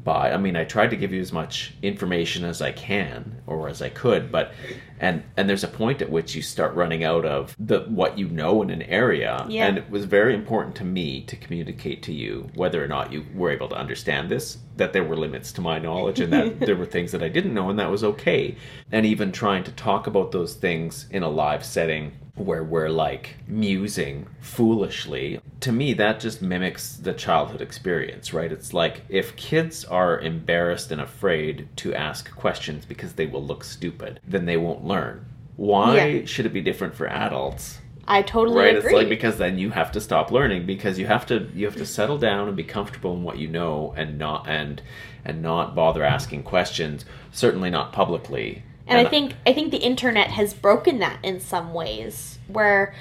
by 0.04 0.32
i 0.32 0.36
mean 0.36 0.56
i 0.56 0.64
tried 0.64 0.90
to 0.90 0.96
give 0.96 1.12
you 1.12 1.20
as 1.20 1.32
much 1.32 1.74
information 1.82 2.44
as 2.44 2.62
i 2.62 2.72
can 2.72 3.40
or 3.46 3.68
as 3.68 3.82
i 3.82 3.88
could 3.88 4.30
but 4.30 4.52
and 5.00 5.22
and 5.36 5.48
there's 5.48 5.64
a 5.64 5.68
point 5.68 6.02
at 6.02 6.10
which 6.10 6.34
you 6.34 6.42
start 6.42 6.74
running 6.74 7.02
out 7.02 7.24
of 7.24 7.56
the 7.58 7.80
what 7.88 8.18
you 8.18 8.28
know 8.28 8.62
in 8.62 8.70
an 8.70 8.82
area. 8.82 9.44
Yeah. 9.48 9.66
and 9.66 9.78
it 9.78 9.90
was 9.90 10.04
very 10.04 10.34
important 10.34 10.76
to 10.76 10.84
me 10.84 11.22
to 11.22 11.36
communicate 11.36 12.02
to 12.04 12.12
you 12.12 12.50
whether 12.54 12.84
or 12.84 12.86
not 12.86 13.10
you 13.10 13.24
were 13.34 13.50
able 13.50 13.68
to 13.70 13.74
understand 13.74 14.30
this 14.30 14.58
that 14.80 14.92
there 14.94 15.04
were 15.04 15.16
limits 15.16 15.52
to 15.52 15.60
my 15.60 15.78
knowledge 15.78 16.20
and 16.20 16.32
that 16.32 16.58
there 16.66 16.74
were 16.76 16.86
things 16.86 17.12
that 17.12 17.22
i 17.22 17.28
didn't 17.28 17.52
know 17.54 17.68
and 17.70 17.78
that 17.78 17.90
was 17.90 18.02
okay. 18.02 18.56
And 18.90 19.04
even 19.04 19.30
trying 19.30 19.62
to 19.64 19.72
talk 19.72 20.06
about 20.06 20.32
those 20.32 20.54
things 20.54 21.06
in 21.10 21.22
a 21.22 21.28
live 21.28 21.64
setting 21.64 22.12
where 22.34 22.64
we're 22.64 22.88
like 22.88 23.36
musing 23.46 24.26
foolishly 24.40 25.38
to 25.60 25.70
me 25.72 25.92
that 25.92 26.18
just 26.20 26.40
mimics 26.40 26.96
the 26.96 27.12
childhood 27.12 27.60
experience 27.60 28.32
right? 28.32 28.50
It's 28.50 28.72
like 28.72 29.02
if 29.10 29.36
kids 29.36 29.84
are 29.84 30.18
embarrassed 30.18 30.90
and 30.90 31.00
afraid 31.00 31.68
to 31.76 31.94
ask 31.94 32.34
questions 32.34 32.86
because 32.86 33.12
they 33.12 33.26
will 33.26 33.44
look 33.44 33.62
stupid 33.64 34.18
then 34.26 34.46
they 34.46 34.56
won't 34.56 34.84
learn. 34.84 35.26
Why 35.56 36.06
Yeah. 36.06 36.24
should 36.24 36.46
it 36.46 36.54
be 36.54 36.62
different 36.62 36.94
for 36.94 37.06
adults 37.06 37.79
I 38.10 38.22
totally 38.22 38.56
right 38.58 38.76
agree. 38.76 38.90
it's 38.90 38.94
like 38.94 39.08
because 39.08 39.38
then 39.38 39.58
you 39.58 39.70
have 39.70 39.92
to 39.92 40.00
stop 40.00 40.30
learning 40.30 40.66
because 40.66 40.98
you 40.98 41.06
have 41.06 41.24
to 41.26 41.48
you 41.54 41.64
have 41.66 41.76
to 41.76 41.86
settle 41.86 42.18
down 42.18 42.48
and 42.48 42.56
be 42.56 42.64
comfortable 42.64 43.14
in 43.14 43.22
what 43.22 43.38
you 43.38 43.48
know 43.48 43.94
and 43.96 44.18
not 44.18 44.48
and 44.48 44.82
and 45.24 45.40
not 45.42 45.74
bother 45.74 46.02
asking 46.02 46.42
questions 46.42 47.04
certainly 47.32 47.70
not 47.70 47.92
publicly 47.92 48.62
And, 48.86 48.98
And- 48.98 49.06
I 49.06 49.10
think 49.10 49.34
I 49.46 49.52
think 49.52 49.70
the 49.70 49.78
internet 49.78 50.28
has 50.30 50.52
broken 50.52 50.98
that 50.98 51.18
in 51.22 51.38
some 51.40 51.72
ways 51.72 52.38
where 52.48 52.92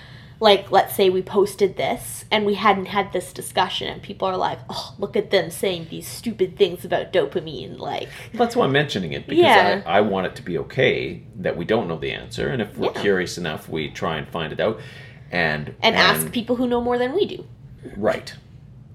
like 0.41 0.71
let's 0.71 0.95
say 0.95 1.09
we 1.09 1.21
posted 1.21 1.75
this 1.75 2.23
and 2.31 2.45
we 2.45 2.53
hadn't 2.53 2.85
had 2.85 3.11
this 3.11 3.33
discussion 3.33 3.89
and 3.89 4.01
people 4.01 4.25
are 4.25 4.37
like, 4.37 4.57
"Oh, 4.69 4.95
look 4.97 5.17
at 5.17 5.31
them 5.31 5.49
saying 5.51 5.87
these 5.89 6.07
stupid 6.07 6.55
things 6.55 6.85
about 6.85 7.11
dopamine." 7.11 7.77
Like, 7.77 8.07
That's 8.33 8.55
why 8.55 8.63
I'm 8.63 8.71
mentioning 8.71 9.11
it 9.11 9.27
because 9.27 9.43
Yeah. 9.43 9.81
I, 9.85 9.97
I 9.97 10.01
want 10.01 10.27
it 10.27 10.35
to 10.37 10.41
be 10.41 10.57
okay 10.59 11.23
that 11.39 11.57
we 11.57 11.65
don't 11.65 11.89
know 11.89 11.97
the 11.99 12.13
answer, 12.13 12.47
and 12.47 12.61
if 12.61 12.77
we're 12.77 12.93
Yeah. 12.95 13.01
curious 13.01 13.37
enough, 13.37 13.67
we 13.67 13.89
try 13.89 14.15
and 14.17 14.29
find 14.29 14.53
it 14.53 14.61
out, 14.61 14.79
and 15.31 15.75
and 15.81 15.95
ask 15.95 16.31
people 16.31 16.55
who 16.55 16.67
know 16.67 16.81
more 16.81 16.97
than 16.97 17.13
we 17.13 17.25
do. 17.25 17.45
right, 17.97 18.33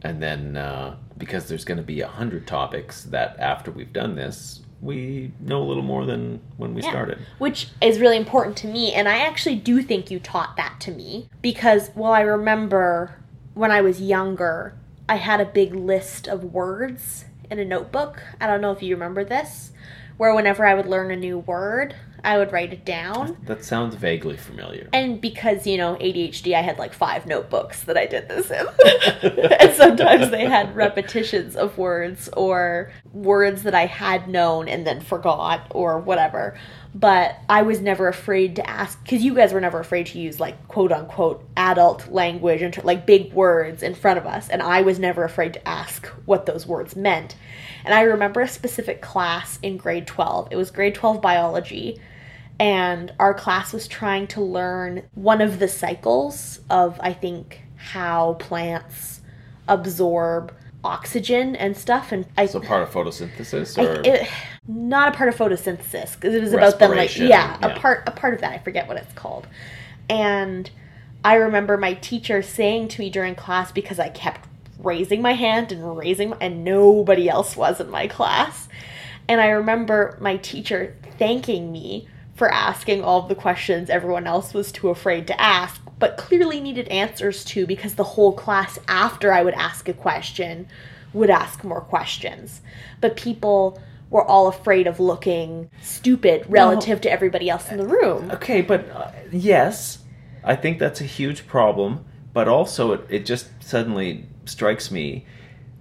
and 0.02 0.22
then 0.22 0.56
uh, 0.56 0.96
because 1.16 1.48
there's 1.48 1.64
going 1.64 1.78
to 1.78 1.84
be 1.84 2.00
a 2.00 2.08
hundred 2.08 2.46
topics 2.46 3.04
that 3.04 3.38
after 3.38 3.70
we've 3.70 3.92
done 3.92 4.16
this, 4.16 4.62
we 4.80 5.32
know 5.40 5.62
a 5.62 5.64
little 5.64 5.82
more 5.82 6.04
than 6.04 6.40
when 6.56 6.74
we 6.74 6.82
Yeah. 6.82 6.90
started. 6.90 7.18
which 7.38 7.68
is 7.80 7.98
really 8.00 8.16
important 8.18 8.56
to 8.58 8.66
me 8.66 8.92
and 8.92 9.08
i 9.08 9.16
actually 9.18 9.54
do 9.56 9.80
think 9.80 10.10
you 10.10 10.18
taught 10.18 10.56
that 10.58 10.74
to 10.80 10.90
me 10.90 11.28
because 11.40 11.90
well 11.94 12.12
i 12.12 12.20
remember 12.20 13.14
when 13.54 13.70
i 13.70 13.80
was 13.80 14.00
younger 14.02 14.74
i 15.08 15.16
had 15.16 15.40
a 15.40 15.44
big 15.46 15.74
list 15.74 16.26
of 16.28 16.52
words 16.52 17.24
in 17.50 17.58
a 17.58 17.64
notebook 17.64 18.20
i 18.42 18.46
don't 18.46 18.60
know 18.60 18.72
if 18.72 18.82
you 18.82 18.94
remember 18.94 19.24
this 19.24 19.72
where 20.18 20.34
whenever 20.34 20.66
i 20.66 20.74
would 20.74 20.86
learn 20.86 21.10
a 21.10 21.16
new 21.16 21.38
word 21.38 21.94
i 22.24 22.38
would 22.38 22.50
write 22.52 22.72
it 22.72 22.84
down. 22.84 23.36
That 23.44 23.64
sounds 23.64 23.94
vaguely 23.94 24.36
familiar. 24.36 24.88
and 24.92 25.20
because 25.20 25.66
you 25.66 25.76
know 25.76 25.94
adhd 25.96 26.52
i 26.54 26.62
had 26.62 26.78
like 26.78 26.92
five 26.92 27.26
notebooks 27.26 27.84
that 27.84 27.96
i 27.96 28.06
did 28.06 28.28
this 28.28 28.50
in. 28.50 28.66
And 29.60 29.74
sometimes 29.74 30.30
they 30.30 30.44
had 30.46 30.74
repetitions 30.76 31.56
of 31.56 31.78
words 31.78 32.28
or 32.36 32.90
words 33.12 33.62
that 33.62 33.74
i 33.74 33.86
had 33.86 34.28
known 34.28 34.68
and 34.68 34.86
then 34.86 35.00
forgot 35.00 35.66
or 35.70 35.98
whatever. 36.00 36.58
But 36.94 37.36
i 37.48 37.62
was 37.62 37.80
never 37.80 38.08
afraid 38.08 38.56
to 38.56 38.68
ask 38.68 39.02
because 39.02 39.22
you 39.22 39.34
guys 39.34 39.52
were 39.52 39.60
never 39.60 39.80
afraid 39.80 40.06
to 40.06 40.18
use 40.20 40.38
like 40.40 40.68
quote 40.68 40.92
unquote 40.92 41.44
adult 41.56 42.08
language 42.10 42.62
and 42.62 42.84
like 42.84 43.06
big 43.06 43.32
words 43.32 43.82
in 43.82 43.94
front 43.94 44.18
of 44.18 44.26
us. 44.26 44.48
And 44.48 44.62
i 44.62 44.80
was 44.82 44.98
never 44.98 45.24
afraid 45.24 45.52
to 45.54 45.68
ask 45.68 46.06
what 46.24 46.46
those 46.46 46.66
words 46.66 46.96
meant. 46.96 47.36
And 47.84 47.92
i 47.94 48.02
remember 48.02 48.40
a 48.40 48.48
specific 48.48 49.02
class 49.02 49.58
in 49.62 49.76
grade 49.76 50.06
12 50.06 50.48
it 50.50 50.56
was 50.56 50.70
grade 50.70 50.94
12 50.94 51.20
biology 51.20 52.00
and 52.60 53.12
our 53.18 53.34
class 53.34 53.72
was 53.72 53.88
trying 53.88 54.26
to 54.28 54.40
learn 54.40 55.02
one 55.14 55.40
of 55.40 55.58
the 55.58 55.68
cycles 55.68 56.60
of 56.70 56.98
i 57.02 57.12
think 57.12 57.62
how 57.76 58.34
plants 58.34 59.20
absorb 59.68 60.54
oxygen 60.84 61.56
and 61.56 61.76
stuff 61.76 62.12
and 62.12 62.26
i 62.36 62.46
So 62.46 62.60
part 62.60 62.82
of 62.82 62.90
photosynthesis, 62.90 63.78
I- 63.78 63.86
or 63.86 64.02
it, 64.04 64.28
not 64.68 65.14
a 65.14 65.16
part 65.16 65.28
of 65.30 65.36
photosynthesis 65.36 66.14
because 66.14 66.34
it 66.34 66.42
was 66.42 66.52
about 66.52 66.78
them 66.78 66.90
like 66.94 67.16
yeah, 67.16 67.26
yeah. 67.26 67.58
a 67.62 67.78
part 67.78 68.04
a 68.06 68.10
part 68.10 68.34
of 68.34 68.40
that 68.40 68.52
i 68.52 68.58
forget 68.58 68.86
what 68.86 68.96
it's 68.98 69.12
called 69.14 69.46
and 70.08 70.70
i 71.24 71.34
remember 71.34 71.76
my 71.76 71.94
teacher 71.94 72.42
saying 72.42 72.88
to 72.88 73.00
me 73.00 73.08
during 73.08 73.34
class 73.34 73.72
because 73.72 73.98
i 73.98 74.08
kept 74.10 74.46
raising 74.78 75.22
my 75.22 75.32
hand 75.32 75.72
and 75.72 75.96
raising 75.96 76.30
my, 76.30 76.36
and 76.40 76.62
nobody 76.62 77.28
else 77.28 77.56
was 77.56 77.80
in 77.80 77.88
my 77.90 78.06
class 78.06 78.68
and 79.26 79.40
i 79.40 79.48
remember 79.48 80.18
my 80.20 80.36
teacher 80.36 80.94
thanking 81.18 81.72
me 81.72 82.06
for 82.34 82.52
asking 82.52 83.02
all 83.02 83.22
the 83.22 83.34
questions 83.34 83.90
everyone 83.90 84.26
else 84.26 84.52
was 84.54 84.72
too 84.72 84.88
afraid 84.88 85.26
to 85.26 85.40
ask 85.40 85.80
but 85.98 86.16
clearly 86.16 86.60
needed 86.60 86.88
answers 86.88 87.44
to 87.44 87.66
because 87.66 87.94
the 87.94 88.04
whole 88.04 88.32
class 88.32 88.78
after 88.88 89.32
i 89.32 89.42
would 89.42 89.54
ask 89.54 89.88
a 89.88 89.92
question 89.92 90.66
would 91.12 91.30
ask 91.30 91.62
more 91.64 91.80
questions 91.80 92.60
but 93.00 93.16
people 93.16 93.80
were 94.10 94.24
all 94.24 94.46
afraid 94.48 94.86
of 94.86 95.00
looking 95.00 95.68
stupid 95.82 96.44
relative 96.48 97.00
to 97.00 97.10
everybody 97.10 97.50
else 97.50 97.70
in 97.70 97.78
the 97.78 97.86
room 97.86 98.30
Okay, 98.30 98.62
but 98.62 98.88
uh, 98.90 99.10
yes, 99.32 99.98
I 100.44 100.54
think 100.54 100.78
that's 100.78 101.00
a 101.00 101.04
huge 101.04 101.46
problem. 101.46 102.04
But 102.32 102.46
also, 102.48 102.92
it, 102.92 103.06
it 103.08 103.26
just 103.26 103.48
suddenly 103.60 104.26
strikes 104.44 104.90
me 104.90 105.24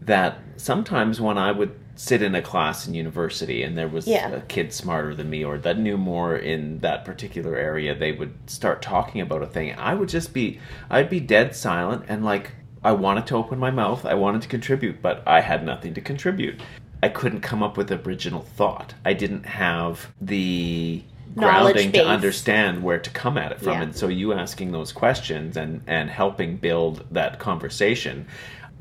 that 0.02 0.40
sometimes 0.58 1.20
when 1.22 1.38
I 1.38 1.52
would 1.52 1.78
sit 1.96 2.22
in 2.22 2.34
a 2.36 2.42
class 2.42 2.88
in 2.88 2.94
university 2.94 3.62
and 3.64 3.78
there 3.78 3.88
was 3.88 4.08
Yeah. 4.08 4.30
a 4.30 4.42
kid 4.42 4.74
smarter 4.74 5.14
than 5.14 5.30
me 5.30 5.44
or 5.44 5.58
that 5.60 5.78
knew 5.78 5.98
more 5.98 6.36
in 6.36 6.80
that 6.80 7.06
particular 7.06 7.56
area, 7.56 7.94
they 7.94 8.12
would 8.12 8.34
start 8.50 8.82
talking 8.82 9.22
about 9.22 9.44
a 9.44 9.48
thing. 9.48 9.74
I 9.78 9.94
would 9.94 10.10
just 10.10 10.34
be, 10.34 10.60
I'd 10.90 11.10
be 11.10 11.20
dead 11.20 11.56
silent 11.56 12.06
and 12.08 12.26
like, 12.26 12.52
I 12.84 12.92
wanted 12.94 13.28
to 13.28 13.36
open 13.38 13.60
my 13.60 13.72
mouth, 13.72 14.06
I 14.06 14.16
wanted 14.16 14.42
to 14.42 14.48
contribute, 14.48 15.02
but 15.02 15.24
I 15.26 15.42
had 15.42 15.64
nothing 15.66 15.94
to 15.94 16.02
contribute. 16.02 16.60
I 17.02 17.10
couldn't 17.10 17.42
come 17.42 17.62
up 17.62 17.78
with 17.78 17.92
original 17.92 18.42
thought. 18.42 18.94
I 19.06 19.14
didn't 19.14 19.46
have 19.46 20.12
the 20.20 21.04
grounding 21.36 21.92
to 21.92 22.06
understand 22.06 22.84
where 22.84 23.00
to 23.00 23.10
come 23.10 23.38
at 23.38 23.52
it 23.52 23.60
from 23.60 23.74
Yeah. 23.74 23.82
and 23.84 23.96
so 23.96 24.08
you 24.08 24.34
asking 24.34 24.72
those 24.72 24.92
questions 24.92 25.58
and 25.58 25.82
and 25.88 26.10
helping 26.10 26.58
build 26.58 27.06
that 27.12 27.40
conversation 27.40 28.28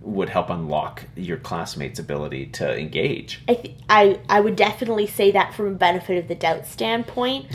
would 0.02 0.28
help 0.28 0.50
unlock 0.50 1.04
your 1.16 1.36
classmates 1.36 1.98
ability 1.98 2.46
to 2.46 2.78
engage 2.78 3.40
I, 3.48 3.54
th- 3.54 3.76
I 3.88 4.20
I 4.28 4.40
would 4.40 4.56
definitely 4.56 5.06
say 5.06 5.30
that 5.32 5.54
from 5.54 5.66
a 5.66 5.70
benefit 5.74 6.18
of 6.18 6.28
the 6.28 6.34
doubt 6.34 6.66
standpoint, 6.66 7.46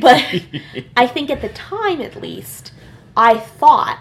but 0.00 0.24
I 0.96 1.06
think 1.06 1.30
at 1.30 1.40
the 1.42 1.50
time, 1.50 2.00
at 2.00 2.16
least, 2.16 2.72
I 3.16 3.38
thought 3.38 3.98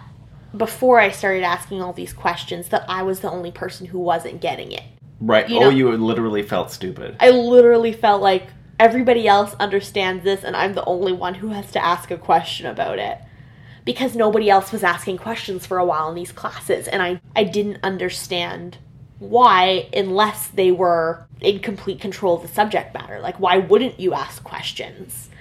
before 0.56 1.00
I 1.00 1.12
started 1.12 1.44
asking 1.44 1.82
all 1.82 1.94
these 1.94 2.14
questions 2.14 2.70
that 2.70 2.86
I 2.90 3.04
was 3.04 3.20
the 3.20 3.30
only 3.30 3.52
person 3.52 3.88
who 3.88 4.00
wasn't 4.00 4.42
getting 4.42 4.72
it. 4.72 4.84
right 5.20 5.48
You 5.50 5.58
oh 5.58 5.62
know- 5.62 5.70
you 5.70 5.92
literally 5.98 6.42
felt 6.44 6.72
stupid 6.72 7.16
I 7.20 7.30
literally 7.30 7.94
felt 7.94 8.22
like 8.22 8.48
everybody 8.80 9.28
else 9.28 9.56
understands 9.60 10.24
this, 10.24 10.44
and 10.44 10.56
I'm 10.56 10.74
the 10.74 10.86
only 10.86 11.12
one 11.12 11.34
who 11.36 11.50
has 11.50 11.70
to 11.74 11.84
ask 11.84 12.12
a 12.12 12.18
question 12.18 12.66
about 12.66 12.98
it. 12.98 13.18
Because 13.90 14.16
nobody 14.16 14.52
else 14.52 14.72
was 14.72 14.84
asking 14.84 15.18
questions 15.18 15.66
for 15.66 15.80
a 15.80 15.84
while 15.84 16.10
in 16.10 16.14
these 16.14 16.32
classes, 16.32 16.88
and 16.88 17.02
I, 17.02 17.20
I 17.36 17.44
didn't 17.44 17.80
understand 17.82 18.78
why 19.18 19.90
unless 19.92 20.46
they 20.46 20.70
were 20.70 21.26
in 21.42 21.58
complete 21.58 22.00
control 22.00 22.36
of 22.36 22.44
the 22.44 22.48
subject 22.50 22.94
matter. 22.94 23.20
Like, 23.20 23.40
why 23.40 23.58
wouldn't 23.58 24.00
you 24.00 24.14
ask 24.14 24.44
questions? 24.44 25.32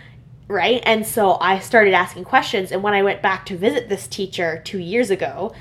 Right? 0.46 0.82
And 0.86 1.06
so 1.06 1.36
I 1.42 1.58
started 1.58 1.92
asking 1.92 2.24
questions, 2.24 2.72
and 2.72 2.82
when 2.82 2.94
I 2.94 3.02
went 3.02 3.20
back 3.20 3.44
to 3.44 3.54
visit 3.54 3.90
this 3.90 4.08
teacher 4.08 4.62
two 4.64 4.78
years 4.78 5.10
ago, 5.10 5.52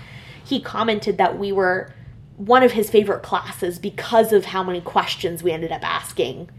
he 0.45 0.61
commented 0.61 1.17
that 1.17 1.38
we 1.38 1.51
were 1.51 1.91
one 2.38 2.63
of 2.63 2.71
his 2.71 2.89
favorite 2.89 3.21
classes 3.21 3.79
because 3.79 4.31
of 4.31 4.45
how 4.45 4.63
many 4.63 4.79
questions 4.79 5.43
we 5.43 5.51
ended 5.51 5.73
up 5.73 5.83
asking 5.83 6.49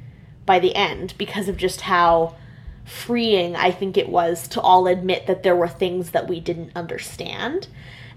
by 0.44 0.58
the 0.58 0.74
end, 0.74 1.14
because 1.16 1.48
of 1.48 1.56
just 1.56 1.80
how 1.80 2.36
freeing 2.88 3.54
I 3.54 3.70
think 3.70 3.96
it 3.96 4.08
was 4.08 4.48
to 4.48 4.60
all 4.60 4.86
admit 4.86 5.26
that 5.26 5.42
there 5.42 5.54
were 5.54 5.68
things 5.68 6.10
that 6.12 6.26
we 6.28 6.40
didn't 6.40 6.72
understand 6.74 7.68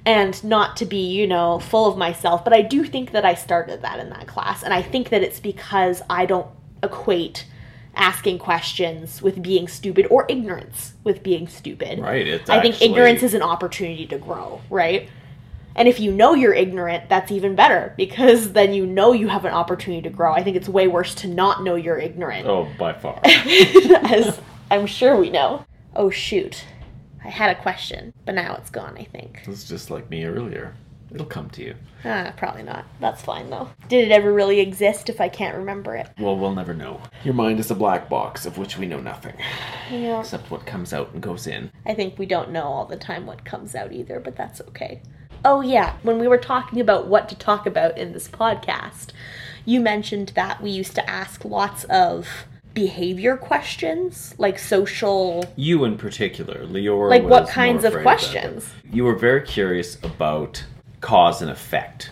and 0.05 0.43
not 0.43 0.77
to 0.77 0.85
be, 0.85 1.11
you 1.11 1.27
know, 1.27 1.59
full 1.59 1.85
of 1.85 1.97
myself. 1.97 2.43
But 2.43 2.53
I 2.53 2.61
do 2.61 2.83
think 2.83 3.11
that 3.11 3.25
I 3.25 3.35
started 3.35 3.81
that 3.81 3.99
in 3.99 4.09
that 4.09 4.27
class, 4.27 4.63
and 4.63 4.73
I 4.73 4.81
think 4.81 5.09
that 5.09 5.21
it's 5.21 5.39
because 5.39 6.01
I 6.09 6.25
don't 6.25 6.47
equate 6.81 7.45
asking 7.93 8.39
questions 8.39 9.21
with 9.21 9.43
being 9.43 9.67
stupid 9.67 10.07
or 10.09 10.25
ignorance 10.29 10.93
with 11.03 11.21
being 11.21 11.47
stupid. 11.47 11.99
right 11.99 12.25
it's 12.25 12.49
I 12.49 12.61
think 12.61 12.75
actually- 12.75 12.87
ignorance 12.89 13.21
is 13.21 13.33
an 13.33 13.41
opportunity 13.41 14.07
to 14.07 14.17
grow, 14.17 14.61
right? 14.69 15.09
And 15.75 15.87
if 15.87 15.99
you 15.99 16.11
know 16.11 16.33
you're 16.33 16.53
ignorant, 16.53 17.07
that's 17.09 17.31
even 17.31 17.55
better 17.55 17.93
because 17.97 18.53
then 18.53 18.73
you 18.73 18.85
know 18.85 19.13
you 19.13 19.27
have 19.27 19.45
an 19.45 19.53
opportunity 19.53 20.01
to 20.03 20.09
grow. 20.09 20.33
I 20.33 20.43
think 20.43 20.57
it's 20.57 20.67
way 20.67 20.87
worse 20.87 21.15
to 21.15 21.27
not 21.27 21.63
know 21.63 21.75
you're 21.75 21.97
ignorant, 21.97 22.47
oh 22.47 22.67
by 22.79 22.93
far 22.93 23.19
as 23.25 24.39
I'm 24.71 24.87
sure 24.87 25.15
we 25.17 25.29
know. 25.29 25.65
Oh, 25.95 26.09
shoot. 26.09 26.65
I 27.23 27.29
had 27.29 27.55
a 27.55 27.61
question, 27.61 28.13
but 28.25 28.33
now 28.35 28.55
it's 28.55 28.69
gone, 28.71 28.97
I 28.97 29.03
think. 29.03 29.41
it's 29.45 29.67
just 29.67 29.91
like 29.91 30.09
me 30.09 30.25
earlier 30.25 30.73
it'll 31.13 31.25
come 31.25 31.49
to 31.49 31.61
you 31.61 31.75
Ah, 32.05 32.31
probably 32.37 32.63
not. 32.63 32.85
That's 33.01 33.21
fine, 33.21 33.49
though. 33.49 33.67
Did 33.89 34.07
it 34.07 34.13
ever 34.13 34.31
really 34.31 34.61
exist 34.61 35.09
if 35.09 35.19
I 35.19 35.27
can't 35.27 35.57
remember 35.57 35.93
it? 35.95 36.07
well 36.17 36.37
we'll 36.37 36.55
never 36.55 36.73
know 36.73 37.01
your 37.25 37.33
mind 37.33 37.59
is 37.59 37.69
a 37.69 37.75
black 37.75 38.07
box 38.09 38.45
of 38.45 38.57
which 38.57 38.77
we 38.77 38.85
know 38.87 39.01
nothing 39.01 39.35
Yeah. 39.91 40.21
except 40.21 40.49
what 40.49 40.65
comes 40.65 40.93
out 40.93 41.11
and 41.13 41.21
goes 41.21 41.47
in 41.47 41.69
I 41.85 41.93
think 41.95 42.17
we 42.17 42.25
don't 42.25 42.51
know 42.51 42.63
all 42.63 42.85
the 42.85 42.95
time 42.95 43.25
what 43.25 43.43
comes 43.43 43.75
out 43.75 43.91
either, 43.91 44.21
but 44.21 44.37
that's 44.37 44.61
okay. 44.69 45.01
Oh, 45.43 45.59
yeah, 45.61 45.95
when 46.01 46.17
we 46.17 46.27
were 46.29 46.37
talking 46.37 46.79
about 46.79 47.07
what 47.07 47.27
to 47.29 47.35
talk 47.35 47.65
about 47.67 47.97
in 47.97 48.13
this 48.13 48.27
podcast, 48.29 49.07
you 49.65 49.81
mentioned 49.81 50.29
that 50.35 50.61
we 50.63 50.69
used 50.71 50.95
to 50.95 51.09
ask 51.09 51.43
lots 51.43 51.83
of 51.85 52.27
behavior 52.73 53.37
questions, 53.37 54.33
like 54.37 54.57
social. 54.59 55.45
You 55.55 55.83
in 55.85 55.97
particular, 55.97 56.65
Leora. 56.65 57.09
Like 57.09 57.23
what 57.23 57.47
kinds 57.47 57.83
of 57.83 57.93
questions? 58.01 58.69
You 58.91 59.03
were 59.03 59.15
very 59.15 59.41
curious 59.41 59.97
about 60.03 60.63
cause 61.01 61.41
and 61.41 61.49
effect, 61.51 62.11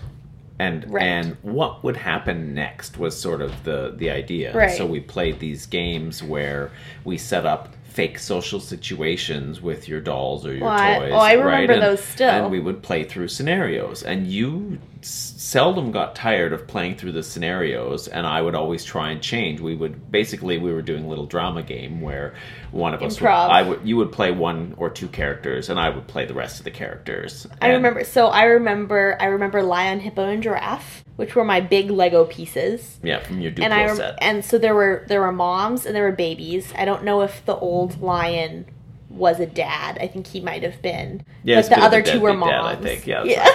and 0.58 0.92
Right. 0.92 1.04
and 1.04 1.38
what 1.42 1.84
would 1.84 1.98
happen 1.98 2.54
next 2.54 2.98
was 2.98 3.20
sort 3.20 3.42
of 3.42 3.64
the 3.64 3.94
the 3.96 4.10
idea. 4.10 4.54
Right. 4.54 4.72
So 4.78 4.86
we 4.86 5.00
played 5.00 5.40
these 5.40 5.66
games 5.66 6.22
where 6.24 6.72
we 7.04 7.18
set 7.18 7.46
up 7.46 7.74
fake 7.86 8.20
social 8.20 8.60
situations 8.60 9.62
with 9.62 9.88
your 9.90 10.00
dolls 10.00 10.46
or 10.46 10.54
your 10.54 10.66
Well, 10.66 10.72
I- 10.78 11.00
toys. 11.00 11.12
oh, 11.12 11.18
I 11.18 11.32
remember 11.34 11.50
right? 11.52 11.70
And- 11.70 11.82
those 11.82 12.04
still. 12.04 12.30
And 12.30 12.52
we 12.52 12.60
would 12.60 12.82
play 12.84 13.04
through 13.04 13.28
scenarios, 13.30 14.04
and 14.04 14.28
you 14.28 14.78
seldom 15.02 15.92
got 15.92 16.16
tired 16.16 16.52
of 16.52 16.68
playing 16.68 16.96
through 16.98 17.14
the 17.14 17.24
scenarios 17.24 18.08
and 18.08 18.28
I 18.28 18.42
would 18.42 18.56
always 18.56 18.84
try 18.84 19.12
and 19.12 19.22
change. 19.22 19.60
We 19.62 19.76
would 19.76 20.12
basically 20.12 20.58
we 20.58 20.74
were 20.74 20.82
doing 20.82 21.06
a 21.06 21.08
little 21.08 21.26
drama 21.26 21.64
game 21.64 22.02
where 22.02 22.34
one 22.72 22.94
of 22.94 23.02
us 23.02 23.20
would, 23.22 23.30
Improv. 23.30 23.50
I 23.50 23.62
would 23.62 23.80
you 23.88 23.96
would 23.98 24.12
play 24.12 24.32
one 24.32 24.76
or 24.78 24.90
two 24.90 25.08
characters 25.08 25.70
and 25.70 25.80
I 25.80 25.90
would 25.90 26.08
play 26.08 26.26
the 26.26 26.34
rest 26.34 26.60
of 26.60 26.66
the 26.66 26.72
characters. 26.72 27.48
I 27.62 27.68
And- 27.68 27.78
remember. 27.78 28.04
So 28.04 28.28
I 28.28 28.44
remember. 28.44 29.18
I 29.20 29.26
remember 29.26 29.64
lion, 29.64 30.00
hippo, 30.02 30.28
and 30.28 30.44
giraffe, 30.44 31.04
which 31.16 31.36
were 31.36 31.46
my 31.46 31.62
big 31.62 31.90
Lego 31.90 32.26
pieces. 32.26 33.00
Yeah, 33.02 33.20
from 33.20 33.40
your 33.42 33.52
Duplo 33.52 33.64
and 33.64 33.74
I 33.74 33.94
set. 33.96 34.18
and 34.22 34.44
so 34.44 34.58
there 34.58 34.76
were 34.76 35.06
there 35.08 35.22
were 35.22 35.32
moms 35.32 35.86
and 35.86 35.96
there 35.96 36.04
were 36.04 36.12
babies. 36.12 36.74
I 36.78 36.84
don't 36.86 37.04
know 37.06 37.22
if 37.22 37.46
the 37.46 37.56
old 37.56 38.02
lion 38.02 38.66
was 39.10 39.40
a 39.40 39.46
dad. 39.48 39.98
I 40.00 40.08
think 40.08 40.28
he 40.28 40.40
might 40.40 40.62
have 40.64 40.82
been. 40.84 41.26
Yeah, 41.44 41.56
but 41.62 41.64
the 41.64 41.70
bit 41.70 41.78
of 41.78 41.84
a 41.84 41.86
other 41.88 42.02
two 42.04 42.20
were 42.20 42.34
moms. 42.34 42.52
dad, 42.52 42.66
I 42.66 42.76
think. 42.76 43.08
Yeah, 43.08 43.24
yeah. 43.26 43.50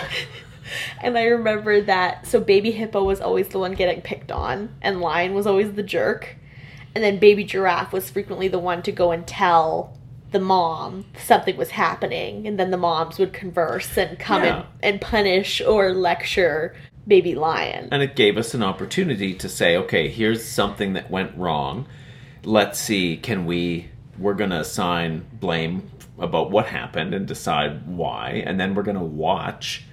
and 1.03 1.17
I 1.19 1.25
remember 1.25 1.81
that. 1.83 2.27
So 2.27 2.41
baby 2.41 2.71
hippo 2.71 3.03
was 3.05 3.21
always 3.21 3.49
the 3.49 3.59
one 3.59 3.75
getting 3.75 4.01
picked 4.01 4.33
on, 4.33 4.75
and 4.83 5.01
lion 5.01 5.35
was 5.35 5.47
always 5.47 5.73
the 5.73 5.83
jerk, 5.83 6.37
and 6.95 7.03
then 7.03 7.19
baby 7.19 7.45
giraffe 7.45 7.93
was 7.93 8.11
frequently 8.11 8.49
the 8.49 8.59
one 8.59 8.83
to 8.83 8.93
go 8.93 9.11
and 9.11 9.27
tell 9.27 9.99
the 10.31 10.41
mom 10.41 11.05
something 11.23 11.57
was 11.57 11.71
happening, 11.71 12.47
and 12.47 12.59
then 12.59 12.71
the 12.71 12.77
moms 12.77 13.19
would 13.19 13.33
converse 13.33 13.97
and 13.97 14.19
come 14.19 14.43
Yeah. 14.43 14.57
and, 14.57 14.67
and 14.95 15.01
punish 15.01 15.61
or 15.61 15.93
lecture 15.93 16.75
baby 17.07 17.35
lion. 17.35 17.89
And 17.93 18.03
it 18.03 18.17
gave 18.17 18.37
us 18.37 18.55
an 18.55 18.63
opportunity 18.63 19.35
to 19.35 19.49
say, 19.49 19.77
okay, 19.77 20.09
here's 20.09 20.45
something 20.45 20.95
that 20.95 21.11
went 21.11 21.37
wrong. 21.37 21.87
Let's 22.45 22.81
see, 22.81 23.17
can 23.17 23.47
we, 23.47 23.91
we're 24.19 24.35
going 24.35 24.51
to 24.51 24.61
assign 24.61 25.27
blame 25.35 25.91
about 26.19 26.51
what 26.51 26.67
happened 26.67 27.15
and 27.15 27.27
decide 27.27 27.87
why. 27.87 28.43
And 28.47 28.59
then 28.59 28.75
we're 28.75 28.83
going 28.83 28.97
to 28.97 29.03
watch 29.03 29.85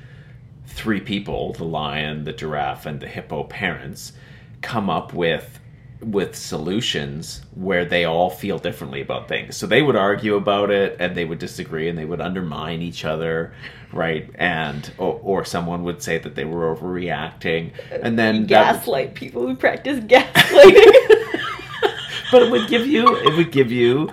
three 0.65 1.01
people, 1.01 1.53
the 1.53 1.63
lion, 1.63 2.23
the 2.23 2.33
giraffe, 2.33 2.85
and 2.85 2.99
the 2.99 3.07
hippo 3.07 3.43
parents, 3.43 4.13
come 4.61 4.89
up 4.89 5.13
with 5.13 5.59
with 6.01 6.35
solutions 6.35 7.41
where 7.53 7.85
they 7.85 8.05
all 8.05 8.29
feel 8.29 8.57
differently 8.57 9.01
about 9.01 9.27
things. 9.27 9.55
So 9.55 9.67
they 9.67 9.81
would 9.81 9.95
argue 9.95 10.35
about 10.35 10.71
it 10.71 10.95
and 10.99 11.15
they 11.15 11.25
would 11.25 11.37
disagree 11.37 11.87
and 11.89 11.97
they 11.97 12.05
would 12.05 12.21
undermine 12.21 12.81
each 12.81 13.05
other, 13.05 13.53
right? 13.93 14.29
And 14.35 14.91
or, 14.97 15.19
or 15.21 15.45
someone 15.45 15.83
would 15.83 16.01
say 16.01 16.17
that 16.17 16.33
they 16.35 16.45
were 16.45 16.75
overreacting 16.75 17.71
and 17.91 18.17
then 18.17 18.47
that 18.47 18.73
would- 18.73 18.77
gaslight 18.77 19.13
people 19.13 19.45
who 19.45 19.55
practice 19.55 19.99
gaslighting. 19.99 21.21
but 22.31 22.43
it 22.43 22.51
would 22.51 22.67
give 22.67 22.87
you 22.87 23.15
it 23.17 23.35
would 23.35 23.51
give 23.51 23.71
you 23.71 24.09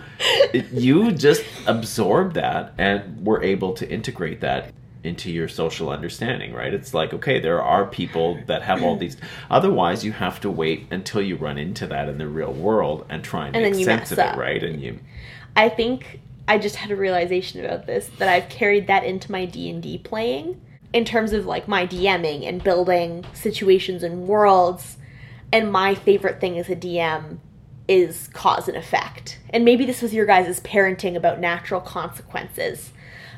it, 0.53 0.71
you 0.73 1.13
just 1.13 1.45
absorb 1.67 2.35
that 2.35 2.75
and 2.77 3.25
were 3.25 3.43
able 3.43 3.73
to 3.73 3.89
integrate 3.89 4.41
that 4.41 4.73
into 5.05 5.31
your 5.31 5.49
social 5.49 5.91
understanding 5.91 6.53
right 6.53 6.75
it's 6.75 6.93
like 6.93 7.15
okay 7.15 7.39
there 7.39 7.63
are 7.63 7.87
people 7.87 8.39
that 8.47 8.63
have 8.63 8.83
all 8.83 8.97
these 8.97 9.17
otherwise 9.51 10.05
you 10.05 10.13
have 10.13 10.41
to 10.41 10.51
wait 10.51 10.87
until 10.91 11.23
you 11.23 11.37
run 11.37 11.57
into 11.57 11.87
that 11.87 12.09
in 12.09 12.19
the 12.19 12.27
real 12.27 12.53
world 12.53 13.07
and 13.09 13.23
try 13.23 13.47
and, 13.47 13.57
And 13.57 13.77
make 13.77 13.85
sense 13.85 14.11
of 14.13 14.19
it 14.19 14.37
right 14.37 14.63
and 14.63 14.83
you 14.83 14.99
I 15.59 15.69
think 15.69 16.21
I 16.47 16.57
just 16.57 16.77
had 16.77 16.91
a 16.91 16.97
realization 16.97 17.65
about 17.65 17.87
this 17.87 18.09
that 18.19 18.29
I've 18.29 18.49
carried 18.49 18.87
that 18.87 19.05
into 19.05 19.31
my 19.31 19.45
D&D 19.45 19.99
playing 19.99 20.61
in 20.93 21.05
terms 21.05 21.33
of 21.33 21.47
like 21.47 21.69
my 21.69 21.87
DMing 21.87 22.49
and 22.49 22.65
building 22.65 23.27
situations 23.35 24.03
and 24.03 24.27
worlds. 24.27 24.97
And 25.53 25.71
my 25.71 25.95
favorite 25.95 26.41
thing 26.41 26.59
as 26.59 26.69
a 26.69 26.77
DM 26.77 27.39
is 27.87 28.29
cause 28.29 28.69
and 28.69 28.77
effect. 28.77 29.41
And 29.51 29.65
maybe 29.65 29.85
this 29.85 30.01
was 30.01 30.15
your 30.15 30.27
guys' 30.27 30.61
parenting 30.61 31.17
about 31.17 31.41
natural 31.41 31.81
consequences, 31.81 32.93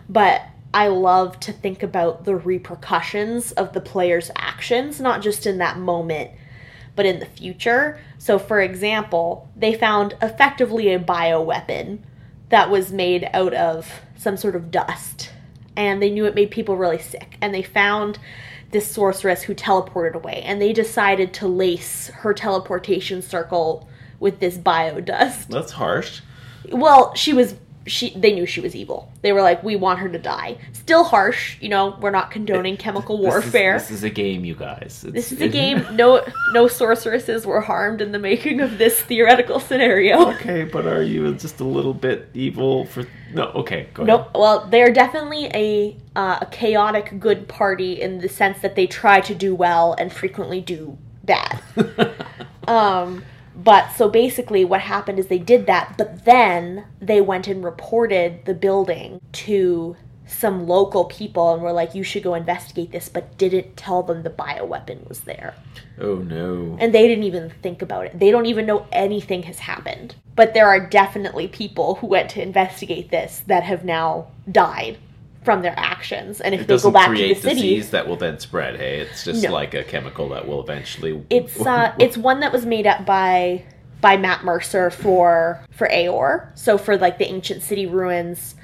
but 0.08 0.42
I 0.72 0.88
love 0.88 1.40
to 1.40 1.52
think 1.52 1.82
about 1.82 2.24
the 2.24 2.36
repercussions 2.36 3.52
of 3.52 3.72
the 3.72 3.80
player's 3.80 4.30
actions, 4.36 5.00
not 5.00 5.22
just 5.22 5.46
in 5.46 5.58
that 5.58 5.78
moment, 5.78 6.30
but 6.94 7.06
in 7.06 7.18
the 7.18 7.26
future. 7.26 7.98
So, 8.18 8.38
for 8.38 8.60
example, 8.60 9.48
they 9.56 9.74
found 9.74 10.16
effectively 10.22 10.92
a 10.92 10.98
bioweapon 10.98 12.00
that 12.50 12.70
was 12.70 12.92
made 12.92 13.28
out 13.32 13.54
of 13.54 14.00
some 14.16 14.36
sort 14.36 14.54
of 14.54 14.70
dust, 14.70 15.30
and 15.76 16.00
they 16.02 16.10
knew 16.10 16.24
it 16.26 16.34
made 16.34 16.50
people 16.50 16.76
really 16.76 16.98
sick. 16.98 17.36
And 17.40 17.52
they 17.52 17.62
found 17.62 18.18
this 18.70 18.90
sorceress 18.90 19.42
who 19.42 19.54
teleported 19.54 20.14
away, 20.14 20.42
and 20.44 20.60
they 20.60 20.72
decided 20.72 21.32
to 21.34 21.48
lace 21.48 22.08
her 22.08 22.32
teleportation 22.32 23.22
circle 23.22 23.88
with 24.20 24.38
this 24.38 24.56
biodust. 24.56 25.48
that's 25.48 25.72
harsh 25.72 26.20
Well, 26.70 27.14
she 27.14 27.32
was 27.32 27.54
she 27.86 28.10
they 28.10 28.32
knew 28.32 28.44
she 28.46 28.60
was 28.60 28.74
evil. 28.76 29.10
They 29.22 29.32
were 29.32 29.42
like, 29.42 29.62
we 29.64 29.74
want 29.76 29.98
her 30.00 30.08
to 30.08 30.18
die. 30.18 30.58
Still 30.72 31.04
harsh, 31.04 31.56
you 31.60 31.68
know, 31.68 31.96
we're 32.00 32.10
not 32.10 32.30
condoning 32.30 32.76
chemical 32.86 33.16
This 33.16 33.26
is- 33.26 33.30
warfare. 33.32 33.78
this 33.78 33.90
is, 33.90 34.04
a 34.04 34.10
game 34.10 34.44
you 34.44 34.54
guys 34.54 35.04
It's- 35.06 35.12
This 35.12 35.32
is 35.32 35.40
a 35.40 35.48
game. 35.60 35.84
No, 35.96 36.24
no 36.52 36.68
sorceresses 36.68 37.46
were 37.46 37.60
harmed 37.62 38.00
in 38.00 38.12
the 38.12 38.18
making 38.18 38.60
of 38.60 38.78
this 38.78 39.00
theoretical 39.00 39.60
scenario. 39.60 40.30
okay 40.32 40.64
but 40.64 40.86
are 40.86 41.02
you 41.02 41.34
just 41.34 41.60
a 41.60 41.64
little 41.64 41.94
bit 41.94 42.28
evil 42.34 42.84
for 42.86 43.04
no 43.32 43.44
okay 43.54 43.88
go 43.94 44.02
ahead 44.02 44.06
Nope. 44.18 44.30
Well, 44.34 44.66
they're 44.70 44.92
definitely 44.92 45.46
a 45.54 45.96
uh, 46.16 46.38
a 46.42 46.46
chaotic 46.46 47.18
good 47.20 47.48
party 47.48 48.00
in 48.00 48.18
the 48.18 48.28
sense 48.28 48.58
that 48.60 48.74
they 48.76 48.86
try 48.86 49.20
to 49.20 49.34
do 49.34 49.54
well 49.54 49.94
and 49.98 50.12
frequently 50.12 50.60
do 50.60 50.98
bad. 51.24 51.60
Um, 52.68 53.24
but 53.54 53.90
so 53.92 54.08
basically, 54.08 54.64
what 54.64 54.80
happened 54.80 55.18
is 55.18 55.26
they 55.26 55.38
did 55.38 55.66
that, 55.66 55.94
but 55.98 56.24
then 56.24 56.84
they 57.00 57.20
went 57.20 57.48
and 57.48 57.64
reported 57.64 58.44
the 58.44 58.54
building 58.54 59.20
to 59.32 59.96
some 60.26 60.68
local 60.68 61.04
people 61.06 61.52
and 61.52 61.62
were 61.62 61.72
like, 61.72 61.94
"You 61.94 62.04
should 62.04 62.22
go 62.22 62.34
investigate 62.34 62.92
this," 62.92 63.08
but 63.08 63.36
didn't 63.36 63.76
tell 63.76 64.02
them 64.02 64.22
the 64.22 64.30
bioweapon 64.30 65.08
was 65.08 65.20
there. 65.20 65.54
oh 66.00 66.16
no 66.16 66.78
and 66.80 66.94
they 66.94 67.06
didn't 67.06 67.24
even 67.24 67.50
think 67.62 67.82
about 67.82 68.06
it. 68.06 68.18
They 68.18 68.30
don't 68.30 68.46
even 68.46 68.64
know 68.64 68.86
anything 68.90 69.42
has 69.42 69.58
happened. 69.58 70.14
But 70.34 70.54
there 70.54 70.66
are 70.66 70.80
definitely 70.80 71.48
people 71.48 71.96
who 71.96 72.06
went 72.06 72.30
to 72.30 72.42
investigate 72.42 73.10
this 73.10 73.42
that 73.46 73.64
have 73.64 73.84
now 73.84 74.28
died 74.50 74.96
from 75.42 75.62
their 75.62 75.74
actions. 75.76 76.40
And 76.40 76.54
if 76.54 76.62
it 76.62 76.66
they 76.68 76.78
go 76.78 76.90
back 76.90 77.06
to 77.06 77.12
the 77.12 77.18
create 77.18 77.42
city, 77.42 77.54
disease 77.54 77.90
that 77.90 78.06
will 78.06 78.16
then 78.16 78.38
spread 78.38 78.76
hey 78.76 79.00
it's 79.00 79.24
just 79.24 79.42
No. 79.42 79.52
like 79.52 79.72
a 79.74 79.82
chemical 79.84 80.28
that 80.30 80.46
will 80.46 80.60
eventually 80.62 81.24
it's 81.30 81.58
uh, 81.64 81.94
it's 81.98 82.16
one 82.16 82.40
that 82.40 82.52
was 82.52 82.66
made 82.66 82.86
up 82.86 83.06
by 83.06 83.64
by 84.00 84.16
Matt 84.16 84.44
Mercer 84.44 84.90
for 84.90 85.64
for 85.70 85.86
Aeor. 85.88 86.56
So 86.58 86.78
for 86.78 86.96
like 86.96 87.18
the 87.18 87.26
ancient 87.26 87.62
city 87.62 87.86
ruins, 87.86 88.54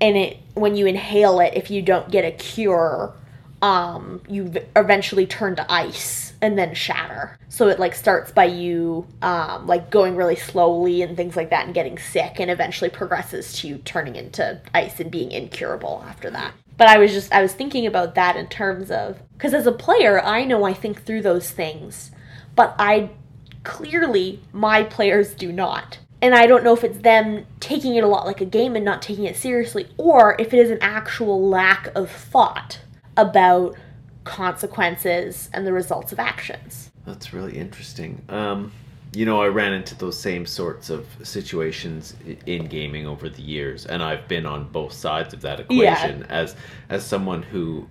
and 0.00 0.16
it 0.16 0.38
when 0.54 0.76
you 0.76 0.86
inhale 0.86 1.40
it, 1.40 1.54
if 1.54 1.70
you 1.70 1.82
don't 1.82 2.10
get 2.10 2.24
a 2.24 2.30
cure, 2.32 3.14
um, 3.62 4.20
you 4.28 4.52
eventually 4.74 5.24
turn 5.24 5.54
to 5.56 5.72
ice 5.72 6.34
and 6.42 6.58
then 6.58 6.74
shatter. 6.74 7.38
So 7.48 7.68
it 7.68 7.78
like 7.78 7.94
starts 7.94 8.32
by 8.32 8.46
you 8.46 9.06
um, 9.22 9.68
like 9.68 9.88
going 9.88 10.16
really 10.16 10.34
slowly 10.36 11.00
and 11.02 11.16
things 11.16 11.36
like 11.36 11.50
that, 11.50 11.66
and 11.66 11.74
getting 11.74 11.96
sick, 11.96 12.40
and 12.40 12.50
eventually 12.50 12.90
progresses 12.90 13.52
to 13.60 13.68
you 13.68 13.78
turning 13.78 14.16
into 14.16 14.60
ice 14.74 14.98
and 14.98 15.10
being 15.10 15.30
incurable 15.30 16.04
after 16.06 16.28
that. 16.30 16.52
But 16.76 16.88
I 16.88 16.98
was 16.98 17.12
just 17.12 17.32
I 17.32 17.40
was 17.40 17.52
thinking 17.52 17.86
about 17.86 18.16
that 18.16 18.36
in 18.36 18.48
terms 18.48 18.90
of 18.90 19.22
because 19.34 19.54
as 19.54 19.66
a 19.66 19.72
player, 19.72 20.20
I 20.20 20.44
know 20.44 20.64
I 20.64 20.74
think 20.74 21.04
through 21.04 21.22
those 21.22 21.50
things, 21.50 22.10
but 22.56 22.74
I 22.78 23.10
clearly 23.62 24.40
my 24.52 24.82
players 24.82 25.34
do 25.34 25.52
not. 25.52 25.98
And 26.20 26.36
I 26.36 26.46
don't 26.46 26.62
know 26.62 26.72
if 26.72 26.84
it's 26.84 26.98
them 26.98 27.46
taking 27.58 27.96
it 27.96 28.04
a 28.04 28.08
lot 28.08 28.26
like 28.26 28.40
a 28.40 28.44
game 28.44 28.76
and 28.76 28.84
not 28.84 29.02
taking 29.02 29.24
it 29.24 29.36
seriously, 29.36 29.88
or 29.96 30.36
if 30.40 30.52
it 30.52 30.58
is 30.58 30.70
an 30.70 30.78
actual 30.80 31.48
lack 31.48 31.88
of 31.96 32.10
thought 32.10 32.78
about 33.16 33.76
consequences 34.24 35.50
and 35.52 35.66
the 35.66 35.72
results 35.72 36.12
of 36.12 36.18
actions. 36.18 36.90
That's 37.04 37.32
really 37.32 37.58
interesting. 37.58 38.22
Um, 38.28 38.72
you 39.14 39.26
know, 39.26 39.42
I 39.42 39.48
ran 39.48 39.72
into 39.74 39.94
those 39.94 40.18
same 40.18 40.46
sorts 40.46 40.88
of 40.88 41.06
situations 41.22 42.16
in 42.46 42.66
gaming 42.66 43.06
over 43.06 43.28
the 43.28 43.42
years, 43.42 43.84
and 43.84 44.02
I've 44.02 44.26
been 44.26 44.46
on 44.46 44.68
both 44.68 44.92
sides 44.92 45.34
of 45.34 45.42
that 45.42 45.60
equation 45.60 46.22
as 46.30 46.56
as 46.88 47.04
someone 47.04 47.42
who 47.42 47.86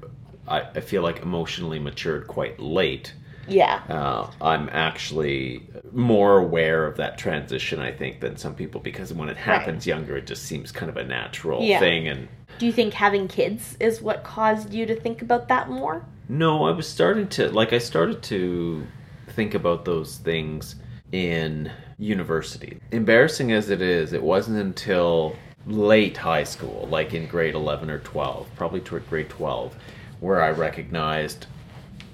I, 0.47 0.61
I 0.61 0.79
feel 0.79 1.03
like 1.03 1.21
emotionally 1.21 1.79
matured 1.79 2.27
quite 2.27 2.59
late. 2.59 3.13
Yeah. 3.51 3.81
Uh, 3.89 4.29
I'm 4.41 4.69
actually 4.71 5.63
more 5.91 6.37
aware 6.37 6.85
of 6.85 6.97
that 6.97 7.17
transition, 7.17 7.79
I 7.79 7.91
think, 7.91 8.19
than 8.21 8.37
some 8.37 8.55
people 8.55 8.79
because 8.81 9.13
when 9.13 9.29
it 9.29 9.37
happens 9.37 9.85
younger, 9.85 10.17
it 10.17 10.25
just 10.27 10.43
seems 10.43 10.71
kind 10.71 10.89
of 10.89 10.97
a 10.97 11.03
natural 11.03 11.61
Yeah. 11.63 11.79
thing. 11.79 12.07
And 12.07 12.27
Do 12.59 12.65
you 12.65 12.71
think 12.71 12.93
having 12.93 13.27
kids 13.27 13.75
is 13.79 14.01
what 14.01 14.23
caused 14.23 14.73
you 14.73 14.85
to 14.85 14.95
think 14.95 15.21
about 15.21 15.47
that 15.49 15.69
more? 15.69 16.05
No, 16.29 16.65
I 16.65 16.71
was 16.71 16.87
starting 16.87 17.27
to 17.29 17.49
like 17.49 17.73
I 17.73 17.77
started 17.79 18.21
to 18.23 18.85
think 19.29 19.53
about 19.53 19.85
those 19.85 20.17
things 20.17 20.75
in 21.11 21.71
university. 21.97 22.79
Embarrassing 22.91 23.51
as 23.51 23.69
it 23.69 23.81
is, 23.81 24.13
it 24.13 24.23
wasn't 24.23 24.57
until 24.57 25.35
late 25.65 26.17
high 26.17 26.43
school, 26.43 26.87
like 26.89 27.13
in 27.13 27.27
grade 27.27 27.53
11 27.53 27.89
or 27.89 27.99
12, 27.99 28.47
probably 28.55 28.79
toward 28.79 29.07
grade 29.09 29.29
12, 29.29 29.75
where 30.21 30.41
I 30.41 30.51
recognized 30.51 31.47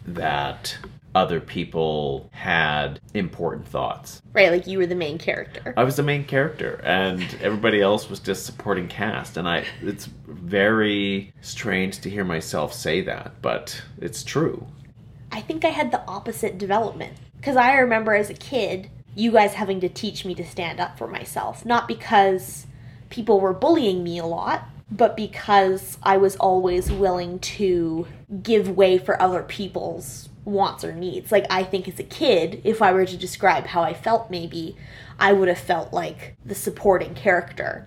that 0.08 0.78
other 1.16 1.40
people 1.40 2.30
had 2.32 3.00
important 3.14 3.68
thoughts. 3.68 4.22
Right, 4.34 4.52
like 4.52 4.68
you 4.68 4.78
were 4.78 4.86
the 4.86 4.96
main 4.96 5.18
character. 5.18 5.74
I 5.76 5.84
was 5.84 5.96
the 5.96 6.04
main 6.04 6.26
character, 6.26 6.80
and 6.84 7.22
everybody 7.42 7.82
else 7.82 8.10
was 8.10 8.20
just 8.20 8.46
supporting 8.46 8.88
cast. 8.88 9.38
And 9.38 9.48
I, 9.48 9.66
it's 9.82 10.06
very 10.28 11.34
strange 11.42 12.00
to 12.02 12.10
hear 12.10 12.24
myself 12.24 12.74
say 12.74 13.02
that, 13.02 13.42
but 13.42 13.82
it's 14.00 14.24
true. 14.24 14.68
I 15.32 15.42
think 15.42 15.66
I 15.66 15.70
had 15.70 15.92
the 15.92 16.06
opposite 16.08 16.58
development. 16.58 17.18
Because 17.38 17.56
I 17.56 17.78
remember 17.78 18.14
as 18.14 18.30
a 18.30 18.36
kid, 18.36 18.90
you 19.16 19.32
guys 19.32 19.54
having 19.54 19.80
to 19.82 19.90
teach 19.90 20.26
me 20.26 20.36
to 20.36 20.46
stand 20.46 20.80
up 20.80 20.98
for 20.98 21.08
myself. 21.08 21.66
Not 21.66 21.88
because 21.88 22.68
people 23.10 23.40
were 23.40 23.54
bullying 23.54 24.04
me 24.04 24.18
a 24.20 24.26
lot, 24.26 24.68
but 24.90 25.16
because 25.16 25.98
I 26.04 26.18
was 26.18 26.36
always 26.38 26.92
willing 26.92 27.40
to 27.40 28.08
give 28.42 28.70
way 28.70 28.98
for 28.98 29.22
other 29.22 29.44
people's 29.44 30.30
wants 30.48 30.84
or 30.84 30.94
needs. 30.94 31.32
Like, 31.32 31.46
I 31.50 31.64
think 31.64 31.88
as 31.88 32.00
a 32.00 32.04
kid, 32.04 32.62
if 32.64 32.82
I 32.82 32.94
were 32.94 33.06
to 33.06 33.18
describe 33.18 33.68
how 33.68 33.84
I 33.84 33.94
felt, 33.94 34.32
maybe 34.32 34.78
I 35.20 35.34
would 35.34 35.50
have 35.50 35.60
felt 35.60 35.94
like 35.94 36.36
the 36.46 36.56
supporting 36.56 37.14
character. 37.14 37.86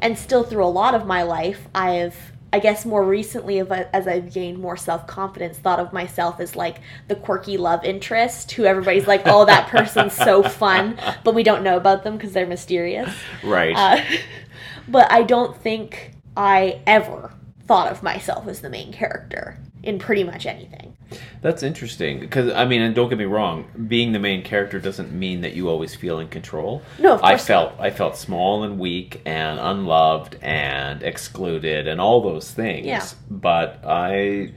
And 0.00 0.18
still, 0.18 0.44
through 0.44 0.64
a 0.64 0.68
lot 0.68 0.94
of 0.94 1.06
my 1.06 1.22
life, 1.22 1.68
I 1.74 1.92
have, 1.92 2.14
I 2.52 2.58
guess, 2.58 2.84
more 2.84 3.02
recently, 3.02 3.60
as 3.60 4.06
I've 4.06 4.32
gained 4.32 4.58
more 4.58 4.76
self 4.76 5.06
confidence, 5.06 5.56
thought 5.56 5.80
of 5.80 5.92
myself 5.92 6.38
as 6.38 6.54
like 6.54 6.80
the 7.08 7.16
quirky 7.16 7.56
love 7.56 7.82
interest 7.82 8.52
who 8.52 8.64
everybody's 8.66 9.06
like, 9.06 9.22
oh, 9.24 9.46
that 9.46 9.68
person's 9.68 10.12
so 10.12 10.42
fun, 10.48 10.98
but 11.24 11.34
we 11.34 11.42
don't 11.42 11.62
know 11.62 11.78
about 11.78 12.04
them 12.04 12.16
because 12.16 12.34
they're 12.34 12.46
mysterious. 12.46 13.12
Right. 13.42 13.74
Uh, 13.74 14.02
but 14.88 15.10
I 15.10 15.22
don't 15.22 15.56
think 15.56 16.12
I 16.36 16.82
ever 16.86 17.32
thought 17.66 17.90
of 17.90 18.02
myself 18.02 18.46
as 18.46 18.60
the 18.60 18.70
main 18.70 18.92
character 18.92 19.58
in 19.86 19.98
pretty 19.98 20.24
much 20.24 20.46
anything. 20.46 20.96
That's 21.40 21.62
interesting 21.62 22.18
because 22.20 22.52
I 22.52 22.64
mean, 22.64 22.82
and 22.82 22.94
don't 22.94 23.08
get 23.08 23.18
me 23.18 23.24
wrong, 23.24 23.66
being 23.86 24.12
the 24.12 24.18
main 24.18 24.42
character 24.42 24.80
doesn't 24.80 25.12
mean 25.12 25.40
that 25.42 25.54
you 25.54 25.68
always 25.68 25.94
feel 25.94 26.18
in 26.18 26.28
control. 26.28 26.82
No, 26.98 27.14
of 27.14 27.20
course 27.20 27.32
I 27.32 27.36
felt 27.38 27.72
I 27.78 27.90
felt 27.90 28.16
small 28.16 28.64
and 28.64 28.78
weak 28.78 29.22
and 29.24 29.60
unloved 29.60 30.36
and 30.42 31.02
excluded 31.02 31.86
and 31.86 32.00
all 32.00 32.20
those 32.20 32.50
things. 32.50 32.86
Yeah. 32.86 33.06
But 33.30 33.84
I 33.86 34.52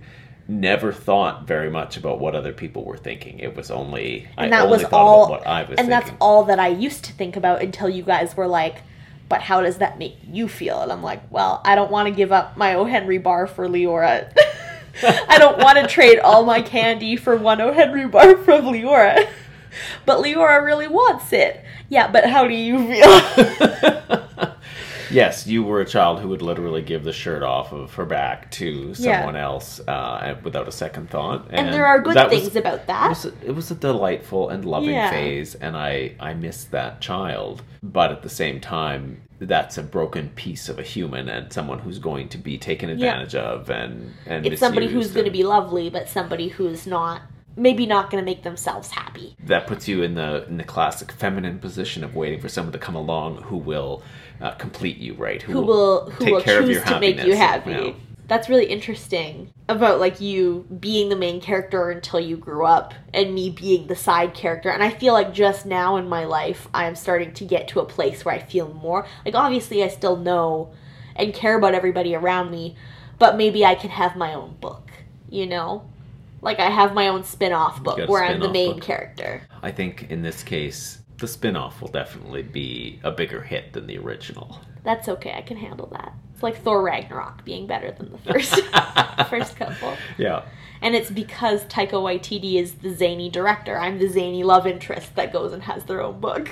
never 0.47 0.91
thought 0.91 1.45
very 1.45 1.69
much 1.69 1.95
about 1.95 2.19
what 2.19 2.33
other 2.33 2.51
people 2.51 2.83
were 2.83 2.97
thinking. 2.97 3.37
It 3.39 3.55
was 3.55 3.69
only 3.69 4.27
and 4.35 4.47
I 4.53 4.57
that 4.57 4.65
only 4.65 4.77
was 4.79 4.87
thought 4.87 4.93
all, 4.93 5.29
what 5.29 5.45
I 5.45 5.61
was 5.61 5.77
and 5.77 5.87
thinking. 5.87 5.89
that's 5.91 6.11
all 6.19 6.45
that 6.45 6.59
I 6.59 6.69
used 6.69 7.05
to 7.05 7.13
think 7.13 7.35
about 7.35 7.61
until 7.61 7.87
you 7.87 8.01
guys 8.01 8.35
were 8.35 8.47
like, 8.47 8.81
"But 9.29 9.41
how 9.41 9.61
does 9.61 9.77
that 9.77 9.99
make 9.99 10.17
you 10.27 10.47
feel?" 10.47 10.81
And 10.81 10.91
I'm 10.91 11.03
like, 11.03 11.21
"Well, 11.31 11.61
I 11.63 11.75
don't 11.75 11.91
want 11.91 12.07
to 12.07 12.11
give 12.11 12.31
up 12.31 12.57
my 12.57 12.73
O. 12.73 12.85
Henry 12.85 13.19
bar 13.19 13.45
for 13.45 13.67
Leora." 13.69 14.35
I 15.03 15.37
don't 15.37 15.57
want 15.59 15.77
to 15.79 15.87
trade 15.87 16.19
all 16.19 16.45
my 16.45 16.61
candy 16.61 17.15
for 17.15 17.35
one 17.37 17.61
O. 17.61 17.71
Henry 17.73 18.07
bar 18.07 18.37
from 18.37 18.65
Leora. 18.65 19.27
But 20.05 20.23
Leora 20.23 20.63
really 20.63 20.87
wants 20.87 21.31
it. 21.31 21.63
Yeah, 21.89 22.09
but 22.11 22.25
how 22.29 22.47
do 22.47 22.53
you 22.53 22.87
feel? 22.87 24.25
Yes, 25.11 25.47
you 25.47 25.63
were 25.63 25.81
a 25.81 25.85
child 25.85 26.19
who 26.19 26.27
would 26.29 26.43
literally 26.43 26.83
give 26.83 27.03
the 27.03 27.11
shirt 27.11 27.41
off 27.41 27.71
of 27.73 27.91
her 27.95 28.05
back 28.05 28.51
to 28.51 28.93
Yeah. 28.95 29.17
someone 29.21 29.35
else 29.35 29.79
uh, 29.87 30.35
without 30.43 30.67
a 30.67 30.71
second 30.71 31.09
thought. 31.09 31.47
and 31.49 31.73
there 31.73 31.87
are 31.87 31.99
good 31.99 32.13
that 32.15 32.29
was- 32.29 32.41
things 32.43 32.55
about 32.55 32.81
It 32.81 32.87
that. 32.87 33.09
was, 33.09 33.25
a, 33.25 33.33
it 33.43 33.55
was 33.55 33.71
a 33.71 33.75
delightful 33.75 34.49
and 34.49 34.65
loving 34.65 34.91
Yeah. 34.91 35.09
phase, 35.09 35.55
and 35.55 35.75
I 35.75 36.11
I 36.19 36.35
missed 36.35 36.69
that 36.71 37.01
child. 37.01 37.63
But 37.81 38.11
at 38.11 38.21
the 38.21 38.29
same 38.29 38.59
time, 38.61 39.21
that's 39.39 39.77
a 39.77 39.83
broken 39.83 40.29
piece 40.29 40.69
of 40.69 40.79
a 40.79 40.83
human 40.83 41.29
and 41.29 41.51
someone 41.51 41.79
who's 41.79 41.99
going 41.99 42.29
to 42.29 42.37
be 42.37 42.57
taken 42.57 42.89
advantage 42.89 43.35
of, 43.35 43.69
and 43.69 44.13
and 44.25 44.45
it's 44.45 44.59
somebody 44.59 44.87
who's 44.87 44.95
misused 44.95 45.13
going 45.13 45.25
to 45.25 45.31
be 45.31 45.43
lovely, 45.43 45.89
but 45.89 46.09
somebody 46.09 46.49
who's 46.49 46.85
not, 46.85 47.21
maybe 47.55 47.85
not 47.85 48.09
going 48.09 48.23
to 48.23 48.25
make 48.25 48.43
themselves 48.43 48.91
happy. 48.91 49.35
That 49.45 49.65
puts 49.67 49.87
you 49.87 50.03
in 50.03 50.15
the 50.15 50.45
in 50.47 50.57
the 50.57 50.63
classic 50.63 51.11
feminine 51.11 51.59
position 51.59 52.03
of 52.03 52.15
waiting 52.15 52.41
for 52.41 52.49
someone 52.49 52.73
to 52.73 52.79
come 52.79 52.95
along 52.95 53.43
who 53.43 53.57
will 53.57 54.03
uh, 54.41 54.51
complete 54.51 54.97
you, 54.97 55.13
right? 55.15 55.41
who 55.41 55.61
will 55.61 56.09
who 56.11 56.25
take 56.25 56.33
will 56.33 56.41
care 56.41 56.59
of 56.59 56.65
choose 56.65 56.75
your 56.75 56.85
to 56.85 56.99
make 56.99 57.23
you 57.23 57.35
happiness. 57.35 57.77
happy. 57.77 57.89
Yeah. 57.89 57.93
That's 58.29 58.47
really 58.47 58.67
interesting 58.67 59.51
about 59.67 59.99
like 59.99 60.21
you 60.21 60.67
being 60.79 61.09
the 61.09 61.15
main 61.15 61.41
character 61.41 61.89
until 61.89 62.19
you 62.19 62.37
grew 62.37 62.63
up 62.63 62.93
and 63.11 63.33
me 63.33 63.49
being 63.49 63.87
the 63.87 63.95
side 63.95 64.35
character. 64.35 64.69
And 64.69 64.83
I 64.83 64.91
feel 64.91 65.13
like 65.13 65.33
just 65.33 65.65
now 65.65 65.97
in 65.97 66.07
my 66.07 66.25
life 66.25 66.67
I 66.71 66.85
am 66.85 66.95
starting 66.95 67.33
to 67.33 67.43
get 67.43 67.67
to 67.69 67.79
a 67.79 67.85
place 67.85 68.23
where 68.23 68.35
I 68.35 68.39
feel 68.39 68.71
more 68.71 69.07
like 69.25 69.33
obviously 69.33 69.83
I 69.83 69.87
still 69.87 70.15
know 70.15 70.71
and 71.15 71.33
care 71.33 71.57
about 71.57 71.73
everybody 71.73 72.13
around 72.15 72.51
me, 72.51 72.75
but 73.17 73.35
maybe 73.35 73.65
I 73.65 73.73
can 73.73 73.89
have 73.89 74.15
my 74.15 74.35
own 74.35 74.55
book, 74.61 74.89
you 75.29 75.47
know? 75.47 75.89
Like 76.41 76.59
I 76.59 76.69
have 76.69 76.93
my 76.93 77.07
own 77.07 77.23
spin-off 77.23 77.83
book 77.83 78.07
where 78.07 78.23
I'm 78.23 78.39
the 78.39 78.49
main 78.49 78.75
book. 78.75 78.83
character. 78.83 79.41
I 79.63 79.71
think 79.71 80.09
in 80.11 80.21
this 80.21 80.43
case, 80.43 80.99
the 81.17 81.27
spin-off 81.27 81.81
will 81.81 81.89
definitely 81.89 82.43
be 82.43 82.99
a 83.03 83.11
bigger 83.11 83.41
hit 83.41 83.73
than 83.73 83.87
the 83.87 83.97
original. 83.97 84.61
That's 84.83 85.09
okay. 85.09 85.33
I 85.33 85.41
can 85.41 85.57
handle 85.57 85.87
that. 85.87 86.13
It's 86.39 86.43
like 86.45 86.63
Thor 86.63 86.81
Ragnarok 86.81 87.43
being 87.43 87.67
better 87.67 87.91
than 87.91 88.13
the 88.13 88.17
first 88.17 88.55
first 89.29 89.57
couple. 89.57 89.97
Yeah. 90.17 90.45
And 90.81 90.95
it's 90.95 91.11
because 91.11 91.65
Taika 91.65 91.91
Waititi 91.91 92.55
is 92.55 92.75
the 92.75 92.93
zany 92.93 93.29
director. 93.29 93.77
I'm 93.77 93.99
the 93.99 94.07
zany 94.07 94.43
love 94.43 94.65
interest 94.65 95.17
that 95.17 95.33
goes 95.33 95.51
and 95.51 95.61
has 95.63 95.83
their 95.83 96.01
own 96.01 96.21
book. 96.21 96.49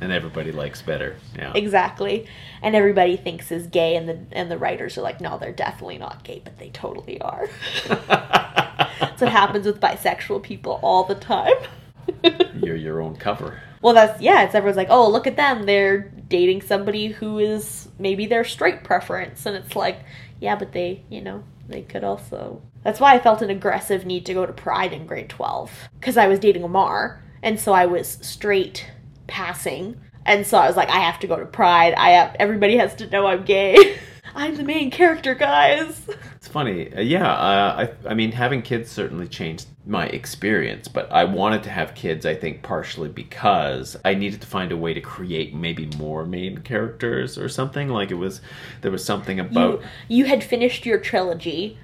And 0.00 0.10
everybody 0.10 0.52
likes 0.52 0.80
better. 0.80 1.16
Yeah. 1.36 1.52
exactly. 1.54 2.26
And 2.62 2.74
everybody 2.74 3.18
thinks 3.18 3.52
is 3.52 3.66
gay 3.66 3.96
and 3.96 4.08
the 4.08 4.18
and 4.32 4.50
the 4.50 4.56
writers 4.56 4.96
are 4.96 5.02
like, 5.02 5.20
no, 5.20 5.36
they're 5.36 5.52
definitely 5.52 5.98
not 5.98 6.24
gay, 6.24 6.40
but 6.42 6.58
they 6.58 6.70
totally 6.70 7.20
are. 7.20 7.46
That's 7.88 9.20
what 9.20 9.30
happens 9.30 9.66
with 9.66 9.82
bisexual 9.82 10.44
people 10.44 10.80
all 10.82 11.04
the 11.04 11.14
time. 11.14 11.52
You're 12.62 12.76
your 12.76 13.02
own 13.02 13.16
cover. 13.16 13.60
Well, 13.82 13.92
that's 13.92 14.18
yeah. 14.22 14.44
It's 14.44 14.54
everyone's 14.54 14.78
like, 14.78 14.88
oh, 14.88 15.10
look 15.10 15.26
at 15.26 15.36
them. 15.36 15.64
They're 15.66 16.10
dating 16.28 16.62
somebody 16.62 17.08
who 17.08 17.38
is 17.38 17.85
maybe 17.98 18.26
their 18.26 18.44
straight 18.44 18.84
preference, 18.84 19.46
and 19.46 19.56
it's 19.56 19.76
like, 19.76 20.00
yeah, 20.40 20.56
but 20.56 20.72
they, 20.72 21.02
you 21.08 21.20
know, 21.20 21.44
they 21.68 21.82
could 21.82 22.04
also. 22.04 22.62
That's 22.82 23.00
why 23.00 23.14
I 23.14 23.18
felt 23.18 23.42
an 23.42 23.50
aggressive 23.50 24.06
need 24.06 24.26
to 24.26 24.34
go 24.34 24.46
to 24.46 24.52
Pride 24.52 24.92
in 24.92 25.06
grade 25.06 25.28
twelve 25.28 25.72
because 25.98 26.16
I 26.16 26.28
was 26.28 26.38
dating 26.38 26.62
Amar, 26.62 27.22
and 27.42 27.58
so 27.58 27.72
I 27.72 27.86
was 27.86 28.18
straight 28.22 28.90
passing, 29.26 30.00
and 30.24 30.46
so 30.46 30.58
I 30.58 30.66
was 30.66 30.76
like, 30.76 30.90
I 30.90 31.00
have 31.00 31.18
to 31.20 31.26
go 31.26 31.36
to 31.36 31.46
Pride. 31.46 31.94
I 31.94 32.10
have 32.10 32.36
everybody 32.38 32.76
has 32.76 32.94
to 32.96 33.10
know 33.10 33.26
I'm 33.26 33.44
gay. 33.44 33.98
I'm 34.34 34.56
the 34.56 34.64
main 34.64 34.90
character, 34.90 35.34
guys. 35.34 36.08
It's 36.46 36.52
funny. 36.52 36.94
Uh, 36.94 37.00
yeah, 37.00 37.28
uh, 37.28 37.88
I, 38.06 38.10
I 38.10 38.14
mean, 38.14 38.30
having 38.30 38.62
kids 38.62 38.88
certainly 38.88 39.26
changed 39.26 39.66
my 39.84 40.06
experience, 40.06 40.86
but 40.86 41.10
I 41.10 41.24
wanted 41.24 41.64
to 41.64 41.70
have 41.70 41.92
kids, 41.96 42.24
I 42.24 42.36
think, 42.36 42.62
partially 42.62 43.08
because 43.08 43.96
I 44.04 44.14
needed 44.14 44.40
to 44.42 44.46
find 44.46 44.70
a 44.70 44.76
way 44.76 44.94
to 44.94 45.00
create 45.00 45.56
maybe 45.56 45.86
more 45.98 46.24
main 46.24 46.58
characters 46.58 47.36
or 47.36 47.48
something. 47.48 47.88
Like 47.88 48.12
it 48.12 48.14
was, 48.14 48.42
there 48.82 48.92
was 48.92 49.04
something 49.04 49.40
about. 49.40 49.82
you, 50.06 50.18
you 50.18 50.24
had 50.26 50.44
finished 50.44 50.86
your 50.86 51.00
trilogy, 51.00 51.78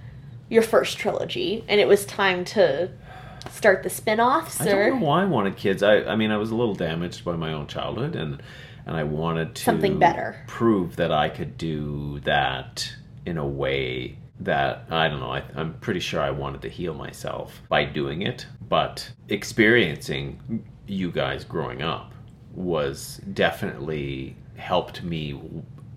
your 0.49 0.63
first 0.63 0.97
trilogy, 0.97 1.65
and 1.67 1.81
it 1.81 1.89
was 1.89 2.07
time 2.07 2.45
to 2.45 2.89
start 3.51 3.83
the 3.83 3.91
spin-offs 3.91 4.61
I 4.61 4.67
don't 4.67 5.01
know 5.01 5.07
why 5.07 5.23
I 5.23 5.25
wanted 5.25 5.57
kids. 5.57 5.83
I, 5.83 6.05
I 6.05 6.15
mean, 6.15 6.31
I 6.31 6.37
was 6.37 6.53
a 6.53 6.55
little 6.55 6.77
damaged 6.77 7.25
by 7.25 7.35
my 7.35 7.53
own 7.53 7.67
childhood, 7.67 8.15
and 8.15 8.41
and 8.87 8.97
I 8.97 9.03
wanted 9.03 9.57
to 9.57 9.65
Something 9.65 9.99
better. 9.99 10.45
prove 10.47 10.95
that 10.97 11.11
I 11.11 11.31
could 11.31 11.59
do 11.59 12.21
that 12.21 12.95
in 13.27 13.39
a 13.39 13.47
way 13.47 14.19
that 14.41 14.87
I 14.91 15.09
don't 15.09 15.21
know. 15.21 15.33
I, 15.33 15.43
I'm 15.55 15.75
pretty 15.75 16.01
sure 16.01 16.21
I 16.21 16.31
wanted 16.31 16.63
to 16.63 16.69
heal 16.69 16.95
myself 16.95 17.61
by 17.69 17.85
doing 17.85 18.23
it, 18.23 18.47
but 18.69 19.11
experiencing 19.29 20.65
you 20.87 21.11
guys 21.11 21.45
growing 21.45 21.83
up 21.83 22.13
was 22.55 23.21
definitely 23.33 24.37
helped 24.57 25.03
me 25.03 25.41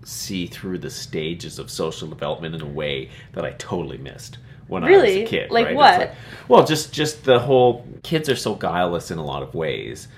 see 0.04 0.46
through 0.46 0.78
the 0.78 0.90
stages 0.90 1.58
of 1.58 1.70
social 1.70 2.08
development 2.08 2.54
in 2.54 2.60
a 2.60 2.66
way 2.66 3.10
that 3.32 3.44
I 3.44 3.50
totally 3.52 3.98
missed 3.98 4.38
when 4.68 4.84
I 4.84 4.90
was 4.90 5.04
a 5.04 5.24
kid. 5.24 5.50
Like 5.50 5.66
right? 5.66 5.76
What? 5.76 6.14
well, 6.48 6.64
just 6.64 6.92
just 6.92 7.24
the 7.24 7.38
whole 7.38 7.86
kids 8.02 8.28
are 8.28 8.36
so 8.36 8.54
guileless 8.54 9.10
in 9.10 9.18
a 9.18 9.24
lot 9.24 9.42
of 9.42 9.54
ways, 9.54 10.08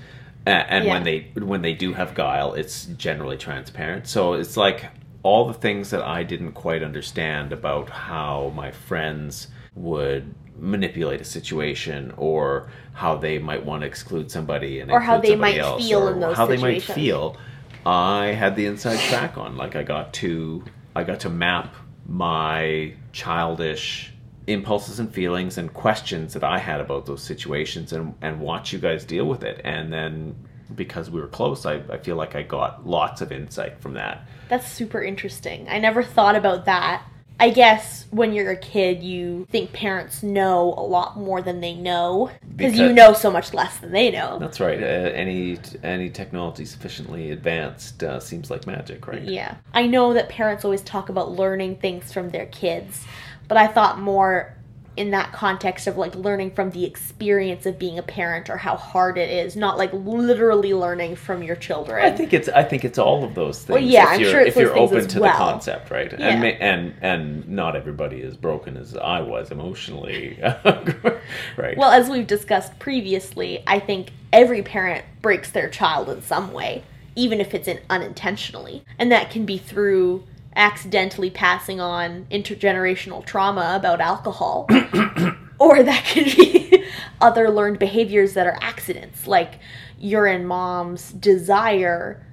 and 0.46 0.86
when 0.86 1.02
they 1.04 1.30
when 1.34 1.62
they 1.62 1.74
do 1.74 1.92
have 1.92 2.14
guile, 2.14 2.54
it's 2.54 2.86
generally 2.96 3.36
transparent. 3.36 4.06
So 4.06 4.34
it's 4.34 4.56
like 4.56 4.86
all 5.28 5.46
the 5.46 5.52
things 5.52 5.90
that 5.90 6.02
I 6.02 6.22
didn't 6.22 6.52
quite 6.52 6.82
understand 6.82 7.52
about 7.52 7.90
how 7.90 8.50
my 8.56 8.70
friends 8.70 9.48
would 9.74 10.34
manipulate 10.58 11.20
a 11.20 11.24
situation 11.24 12.14
or 12.16 12.70
how 12.94 13.14
they 13.14 13.38
might 13.38 13.62
want 13.62 13.82
to 13.82 13.86
exclude 13.86 14.30
somebody 14.30 14.80
and 14.80 14.90
Or 14.90 15.00
how 15.00 15.18
they 15.18 15.36
might 15.36 15.58
else, 15.58 15.86
feel 15.86 16.08
in 16.08 16.18
those 16.18 16.34
how 16.34 16.46
they 16.46 16.56
might 16.56 16.82
feel 16.82 17.36
i 17.84 18.28
had 18.28 18.56
the 18.56 18.64
inside 18.64 18.98
track 19.10 19.36
on. 19.36 19.56
Like 19.56 19.76
i 19.76 19.82
got 19.82 20.14
to 20.14 20.64
i 20.96 21.04
got 21.04 21.20
to 21.20 21.28
map 21.28 21.74
my 22.06 22.94
childish 23.12 24.14
impulses 24.46 24.98
and 24.98 25.12
feelings 25.12 25.58
and 25.58 25.72
questions 25.74 26.32
that 26.32 26.42
i 26.42 26.58
had 26.58 26.80
about 26.80 27.04
those 27.04 27.22
situations 27.22 27.92
and 27.92 28.14
and 28.22 28.40
watch 28.40 28.72
you 28.72 28.78
guys 28.78 29.04
deal 29.04 29.26
with 29.26 29.44
it. 29.44 29.60
And 29.62 29.92
then 29.92 30.34
because 30.74 31.10
we 31.10 31.20
were 31.20 31.28
close 31.28 31.66
i, 31.66 31.74
I 31.90 31.98
feel 31.98 32.16
like 32.16 32.34
i 32.34 32.42
got 32.42 32.86
lots 32.86 33.20
of 33.20 33.30
insight 33.30 33.80
from 33.82 33.92
that 33.94 34.26
That's 34.48 34.70
super 34.70 35.02
interesting. 35.02 35.68
I 35.68 35.78
never 35.78 36.02
thought 36.02 36.36
about 36.36 36.64
that 36.66 37.02
I 37.40 37.50
guess 37.50 38.06
when 38.10 38.32
you're 38.32 38.50
a 38.50 38.56
kid, 38.56 39.02
you 39.02 39.46
think 39.50 39.72
parents 39.72 40.24
know 40.24 40.74
a 40.76 40.82
lot 40.82 41.16
more 41.16 41.40
than 41.40 41.60
they 41.60 41.74
know 41.74 42.30
because 42.56 42.76
you 42.76 42.92
know 42.92 43.12
so 43.12 43.30
much 43.30 43.54
less 43.54 43.78
than 43.78 43.92
they 43.92 44.10
know. 44.10 44.38
That's 44.40 44.58
right. 44.58 44.82
Uh, 44.82 44.86
any 44.86 45.58
any 45.84 46.10
technology 46.10 46.64
sufficiently 46.64 47.30
advanced 47.30 48.02
uh, 48.02 48.18
seems 48.18 48.50
like 48.50 48.66
magic, 48.66 49.06
right? 49.06 49.22
Yeah. 49.22 49.54
I 49.72 49.86
know 49.86 50.14
that 50.14 50.28
parents 50.28 50.64
always 50.64 50.82
talk 50.82 51.10
about 51.10 51.30
learning 51.30 51.76
things 51.76 52.12
from 52.12 52.30
their 52.30 52.46
kids, 52.46 53.04
but 53.46 53.56
I 53.56 53.68
thought 53.68 54.00
more 54.00 54.56
in 54.98 55.12
that 55.12 55.32
context 55.32 55.86
of 55.86 55.96
like 55.96 56.12
learning 56.16 56.50
from 56.50 56.70
the 56.72 56.84
experience 56.84 57.66
of 57.66 57.78
being 57.78 58.00
a 58.00 58.02
parent 58.02 58.50
or 58.50 58.56
how 58.56 58.76
hard 58.76 59.16
it 59.16 59.30
is, 59.30 59.54
not 59.54 59.78
like 59.78 59.92
literally 59.92 60.74
learning 60.74 61.14
from 61.14 61.40
your 61.40 61.54
children. 61.54 62.04
I 62.04 62.10
think 62.10 62.32
it's 62.32 62.48
I 62.48 62.64
think 62.64 62.84
it's 62.84 62.98
all 62.98 63.22
of 63.22 63.36
those 63.36 63.58
things. 63.58 63.68
Well, 63.68 63.82
yeah, 63.82 64.02
if 64.02 64.08
I'm 64.08 64.20
you're, 64.20 64.30
sure 64.30 64.40
if 64.40 64.56
you're 64.56 64.76
open 64.76 65.06
to 65.06 65.20
well. 65.20 65.32
the 65.32 65.38
concept, 65.38 65.92
right? 65.92 66.10
Yeah. 66.10 66.28
And 66.28 66.44
and 66.44 66.94
and 67.00 67.48
not 67.48 67.76
everybody 67.76 68.20
is 68.20 68.36
broken 68.36 68.76
as 68.76 68.96
I 68.96 69.20
was 69.20 69.52
emotionally, 69.52 70.36
right? 71.56 71.78
Well, 71.78 71.92
as 71.92 72.10
we've 72.10 72.26
discussed 72.26 72.76
previously, 72.80 73.62
I 73.68 73.78
think 73.78 74.10
every 74.32 74.62
parent 74.62 75.04
breaks 75.22 75.52
their 75.52 75.68
child 75.68 76.08
in 76.08 76.22
some 76.22 76.52
way, 76.52 76.82
even 77.14 77.40
if 77.40 77.54
it's 77.54 77.68
in 77.68 77.78
unintentionally. 77.88 78.84
And 78.98 79.12
that 79.12 79.30
can 79.30 79.46
be 79.46 79.58
through 79.58 80.24
accidentally 80.56 81.30
passing 81.30 81.80
on 81.80 82.26
intergenerational 82.30 83.24
trauma 83.24 83.74
about 83.74 84.00
alcohol, 84.00 84.66
or 85.58 85.82
that 85.82 86.04
can 86.04 86.24
be 86.24 86.84
other 87.20 87.50
learned 87.50 87.78
behaviors 87.78 88.34
that 88.34 88.46
are 88.46 88.58
accidents, 88.60 89.26
like 89.26 89.58
your 89.98 90.26
and 90.26 90.46
mom's 90.46 91.12
desire 91.12 92.24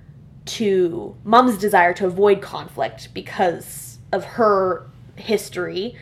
to 0.45 1.15
mom's 1.23 1.57
desire 1.57 1.93
to 1.93 2.05
avoid 2.05 2.41
conflict 2.41 3.09
because 3.13 3.97
of 4.11 4.23
her 4.23 4.87
history 5.15 5.95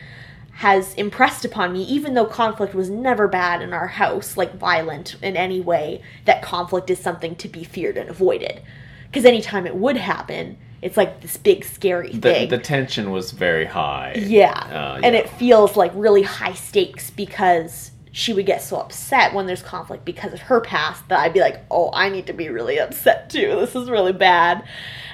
has 0.52 0.94
impressed 0.94 1.44
upon 1.44 1.72
me 1.72 1.82
even 1.82 2.14
though 2.14 2.26
conflict 2.26 2.74
was 2.74 2.88
never 2.88 3.26
bad 3.26 3.60
in 3.60 3.72
our 3.72 3.88
house 3.88 4.36
like 4.36 4.54
violent 4.54 5.16
in 5.20 5.36
any 5.36 5.60
way 5.60 6.00
that 6.26 6.42
conflict 6.42 6.90
is 6.90 6.98
something 6.98 7.34
to 7.34 7.48
be 7.48 7.64
feared 7.64 7.96
and 7.96 8.08
avoided. 8.08 8.62
Because 9.06 9.24
anytime 9.24 9.66
it 9.66 9.76
would 9.76 9.96
happen 9.96 10.58
it's 10.84 10.96
like 10.98 11.20
this 11.22 11.36
big 11.38 11.64
scary 11.64 12.10
the, 12.12 12.20
thing 12.20 12.48
the 12.50 12.58
tension 12.58 13.10
was 13.10 13.30
very 13.32 13.64
high. 13.64 14.14
yeah. 14.16 14.52
Uh, 14.52 15.00
And 15.02 15.14
yeah. 15.14 15.22
it 15.22 15.30
feels 15.30 15.76
like 15.76 15.90
really 15.94 16.22
high 16.22 16.52
stakes 16.52 17.10
because 17.10 17.90
she 18.12 18.32
would 18.32 18.46
get 18.46 18.62
so 18.62 18.76
upset 18.76 19.34
when 19.34 19.46
there's 19.46 19.62
conflict 19.62 20.04
because 20.04 20.32
of 20.32 20.40
her 20.42 20.60
past 20.60 21.08
that 21.08 21.18
I'd 21.18 21.32
be 21.32 21.40
like, 21.40 21.64
oh, 21.70 21.90
I 21.92 22.08
need 22.10 22.26
to 22.28 22.32
be 22.32 22.48
really 22.48 22.78
upset 22.78 23.28
too. 23.30 23.56
This 23.58 23.74
is 23.74 23.90
really 23.90 24.12
bad. 24.12 24.62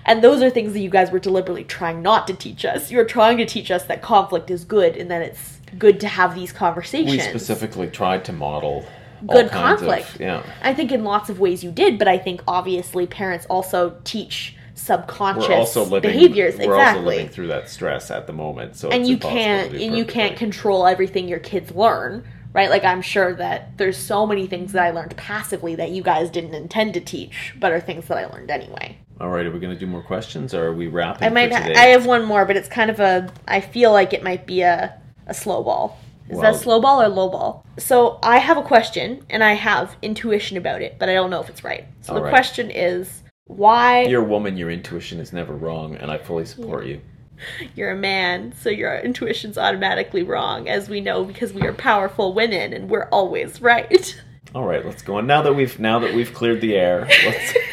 And 0.05 0.23
those 0.25 0.43
are 0.43 0.51
things 0.51 0.73
that 0.75 0.81
you 0.81 0.91
guys 0.91 1.11
were 1.11 1.19
deliberately 1.21 1.65
trying 1.65 2.03
not 2.03 2.27
to 2.27 2.35
teach 2.35 2.65
us. 2.65 2.91
You 2.91 2.99
were 2.99 3.05
trying 3.07 3.39
to 3.39 3.47
teach 3.47 3.71
us 3.71 3.85
that 3.85 4.03
conflict 4.03 4.51
is 4.51 4.65
good 4.65 4.97
and 4.97 5.11
that 5.11 5.23
it's 5.23 5.61
good 5.79 6.01
to 6.01 6.09
have 6.09 6.35
these 6.35 6.53
conversations. 6.53 7.13
we 7.13 7.21
specifically 7.21 7.87
tried 7.87 8.25
to 8.27 8.33
model 8.33 8.85
Good 9.27 9.51
kinds 9.51 9.83
of- 9.83 9.89
conflict. 9.89 10.21
yeah. 10.21 10.43
I 10.63 10.75
think 10.75 10.91
in 10.93 11.05
lots 11.05 11.31
of 11.31 11.39
ways 11.41 11.63
you 11.63 11.71
did, 11.71 11.99
but 11.99 12.09
I 12.09 12.19
think 12.19 12.43
obviously 12.49 13.07
parents 13.07 13.47
also 13.49 13.97
teach 14.05 14.57
subconscious 14.75 15.49
We're 15.49 15.55
also 15.55 15.85
living 15.85 16.11
behaviors. 16.13 16.57
We're 16.57 16.65
exactly 16.65 16.99
also 16.99 17.01
living 17.09 17.29
through 17.29 17.49
that 17.49 17.69
stress 17.69 18.11
at 18.11 18.27
the 18.27 18.33
moment, 18.33 18.77
so 18.77 18.91
and 18.91 19.07
you 19.07 19.19
can't 19.19 19.73
and 19.75 19.97
you 19.97 20.05
can't 20.05 20.37
control 20.37 20.87
everything 20.87 21.29
your 21.29 21.39
kids 21.41 21.71
learn 21.73 22.25
right 22.53 22.71
like 22.71 22.85
i'm 22.85 23.03
sure 23.03 23.35
that 23.35 23.77
there's 23.79 23.97
so 23.97 24.27
many 24.27 24.47
things 24.47 24.73
that 24.73 24.83
i 24.83 24.91
learned 24.91 25.17
passively 25.17 25.75
that 25.75 25.91
you 25.91 26.03
guys 26.03 26.31
didn't 26.31 26.55
intend 26.55 26.95
to 26.95 27.01
teach 27.01 27.55
but 27.59 27.73
are 27.73 27.81
things 27.81 28.07
that 28.07 28.19
i 28.19 28.27
learned 28.27 28.51
anyway 28.51 28.97
All 29.21 29.29
right, 29.29 29.45
are 29.47 29.51
we 29.51 29.61
going 29.61 29.75
to 29.75 29.79
do 29.79 29.87
more 29.87 30.03
questions, 30.03 30.55
or 30.55 30.67
are 30.69 30.75
we 30.75 30.87
wrapping? 30.87 31.27
Up? 31.27 31.31
I 31.31 31.35
might 31.35 31.53
ha- 31.53 31.73
i 31.77 31.87
have 31.87 32.07
one 32.07 32.25
more 32.25 32.45
but 32.45 32.57
it's 32.57 32.69
kind 32.69 32.91
of 32.91 33.01
a 33.01 33.33
i 33.47 33.61
feel 33.61 33.93
like 33.93 34.13
it 34.13 34.23
might 34.23 34.47
be 34.47 34.63
a 34.63 34.99
a 35.27 35.35
slow 35.35 35.63
ball 35.63 35.99
is 36.29 36.39
Well- 36.39 36.53
that 36.53 36.61
slow 36.61 36.81
ball 36.81 37.03
or 37.03 37.09
low 37.09 37.29
ball 37.29 37.65
so 37.79 38.19
i 38.23 38.39
have 38.39 38.57
a 38.57 38.63
question 38.63 39.25
and 39.31 39.45
i 39.45 39.53
have 39.55 39.97
intuition 40.03 40.57
about 40.57 40.83
it 40.83 40.97
but 40.99 41.09
i 41.09 41.15
don't 41.15 41.31
know 41.31 41.41
if 41.41 41.49
it's 41.49 41.63
right 41.63 41.87
so 42.01 42.15
the 42.15 42.23
right. 42.23 42.31
question 42.31 42.71
is 42.71 43.23
why 43.57 44.03
You're 44.05 44.23
a 44.23 44.29
woman. 44.29 44.57
Your 44.57 44.71
intuition 44.71 45.21
is 45.21 45.33
never 45.33 45.55
wrong, 45.55 45.97
and 45.97 46.11
I 46.11 46.19
fully 46.19 46.45
support 46.45 46.87
you. 46.87 47.01
you're 47.75 47.91
a 47.91 47.97
man, 47.97 48.53
so 48.61 48.71
your 48.71 48.97
intuition's 48.99 49.59
automatically 49.59 50.23
wrong, 50.23 50.69
as 50.69 50.89
we 50.89 51.01
know 51.01 51.25
because 51.25 51.53
we 51.53 51.63
are 51.63 51.73
powerful 51.73 52.33
women 52.33 52.73
and 52.73 52.89
we're 52.89 53.09
always 53.11 53.61
right. 53.61 54.21
All 54.55 54.67
right, 54.67 54.85
let's 54.85 55.03
go 55.03 55.17
on. 55.17 55.27
Now 55.27 55.43
that 55.43 55.55
we've 55.55 55.79
now 55.79 56.01
that 56.01 56.15
we've 56.15 56.35
cleared 56.35 56.61
the 56.61 56.77
air, 56.77 57.09
let's. 57.25 57.55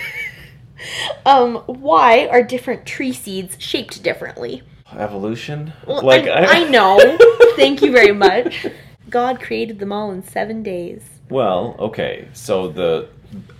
Um, 1.25 1.55
why 1.65 2.28
are 2.28 2.43
different 2.43 2.86
tree 2.86 3.11
seeds 3.11 3.57
shaped 3.59 4.03
differently? 4.03 4.61
Evolution, 4.95 5.73
Well, 5.86 6.03
like 6.03 6.28
I, 6.28 6.61
I 6.61 6.69
know. 6.69 7.17
Thank 7.55 7.82
you 7.82 7.91
very 7.91 8.13
much. 8.13 8.67
God 9.09 9.41
created 9.41 9.80
them 9.80 9.91
all 9.91 10.11
in 10.11 10.23
seven 10.23 10.63
days. 10.63 11.03
Well, 11.30 11.75
okay, 11.80 12.28
so 12.32 12.69
the 12.69 13.09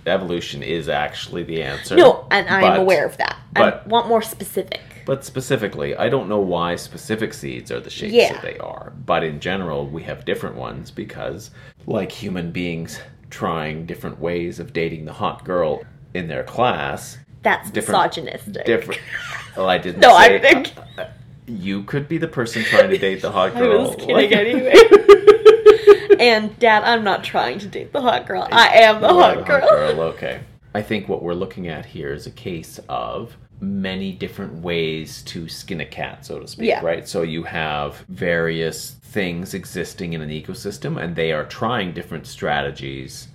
evolution 0.06 0.62
is 0.62 0.88
actually 0.88 1.42
the 1.42 1.62
answer. 1.62 1.96
No, 1.96 2.26
and 2.30 2.48
I'm 2.48 2.60
but- 2.62 2.80
aware 2.80 3.04
of 3.06 3.16
that. 3.18 3.36
but- 3.54 3.82
I 3.84 3.88
want 3.88 4.08
more 4.08 4.22
specific. 4.22 4.80
But 5.06 5.24
specifically, 5.24 5.96
I 5.96 6.08
don't 6.10 6.28
know 6.28 6.40
why 6.40 6.76
specific 6.76 7.32
seeds 7.32 7.72
are 7.72 7.80
the 7.80 7.88
shapes 7.90 8.12
Yeah. 8.12 8.32
that 8.34 8.42
they 8.42 8.58
are. 8.58 8.92
But 9.06 9.24
in 9.24 9.40
general, 9.40 9.86
we 9.86 10.02
have 10.02 10.24
different 10.26 10.56
ones 10.56 10.90
because, 10.90 11.50
like 11.86 12.12
human 12.12 12.50
beings 12.50 13.00
trying 13.30 13.86
different 13.86 14.20
ways 14.20 14.60
of 14.60 14.72
dating 14.74 15.06
the 15.06 15.14
hot 15.14 15.44
girl 15.44 15.82
in 16.14 16.28
their 16.28 16.42
class, 16.44 17.18
That's 17.42 17.70
Different- 17.70 18.00
misogynistic. 18.02 18.64
different. 18.66 19.00
Well, 19.56 19.70
I 19.70 19.78
didn't. 19.78 20.00
No, 20.02 20.12
I 20.12 20.26
say, 20.28 20.38
think- 20.40 20.72
uh, 20.98 21.02
uh, 21.02 21.06
you 21.46 21.84
could 21.84 22.08
be 22.08 22.18
the 22.18 22.28
person 22.28 22.62
trying 22.64 22.90
to 22.90 22.98
date 22.98 23.22
the 23.22 23.30
hot 23.30 23.54
girl. 23.56 23.80
I 23.80 23.86
was 23.86 23.96
kidding 23.96 24.32
anyway. 24.34 24.74
and 26.18 26.58
Dad, 26.58 26.84
I'm 26.84 27.04
not 27.04 27.24
trying 27.24 27.58
to 27.60 27.66
date 27.66 27.92
the 27.92 28.00
hot 28.00 28.26
girl. 28.26 28.46
I 28.50 28.68
am 28.78 29.00
the 29.00 29.08
You 29.08 29.18
are 29.18 29.34
hot 29.34 29.46
girl. 29.46 30.00
Okay. 30.14 30.40
I 30.74 30.82
think 30.82 31.08
what 31.08 31.22
we're 31.22 31.34
looking 31.34 31.68
at 31.68 31.86
here 31.86 32.12
is 32.12 32.26
a 32.26 32.30
case 32.30 32.78
of 32.88 33.36
many 33.60 34.12
different 34.12 34.54
ways 34.62 35.22
to 35.22 35.48
skin 35.48 35.80
a 35.80 35.84
cat, 35.86 36.24
so 36.24 36.38
to 36.38 36.46
speak, 36.46 36.68
Yeah. 36.68 36.80
right? 36.84 37.08
So 37.08 37.22
you 37.22 37.42
have 37.44 38.04
various 38.08 38.90
things 38.90 39.54
existing 39.54 40.12
in 40.12 40.20
an 40.20 40.28
ecosystem, 40.30 41.02
and 41.02 41.16
they 41.16 41.32
are 41.32 41.44
trying 41.44 41.92
different 41.92 42.26
strategies 42.26 43.28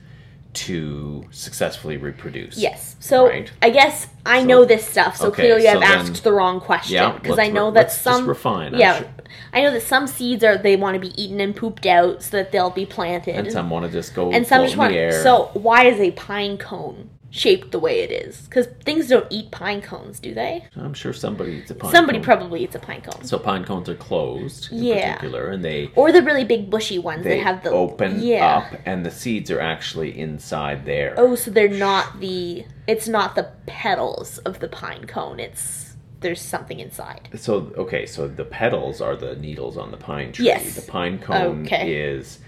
to 0.54 1.26
successfully 1.32 1.98
reproduce. 1.98 2.58
Yes. 2.58 2.96
So 3.00 3.28
Right. 3.28 3.52
I 3.62 3.70
guess 3.70 4.08
I 4.26 4.42
So- 4.42 4.46
know 4.46 4.66
this 4.66 4.88
stuff. 4.88 5.18
So 5.18 5.28
okay, 5.28 5.44
clearly, 5.44 5.64
so 5.64 5.72
I've 5.72 5.80
then- 5.82 5.92
asked 5.92 6.24
the 6.24 6.32
wrong 6.32 6.60
question 6.62 6.96
Yeah, 6.96 7.12
because 7.14 7.38
let's 7.38 7.50
I 7.50 7.52
know 7.52 7.68
re- 7.70 7.74
that 7.76 7.92
some 7.92 8.28
refine. 8.28 8.74
Yeah, 8.76 9.00
sure- 9.00 9.08
I 9.52 9.62
know 9.62 9.72
that 9.72 9.82
some 9.84 10.08
seeds 10.08 10.44
are 10.44 10.58
they 10.58 10.76
want 10.76 10.94
to 10.96 11.00
be 11.00 11.12
eaten 11.22 11.40
and 11.40 11.56
pooped 11.56 11.86
out 11.86 12.22
so 12.24 12.38
that 12.38 12.52
they'll 12.52 12.70
be 12.70 12.86
planted, 12.86 13.36
And 13.36 13.52
some 13.52 13.70
want 13.70 13.86
to 13.86 13.92
just 13.92 14.14
go 14.14 14.32
and 14.32 14.46
some 14.46 14.64
just 14.64 14.78
want. 14.78 14.94
So 15.24 15.50
why 15.54 15.86
is 15.86 16.00
a 16.00 16.12
pine 16.12 16.58
cone 16.58 17.10
shaped 17.36 17.72
the 17.72 17.80
way 17.80 18.02
it 18.02 18.12
is? 18.12 18.42
Because 18.42 18.68
things 18.86 19.08
don't 19.10 19.26
eat 19.32 19.50
pine 19.50 19.82
cones, 19.82 20.20
do 20.20 20.34
they? 20.36 20.66
I'm 20.76 20.94
sure 20.94 21.14
somebody 21.14 21.54
eats 21.54 21.72
a 21.72 21.76
pine 21.76 21.92
Somebody 21.92 22.20
cone. 22.20 22.24
probably 22.26 22.64
eats 22.64 22.76
a 22.76 22.80
pine 22.80 23.02
cone, 23.02 23.24
So 23.26 23.40
pine 23.40 23.66
cones 23.66 23.90
are 23.90 23.96
closed 23.96 24.72
in 24.72 24.84
Yeah. 24.84 25.16
particular, 25.16 25.50
and 25.50 25.66
they 25.66 25.90
or 25.96 26.12
the 26.12 26.22
really 26.22 26.46
big 26.46 26.70
bushy 26.70 27.00
ones 27.00 27.24
they 27.24 27.38
that 27.38 27.44
have 27.44 27.64
the 27.64 27.72
open 27.72 28.22
yeah. 28.22 28.58
up, 28.58 28.80
and 28.86 29.04
the 29.04 29.10
seeds 29.12 29.50
are 29.50 29.60
actually 29.60 30.18
inside 30.18 30.86
there. 30.86 31.16
Oh, 31.18 31.34
so 31.36 31.50
they're 31.50 31.68
not 31.68 32.20
the. 32.20 32.66
It's 32.86 33.08
not 33.08 33.34
the 33.36 33.50
petals 33.66 34.38
of 34.40 34.60
the 34.60 34.68
pine 34.68 35.06
cone. 35.08 35.40
It's 35.40 35.96
there's 36.20 36.40
something 36.42 36.80
inside. 36.80 37.30
So 37.36 37.72
okay, 37.78 38.06
so 38.06 38.28
the 38.28 38.46
petals 38.46 39.02
are 39.02 39.16
the 39.16 39.36
needles 39.38 39.76
on 39.78 39.90
the 39.92 39.98
pine 39.98 40.32
tree. 40.34 40.46
Yes. 40.46 40.76
The 40.76 40.90
pine 40.92 41.18
cone 41.20 41.64
Okay. 41.66 41.94
is 41.96 42.40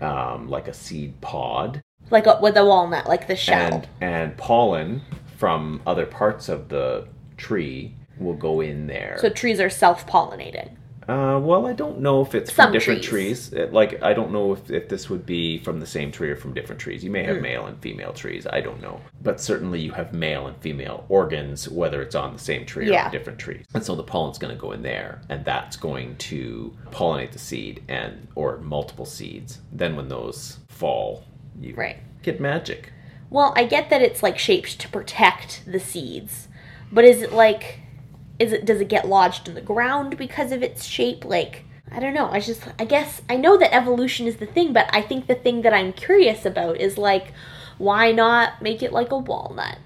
um, 0.00 0.48
like 0.48 0.66
a 0.66 0.72
seed 0.72 1.20
pod, 1.20 1.82
Like 2.10 2.26
a, 2.26 2.38
with 2.42 2.56
a 2.56 2.64
walnut, 2.64 3.06
like 3.08 3.26
the 3.28 3.36
shell. 3.36 3.56
and 3.74 3.88
and 4.00 4.36
pollen 4.36 5.02
from 5.36 5.80
other 5.86 6.06
parts 6.06 6.48
of 6.48 6.68
the 6.68 7.06
tree 7.36 7.94
will 8.18 8.34
go 8.34 8.60
in 8.60 8.86
there. 8.86 9.16
So 9.20 9.30
trees 9.30 9.60
are 9.60 9.70
self-pollinated. 9.70 10.72
uh, 11.08 11.40
well, 11.42 11.66
I 11.66 11.72
don't 11.72 12.00
know 12.00 12.20
if 12.20 12.34
it's 12.34 12.50
from 12.50 12.70
different 12.72 13.02
trees. 13.02 13.48
trees. 13.48 13.52
It- 13.60 13.72
like 13.72 14.02
I 14.02 14.12
don't 14.12 14.30
know 14.32 14.52
if, 14.52 14.70
if 14.70 14.88
this 14.88 15.08
would 15.08 15.24
be 15.24 15.58
from 15.58 15.80
the 15.80 15.86
same 15.86 16.12
tree 16.12 16.30
or 16.30 16.36
from 16.36 16.52
different 16.52 16.80
trees. 16.80 17.02
You 17.02 17.10
may 17.10 17.22
have 17.24 17.40
male 17.40 17.66
and 17.66 17.80
female 17.80 18.12
trees. 18.12 18.46
I 18.46 18.60
don't 18.60 18.80
know, 18.82 19.00
but 19.22 19.40
certainly 19.40 19.80
you 19.80 19.92
have 19.92 20.12
male 20.12 20.46
and 20.46 20.56
female 20.58 21.06
organs, 21.08 21.68
whether 21.68 22.02
it's 22.02 22.14
on 22.14 22.32
the 22.34 22.38
same 22.38 22.66
tree 22.66 22.88
or 22.88 22.92
Yeah. 22.92 23.06
on 23.06 23.10
different 23.12 23.38
trees. 23.38 23.64
And 23.74 23.82
so 23.84 23.94
the 23.94 24.02
pollen's 24.04 24.38
going 24.38 24.54
to 24.54 24.60
go 24.60 24.72
in 24.72 24.82
there, 24.82 25.22
and 25.30 25.44
that's 25.44 25.76
going 25.76 26.16
to 26.16 26.76
pollinate 26.90 27.32
the 27.32 27.38
seed 27.38 27.82
and 27.88 28.28
or 28.34 28.58
multiple 28.58 29.06
seeds. 29.06 29.60
Then 29.72 29.96
when 29.96 30.08
those 30.08 30.58
fall, 30.68 31.24
you 31.58 31.74
Right. 31.74 31.98
get 32.22 32.40
magic. 32.40 32.92
Well, 33.30 33.52
I 33.56 33.64
get 33.64 33.90
that 33.90 34.02
it's 34.02 34.22
like 34.22 34.38
shaped 34.38 34.78
to 34.80 34.88
protect 34.88 35.62
the 35.66 35.80
seeds, 35.80 36.48
but 36.90 37.04
is 37.04 37.22
it 37.22 37.32
like 37.32 37.80
is 38.38 38.52
it 38.52 38.64
does 38.64 38.80
it 38.80 38.88
get 38.88 39.08
lodged 39.08 39.48
in 39.48 39.54
the 39.54 39.60
ground 39.60 40.16
because 40.16 40.52
of 40.52 40.62
its 40.62 40.84
shape 40.84 41.24
like 41.24 41.64
I 41.92 42.00
don't 42.00 42.14
know. 42.14 42.28
I 42.30 42.40
just 42.40 42.62
I 42.78 42.84
guess 42.84 43.22
I 43.28 43.36
know 43.36 43.56
that 43.58 43.74
evolution 43.74 44.26
is 44.26 44.36
the 44.36 44.46
thing, 44.46 44.72
but 44.72 44.88
I 44.92 45.02
think 45.02 45.26
the 45.26 45.34
thing 45.34 45.62
that 45.62 45.74
I'm 45.74 45.92
curious 45.92 46.44
about 46.44 46.78
is 46.78 46.98
like 46.98 47.32
why 47.78 48.12
not 48.12 48.60
make 48.62 48.82
it 48.82 48.92
like 48.92 49.10
a 49.10 49.18
walnut 49.18 49.78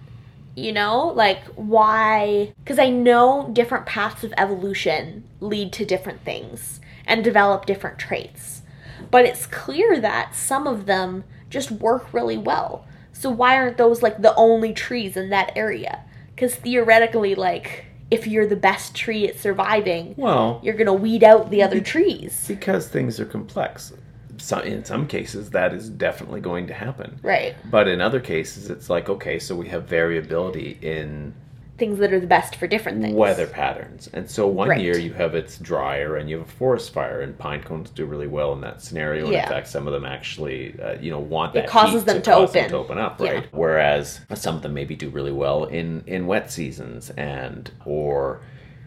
You 0.56 0.72
know, 0.72 1.08
like 1.08 1.44
why? 1.56 2.54
Because 2.64 2.78
I 2.78 2.88
know 2.90 3.50
different 3.52 3.86
paths 3.86 4.22
of 4.24 4.32
evolution 4.38 5.28
lead 5.40 5.72
to 5.74 5.84
different 5.84 6.24
things 6.24 6.80
and 7.06 7.24
develop 7.24 7.66
different 7.66 7.98
traits. 7.98 8.62
But 9.10 9.24
it's 9.26 9.46
clear 9.46 10.00
that 10.00 10.34
some 10.36 10.66
of 10.66 10.86
them 10.86 11.24
just 11.54 11.70
work 11.70 12.12
really 12.12 12.36
well. 12.36 12.84
So 13.12 13.30
why 13.30 13.56
aren't 13.56 13.78
those 13.78 14.02
like 14.02 14.20
the 14.20 14.34
only 14.34 14.72
trees 14.74 15.16
in 15.16 15.30
that 15.30 15.52
area? 15.56 16.00
Because 16.34 16.56
theoretically, 16.56 17.36
like, 17.36 17.84
if 18.10 18.26
you're 18.26 18.46
the 18.46 18.56
best 18.56 18.94
tree 18.94 19.26
at 19.28 19.38
surviving, 19.38 20.14
Well, 20.18 20.60
you're 20.64 20.74
gonna 20.74 20.92
weed 20.92 21.22
out 21.22 21.50
the 21.50 21.62
other 21.62 21.80
trees. 21.80 22.44
because 22.48 22.88
things 22.88 23.20
are 23.20 23.24
complex. 23.24 23.92
So 24.36 24.58
in 24.58 24.84
some 24.84 25.06
cases, 25.06 25.50
that 25.50 25.72
is 25.72 25.88
definitely 25.88 26.40
going 26.40 26.66
to 26.66 26.74
happen. 26.74 27.20
Right. 27.22 27.54
But 27.70 27.86
in 27.86 28.00
other 28.00 28.18
cases, 28.18 28.68
it's 28.68 28.90
like, 28.90 29.08
okay, 29.08 29.38
so 29.38 29.54
we 29.54 29.68
have 29.68 29.84
variability 29.84 30.76
in 30.82 31.34
Things 31.76 31.98
that 31.98 32.12
are 32.12 32.20
the 32.20 32.26
best 32.28 32.54
for 32.54 32.68
different 32.68 33.02
things. 33.02 33.16
weather 33.16 33.48
patterns. 33.48 34.08
And 34.12 34.30
so 34.30 34.46
one 34.46 34.68
Right. 34.68 34.80
year 34.80 34.96
you 34.96 35.12
have 35.14 35.34
it's 35.34 35.58
drier 35.58 36.16
and 36.16 36.30
you 36.30 36.38
have 36.38 36.46
a 36.46 36.50
forest 36.52 36.92
fire, 36.92 37.20
and 37.20 37.36
pine 37.36 37.62
cones 37.64 37.90
do 37.90 38.04
really 38.06 38.28
well 38.28 38.52
in 38.52 38.60
that 38.60 38.80
scenario. 38.80 39.24
And 39.24 39.32
Yeah. 39.32 39.42
in 39.42 39.48
fact, 39.48 39.66
some 39.66 39.88
of 39.88 39.92
them 39.92 40.04
actually, 40.04 40.76
uh, 40.80 40.94
you 41.00 41.10
know, 41.10 41.18
want 41.18 41.56
It 41.56 41.62
that 41.62 41.68
causes 41.68 42.02
heat 42.02 42.06
them 42.06 42.22
to 42.22 42.30
cause 42.30 42.50
open. 42.50 42.68
to 42.70 42.76
open 42.76 42.98
up, 42.98 43.20
Yeah. 43.20 43.32
right? 43.32 43.46
Whereas 43.50 44.20
some 44.34 44.54
of 44.54 44.62
them 44.62 44.72
maybe 44.72 44.94
do 44.94 45.08
really 45.08 45.32
well 45.32 45.64
in 45.64 46.04
in 46.06 46.28
wet 46.28 46.52
seasons, 46.52 47.10
and 47.16 47.72
or 47.84 48.40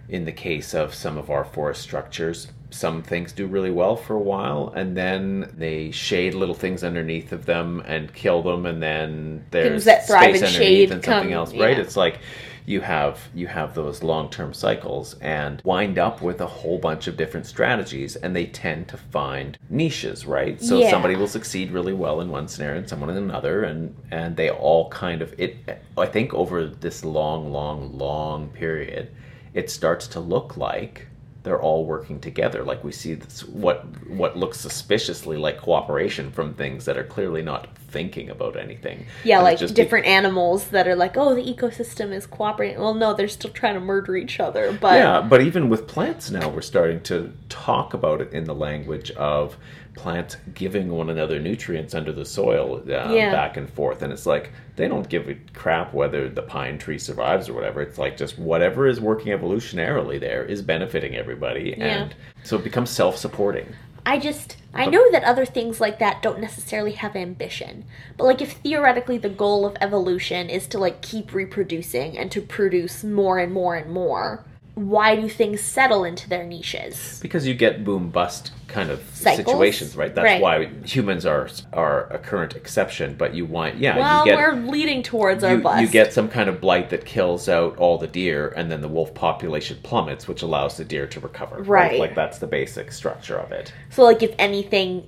in 0.08 0.24
the 0.24 0.32
case 0.32 0.74
of 0.74 0.94
some 0.94 1.18
of 1.18 1.30
our 1.30 1.44
forest 1.44 1.82
structures. 1.82 2.48
Some 2.70 3.02
things 3.02 3.34
do 3.34 3.48
really 3.48 3.72
well 3.72 3.98
for 3.98 4.14
a 4.14 4.20
while, 4.20 4.72
and 4.74 4.96
then 4.96 5.50
they 5.58 5.92
shade 5.92 6.34
little 6.34 6.56
things 6.56 6.82
underneath 6.86 7.34
of 7.34 7.46
them 7.46 7.84
and 7.86 8.14
kill 8.14 8.42
them, 8.42 8.66
and 8.66 8.82
then 8.82 9.44
there's 9.52 9.84
that 9.84 10.08
thrive 10.08 10.24
space 10.38 10.42
in 10.42 10.48
underneath 10.48 10.58
shade 10.58 10.92
and 10.92 11.04
something 11.04 11.30
come- 11.30 11.34
else, 11.38 11.52
right? 11.54 11.76
yeah. 11.76 11.84
It's 11.84 11.98
like 11.98 12.20
you 12.68 12.82
have 12.82 13.30
you 13.34 13.48
have 13.48 13.74
those 13.74 14.04
long-term 14.04 14.54
cycles 14.54 15.16
and 15.22 15.62
wind 15.64 15.98
up 15.98 16.22
with 16.22 16.42
a 16.42 16.46
whole 16.46 16.78
bunch 16.78 17.08
of 17.08 17.16
different 17.16 17.46
strategies 17.46 18.18
and 18.18 18.36
they 18.36 18.46
tend 18.46 18.88
to 18.90 18.98
find 18.98 19.58
niches 19.70 20.26
right 20.26 20.62
so 20.62 20.78
Yeah. 20.78 20.92
somebody 20.92 21.16
will 21.16 21.30
succeed 21.30 21.72
really 21.72 21.94
well 21.94 22.20
in 22.22 22.30
one 22.30 22.48
scenario 22.50 22.80
and 22.80 22.90
someone 22.90 23.10
in 23.10 23.18
another 23.18 23.64
and 23.64 23.96
and 24.12 24.36
they 24.36 24.50
all 24.50 24.90
kind 24.90 25.22
of 25.22 25.34
it 25.40 25.56
i 25.98 26.06
think 26.06 26.34
over 26.34 26.68
this 26.68 27.04
long 27.06 27.52
long 27.52 27.98
long 27.98 28.50
period 28.50 29.10
it 29.54 29.72
starts 29.72 30.06
to 30.10 30.20
look 30.20 30.58
like 30.58 31.08
they're 31.44 31.62
all 31.62 31.86
working 31.86 32.20
together 32.20 32.64
like 32.66 32.84
we 32.84 32.92
see 32.92 33.14
this, 33.14 33.46
what 33.46 33.86
what 34.10 34.36
looks 34.36 34.60
suspiciously 34.60 35.38
like 35.38 35.58
cooperation 35.62 36.30
from 36.32 36.54
things 36.54 36.84
that 36.84 36.98
are 36.98 37.06
clearly 37.06 37.42
not 37.42 37.70
thinking 37.90 38.30
about 38.30 38.58
anything 38.58 39.06
Yeah, 39.24 39.38
And 39.38 39.46
like 39.46 39.60
just 39.60 39.74
different 39.74 40.06
animals 40.06 40.70
that 40.70 40.88
are 40.88 40.96
like, 40.96 41.16
oh, 41.16 41.34
the 41.34 41.42
ecosystem 41.42 42.12
is 42.12 42.26
cooperating. 42.26 42.80
Well, 42.80 42.94
no, 42.94 43.14
they're 43.14 43.28
still 43.28 43.52
trying 43.52 43.76
to 43.76 43.80
murder 43.80 44.16
each 44.18 44.40
other. 44.40 44.78
But 44.80 44.96
yeah, 44.96 45.22
but 45.22 45.42
even 45.42 45.70
with 45.70 45.88
plants 45.88 46.30
now, 46.30 46.50
we're 46.50 46.62
starting 46.62 47.02
to 47.04 47.34
talk 47.50 47.94
about 47.94 48.22
it 48.22 48.34
in 48.34 48.44
the 48.44 48.56
language 48.56 49.12
of 49.12 49.58
plants 49.96 50.38
giving 50.54 50.90
one 50.90 51.10
another 51.10 51.40
nutrients 51.40 51.96
under 51.96 52.12
the 52.12 52.24
soil 52.24 52.78
um, 52.82 52.88
Yeah. 52.88 53.32
back 53.32 53.58
and 53.58 53.70
forth. 53.70 54.02
And 54.02 54.14
it's 54.14 54.26
like 54.26 54.52
they 54.76 54.88
don't 54.88 55.10
give 55.10 55.28
a 55.28 55.36
crap 55.54 55.94
whether 55.94 56.30
the 56.30 56.44
pine 56.44 56.78
tree 56.78 57.00
survives 57.00 57.50
or 57.50 57.54
whatever. 57.54 57.82
It's 57.82 57.98
like 57.98 58.16
just 58.16 58.38
whatever 58.38 58.88
is 58.88 59.02
working 59.02 59.34
evolutionarily 59.34 60.20
there 60.20 60.44
is 60.44 60.62
benefiting 60.62 61.16
everybody. 61.16 61.74
And 61.74 62.14
so 62.44 62.58
it 62.58 62.64
becomes 62.64 62.90
self 62.90 63.18
supporting. 63.18 63.74
I 64.08 64.20
just 64.20 64.56
I 64.74 64.86
oh. 64.86 64.90
know 64.90 65.12
that 65.12 65.26
other 65.26 65.46
things 65.46 65.82
like 65.82 66.00
that 66.00 66.22
don't 66.22 66.40
necessarily 66.40 66.94
have 66.94 67.14
ambition. 67.14 67.84
But 68.16 68.24
like 68.24 68.42
if 68.42 68.54
theoretically 68.54 69.18
the 69.18 69.28
goal 69.28 69.66
of 69.66 69.76
evolution 69.82 70.50
is 70.50 70.66
to 70.68 70.80
like 70.80 71.02
keep 71.02 71.34
reproducing 71.34 72.18
and 72.18 72.32
to 72.32 72.42
produce 72.42 73.04
more 73.04 73.38
and 73.38 73.52
more 73.52 73.76
and 73.76 73.92
more, 73.92 74.46
why 74.76 75.18
do 75.18 75.28
things 75.28 75.60
settle 75.60 76.06
into 76.06 76.30
their 76.30 76.46
niches? 76.46 77.20
Because 77.22 77.46
you 77.46 77.54
get 77.54 77.84
boom 77.84 78.10
bust 78.10 78.54
kind 78.68 78.90
of 78.92 79.02
Cycles? 79.14 79.46
situations, 79.46 79.96
right? 79.96 80.14
That's 80.14 80.24
Right. 80.26 80.42
why 80.42 80.70
humans 80.86 81.26
are 81.26 81.50
are 81.74 82.08
a 82.12 82.20
current 82.20 82.56
exception. 82.56 83.16
But 83.18 83.34
you 83.34 83.46
want, 83.46 83.78
yeah, 83.78 83.98
Well, 83.98 84.26
you 84.26 84.32
get 84.32 84.38
we're 84.38 84.56
leading 84.56 85.04
towards 85.04 85.44
our 85.44 85.56
you, 85.56 85.62
bust. 85.62 85.82
you 85.82 85.88
get 85.88 86.14
some 86.14 86.28
kind 86.28 86.50
of 86.50 86.60
blight 86.62 86.90
that 86.90 87.06
kills 87.06 87.48
out 87.50 87.78
all 87.78 87.98
the 87.98 88.08
deer, 88.08 88.54
and 88.56 88.70
then 88.72 88.82
the 88.82 88.88
wolf 88.88 89.14
population 89.14 89.78
plummets, 89.84 90.28
which 90.28 90.42
allows 90.42 90.78
the 90.78 90.84
deer 90.86 91.08
to 91.08 91.20
recover. 91.20 91.62
Right. 91.64 92.00
Like 92.00 92.16
that's 92.16 92.40
the 92.40 92.48
basic 92.48 92.92
structure 92.92 93.38
of 93.38 93.52
it. 93.52 93.74
So 93.90 94.04
like 94.04 94.22
if 94.22 94.34
anything 94.38 95.08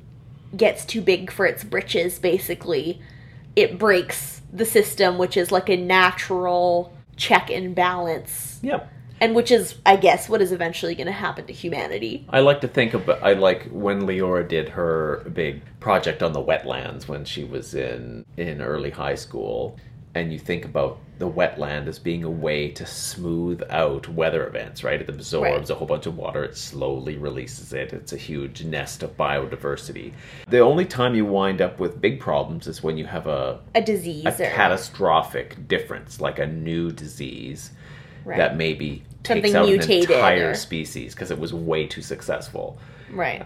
gets 0.56 0.86
too 0.86 1.02
big 1.02 1.30
for 1.32 1.46
its 1.46 1.64
britches, 1.64 2.18
basically, 2.20 3.02
it 3.56 3.78
breaks 3.78 4.42
the 4.52 4.66
system, 4.66 5.18
which 5.18 5.38
is 5.38 5.52
like 5.52 5.70
a 5.70 5.78
natural 5.78 6.94
check 7.18 7.50
and 7.52 7.76
balance, 7.76 8.60
Yep. 8.64 8.90
And 9.22 9.36
which 9.36 9.52
is, 9.52 9.76
I 9.86 9.96
guess, 9.96 10.30
what 10.30 10.42
is 10.42 10.52
eventually 10.52 10.96
going 10.96 11.08
to 11.08 11.14
happen 11.14 11.46
to 11.48 11.54
humanity. 11.54 12.26
I 12.30 12.40
like 12.40 12.62
to 12.62 12.68
think 12.68 12.94
about. 12.94 13.22
I 13.24 13.34
like 13.34 13.68
when 13.72 14.02
Leora 14.02 14.48
did 14.48 14.70
her 14.70 15.30
big 15.34 15.62
project 15.80 16.24
on 16.24 16.34
the 16.34 16.42
wetlands 16.42 17.08
when 17.08 17.26
she 17.26 17.44
was 17.44 17.74
in 17.74 18.26
in 18.38 18.62
early 18.62 18.90
high 18.90 19.16
school, 19.16 19.78
and 20.16 20.32
you 20.34 20.40
think 20.40 20.66
about 20.66 21.00
the 21.20 21.30
wetland 21.30 21.88
as 21.88 22.00
being 22.00 22.24
a 22.24 22.30
way 22.30 22.70
to 22.70 22.86
smooth 22.86 23.62
out 23.70 24.08
weather 24.08 24.48
events. 24.48 24.86
Right, 24.86 25.02
it 25.02 25.10
absorbs 25.10 25.44
Right. 25.52 25.70
a 25.70 25.76
whole 25.76 25.86
bunch 25.88 26.06
of 26.06 26.18
water. 26.18 26.46
It 26.46 26.56
slowly 26.56 27.18
releases 27.18 27.74
it. 27.74 27.92
It's 27.92 28.14
a 28.14 28.18
huge 28.18 28.64
nest 28.64 29.04
of 29.04 29.18
biodiversity. 29.18 30.14
The 30.48 30.60
only 30.60 30.86
time 30.86 31.16
you 31.16 31.26
wind 31.26 31.62
up 31.62 31.78
with 31.78 32.00
big 32.00 32.22
problems 32.22 32.68
is 32.68 32.82
when 32.82 32.98
you 32.98 33.06
have 33.06 33.28
a 33.28 33.60
A 33.76 33.82
disease 33.82 34.26
a 34.26 34.30
or 34.30 34.50
catastrophic 34.52 35.68
difference, 35.68 36.22
like 36.22 36.40
a 36.40 36.48
new 36.48 36.90
disease 36.92 37.72
right, 38.30 38.38
that 38.38 38.56
maybe 38.58 39.04
takes 39.24 39.52
Something 39.52 39.56
out 39.56 39.68
mutated 39.68 40.10
an 40.10 40.16
entire 40.16 40.50
or- 40.52 40.56
species 40.56 41.14
because 41.14 41.32
it 41.32 41.40
was 41.40 41.54
way 41.54 41.88
too 41.88 42.02
successful. 42.02 42.78
right. 43.12 43.46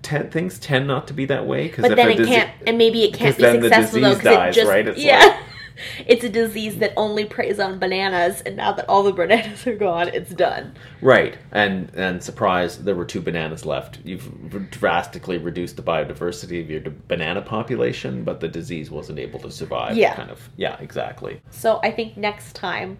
Ten, 0.00 0.30
things 0.30 0.60
tend 0.60 0.86
not 0.86 1.08
to 1.08 1.12
be 1.12 1.24
that 1.26 1.44
way 1.46 1.66
because 1.66 1.82
But 1.88 1.96
then 1.96 2.10
it 2.12 2.24
can't, 2.24 2.50
and 2.68 2.78
maybe 2.78 3.02
it 3.02 3.12
can't 3.14 3.36
be 3.36 3.42
then 3.42 3.60
the 3.60 3.68
though 3.68 3.76
disease 3.80 3.94
because 3.94 4.18
it 4.20 4.22
dies, 4.22 4.54
just 4.54 4.68
right? 4.70 4.86
It's 4.86 5.02
yeah. 5.02 5.18
like- 5.18 5.36
it's 6.06 6.24
a 6.24 6.28
disease 6.28 6.78
that 6.78 6.92
only 6.96 7.24
preys 7.24 7.58
on 7.58 7.78
bananas, 7.80 8.40
and 8.42 8.56
now 8.56 8.72
that 8.72 8.88
all 8.88 9.02
the 9.02 9.12
bananas 9.12 9.66
are 9.66 9.74
gone, 9.74 10.08
it's 10.08 10.30
done. 10.32 10.72
right, 11.02 11.36
and 11.50 11.90
and 11.96 12.22
surprise, 12.22 12.78
there 12.84 12.94
were 12.94 13.04
two 13.04 13.20
bananas 13.20 13.66
left. 13.66 13.98
You've 14.04 14.70
drastically 14.70 15.36
reduced 15.38 15.76
the 15.76 15.82
biodiversity 15.82 16.60
of 16.62 16.70
your 16.70 16.80
banana 17.08 17.42
population, 17.42 18.22
but 18.22 18.38
the 18.38 18.48
disease 18.48 18.90
wasn't 18.92 19.18
able 19.18 19.40
to 19.40 19.50
survive. 19.50 19.96
Yeah. 19.96 20.14
kind 20.14 20.30
of. 20.30 20.48
Yeah, 20.56 20.76
exactly. 20.80 21.40
So 21.50 21.80
I 21.82 21.90
think 21.90 22.16
next 22.16 22.54
time 22.54 22.98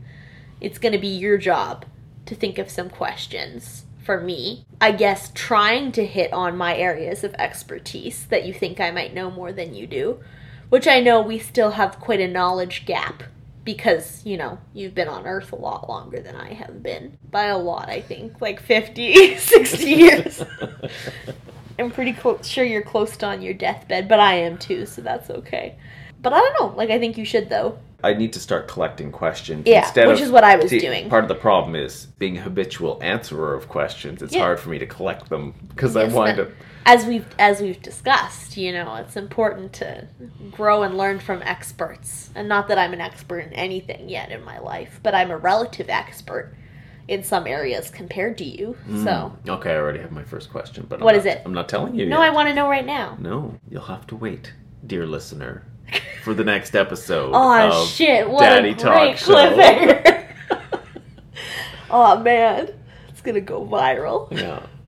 it's 0.60 0.78
going 0.78 0.92
to 0.92 0.98
be 0.98 1.08
your 1.08 1.38
job 1.38 1.84
to 2.26 2.34
think 2.34 2.58
of 2.58 2.70
some 2.70 2.90
questions 2.90 3.84
for 4.02 4.20
me. 4.20 4.64
I 4.80 4.92
guess 4.92 5.30
trying 5.34 5.92
to 5.92 6.06
hit 6.06 6.32
on 6.32 6.56
my 6.56 6.76
areas 6.76 7.24
of 7.24 7.34
expertise 7.34 8.26
that 8.26 8.44
you 8.44 8.54
think 8.54 8.80
I 8.80 8.90
might 8.90 9.14
know 9.14 9.30
more 9.30 9.52
than 9.52 9.74
you 9.74 9.86
do, 9.86 10.20
which 10.68 10.86
I 10.86 11.00
know 11.00 11.20
we 11.20 11.38
still 11.38 11.72
have 11.72 12.00
quite 12.00 12.20
a 12.20 12.28
knowledge 12.28 12.86
gap 12.86 13.22
because, 13.64 14.24
you 14.24 14.38
know, 14.38 14.58
you've 14.72 14.94
been 14.94 15.08
on 15.08 15.26
Earth 15.26 15.52
a 15.52 15.56
lot 15.56 15.90
longer 15.90 16.20
than 16.20 16.34
I 16.36 16.54
have 16.54 16.82
been. 16.82 17.18
By 17.30 17.44
a 17.48 17.58
lot, 17.58 17.90
I 17.90 18.00
think, 18.00 18.40
like 18.40 18.60
50, 18.60 19.36
60 19.38 19.84
years. 19.84 20.42
I'm 21.78 21.90
pretty 21.90 22.14
clo- 22.14 22.40
sure 22.42 22.64
you're 22.64 22.80
close 22.80 23.14
to 23.18 23.26
on 23.26 23.42
your 23.42 23.52
deathbed, 23.52 24.08
but 24.08 24.20
I 24.20 24.36
am 24.36 24.56
too, 24.56 24.86
so 24.86 25.02
that's 25.02 25.28
okay. 25.28 25.76
But 26.22 26.32
I 26.32 26.38
don't 26.38 26.60
know. 26.60 26.76
Like, 26.78 26.88
I 26.88 26.98
think 26.98 27.18
you 27.18 27.26
should, 27.26 27.50
though. 27.50 27.78
I 28.02 28.14
need 28.14 28.32
to 28.34 28.40
start 28.40 28.68
collecting 28.68 29.10
questions. 29.10 29.64
Yeah, 29.66 29.80
instead 29.80 30.06
which 30.06 30.18
of- 30.20 30.26
is 30.26 30.30
what 30.30 30.44
I 30.44 30.54
was 30.56 30.70
See, 30.70 30.78
doing. 30.78 31.08
Part 31.10 31.24
of 31.24 31.28
the 31.28 31.34
problem 31.34 31.74
is 31.74 32.06
being 32.18 32.38
a 32.38 32.40
habitual 32.40 32.98
answerer 33.02 33.54
of 33.54 33.68
questions. 33.68 34.22
It's 34.22 34.34
Yeah. 34.34 34.42
hard 34.42 34.60
for 34.60 34.68
me 34.68 34.78
to 34.78 34.86
collect 34.86 35.28
them 35.30 35.54
because 35.68 35.96
I 35.96 36.04
wind 36.04 36.38
up. 36.38 36.48
as 36.86 37.04
we've 37.06 37.26
as 37.40 37.60
we've 37.60 37.82
discussed, 37.82 38.56
you 38.56 38.72
know, 38.72 38.94
it's 38.96 39.16
important 39.16 39.72
to 39.74 40.06
grow 40.52 40.84
and 40.84 40.96
learn 40.96 41.18
from 41.18 41.42
experts. 41.42 42.30
And 42.36 42.48
not 42.48 42.68
that 42.68 42.78
I'm 42.78 42.92
an 42.92 43.00
expert 43.00 43.40
in 43.40 43.52
anything 43.54 44.08
yet 44.08 44.30
in 44.30 44.44
my 44.44 44.58
life, 44.60 45.00
but 45.02 45.12
I'm 45.14 45.32
a 45.32 45.36
relative 45.36 45.90
expert 45.90 46.54
in 47.08 47.24
some 47.24 47.46
areas 47.48 47.90
compared 47.90 48.38
to 48.38 48.44
you. 48.44 48.74
Hmm, 48.86 49.02
so, 49.04 49.32
Okay, 49.48 49.72
I 49.72 49.76
already 49.76 49.98
have 49.98 50.12
my 50.12 50.22
first 50.22 50.50
question, 50.52 50.86
but 50.88 51.00
What 51.00 51.14
I'm 51.14 51.18
is 51.20 51.24
not- 51.26 51.34
it? 51.36 51.42
I'm 51.46 51.54
not 51.54 51.68
telling 51.68 51.94
you. 51.96 52.06
no, 52.06 52.20
yet. 52.20 52.30
I 52.30 52.34
want 52.34 52.48
to 52.48 52.54
know 52.54 52.68
right 52.68 52.86
now. 52.86 53.16
No, 53.18 53.54
you'll 53.68 53.82
have 53.86 54.06
to 54.08 54.14
wait, 54.16 54.52
dear 54.86 55.04
listener, 55.06 55.64
for 56.22 56.34
the 56.34 56.44
next 56.44 56.74
episode. 56.74 57.32
Oh 57.34 57.86
shit! 57.86 58.28
What 58.28 58.40
Daddy 58.40 58.70
a 58.70 58.74
great 58.74 59.16
cliffhanger! 59.16 60.26
oh 61.90 62.20
man, 62.20 62.70
it's 63.08 63.20
gonna 63.20 63.40
go 63.40 63.64
viral. 63.64 64.30
Yeah. 64.30 64.66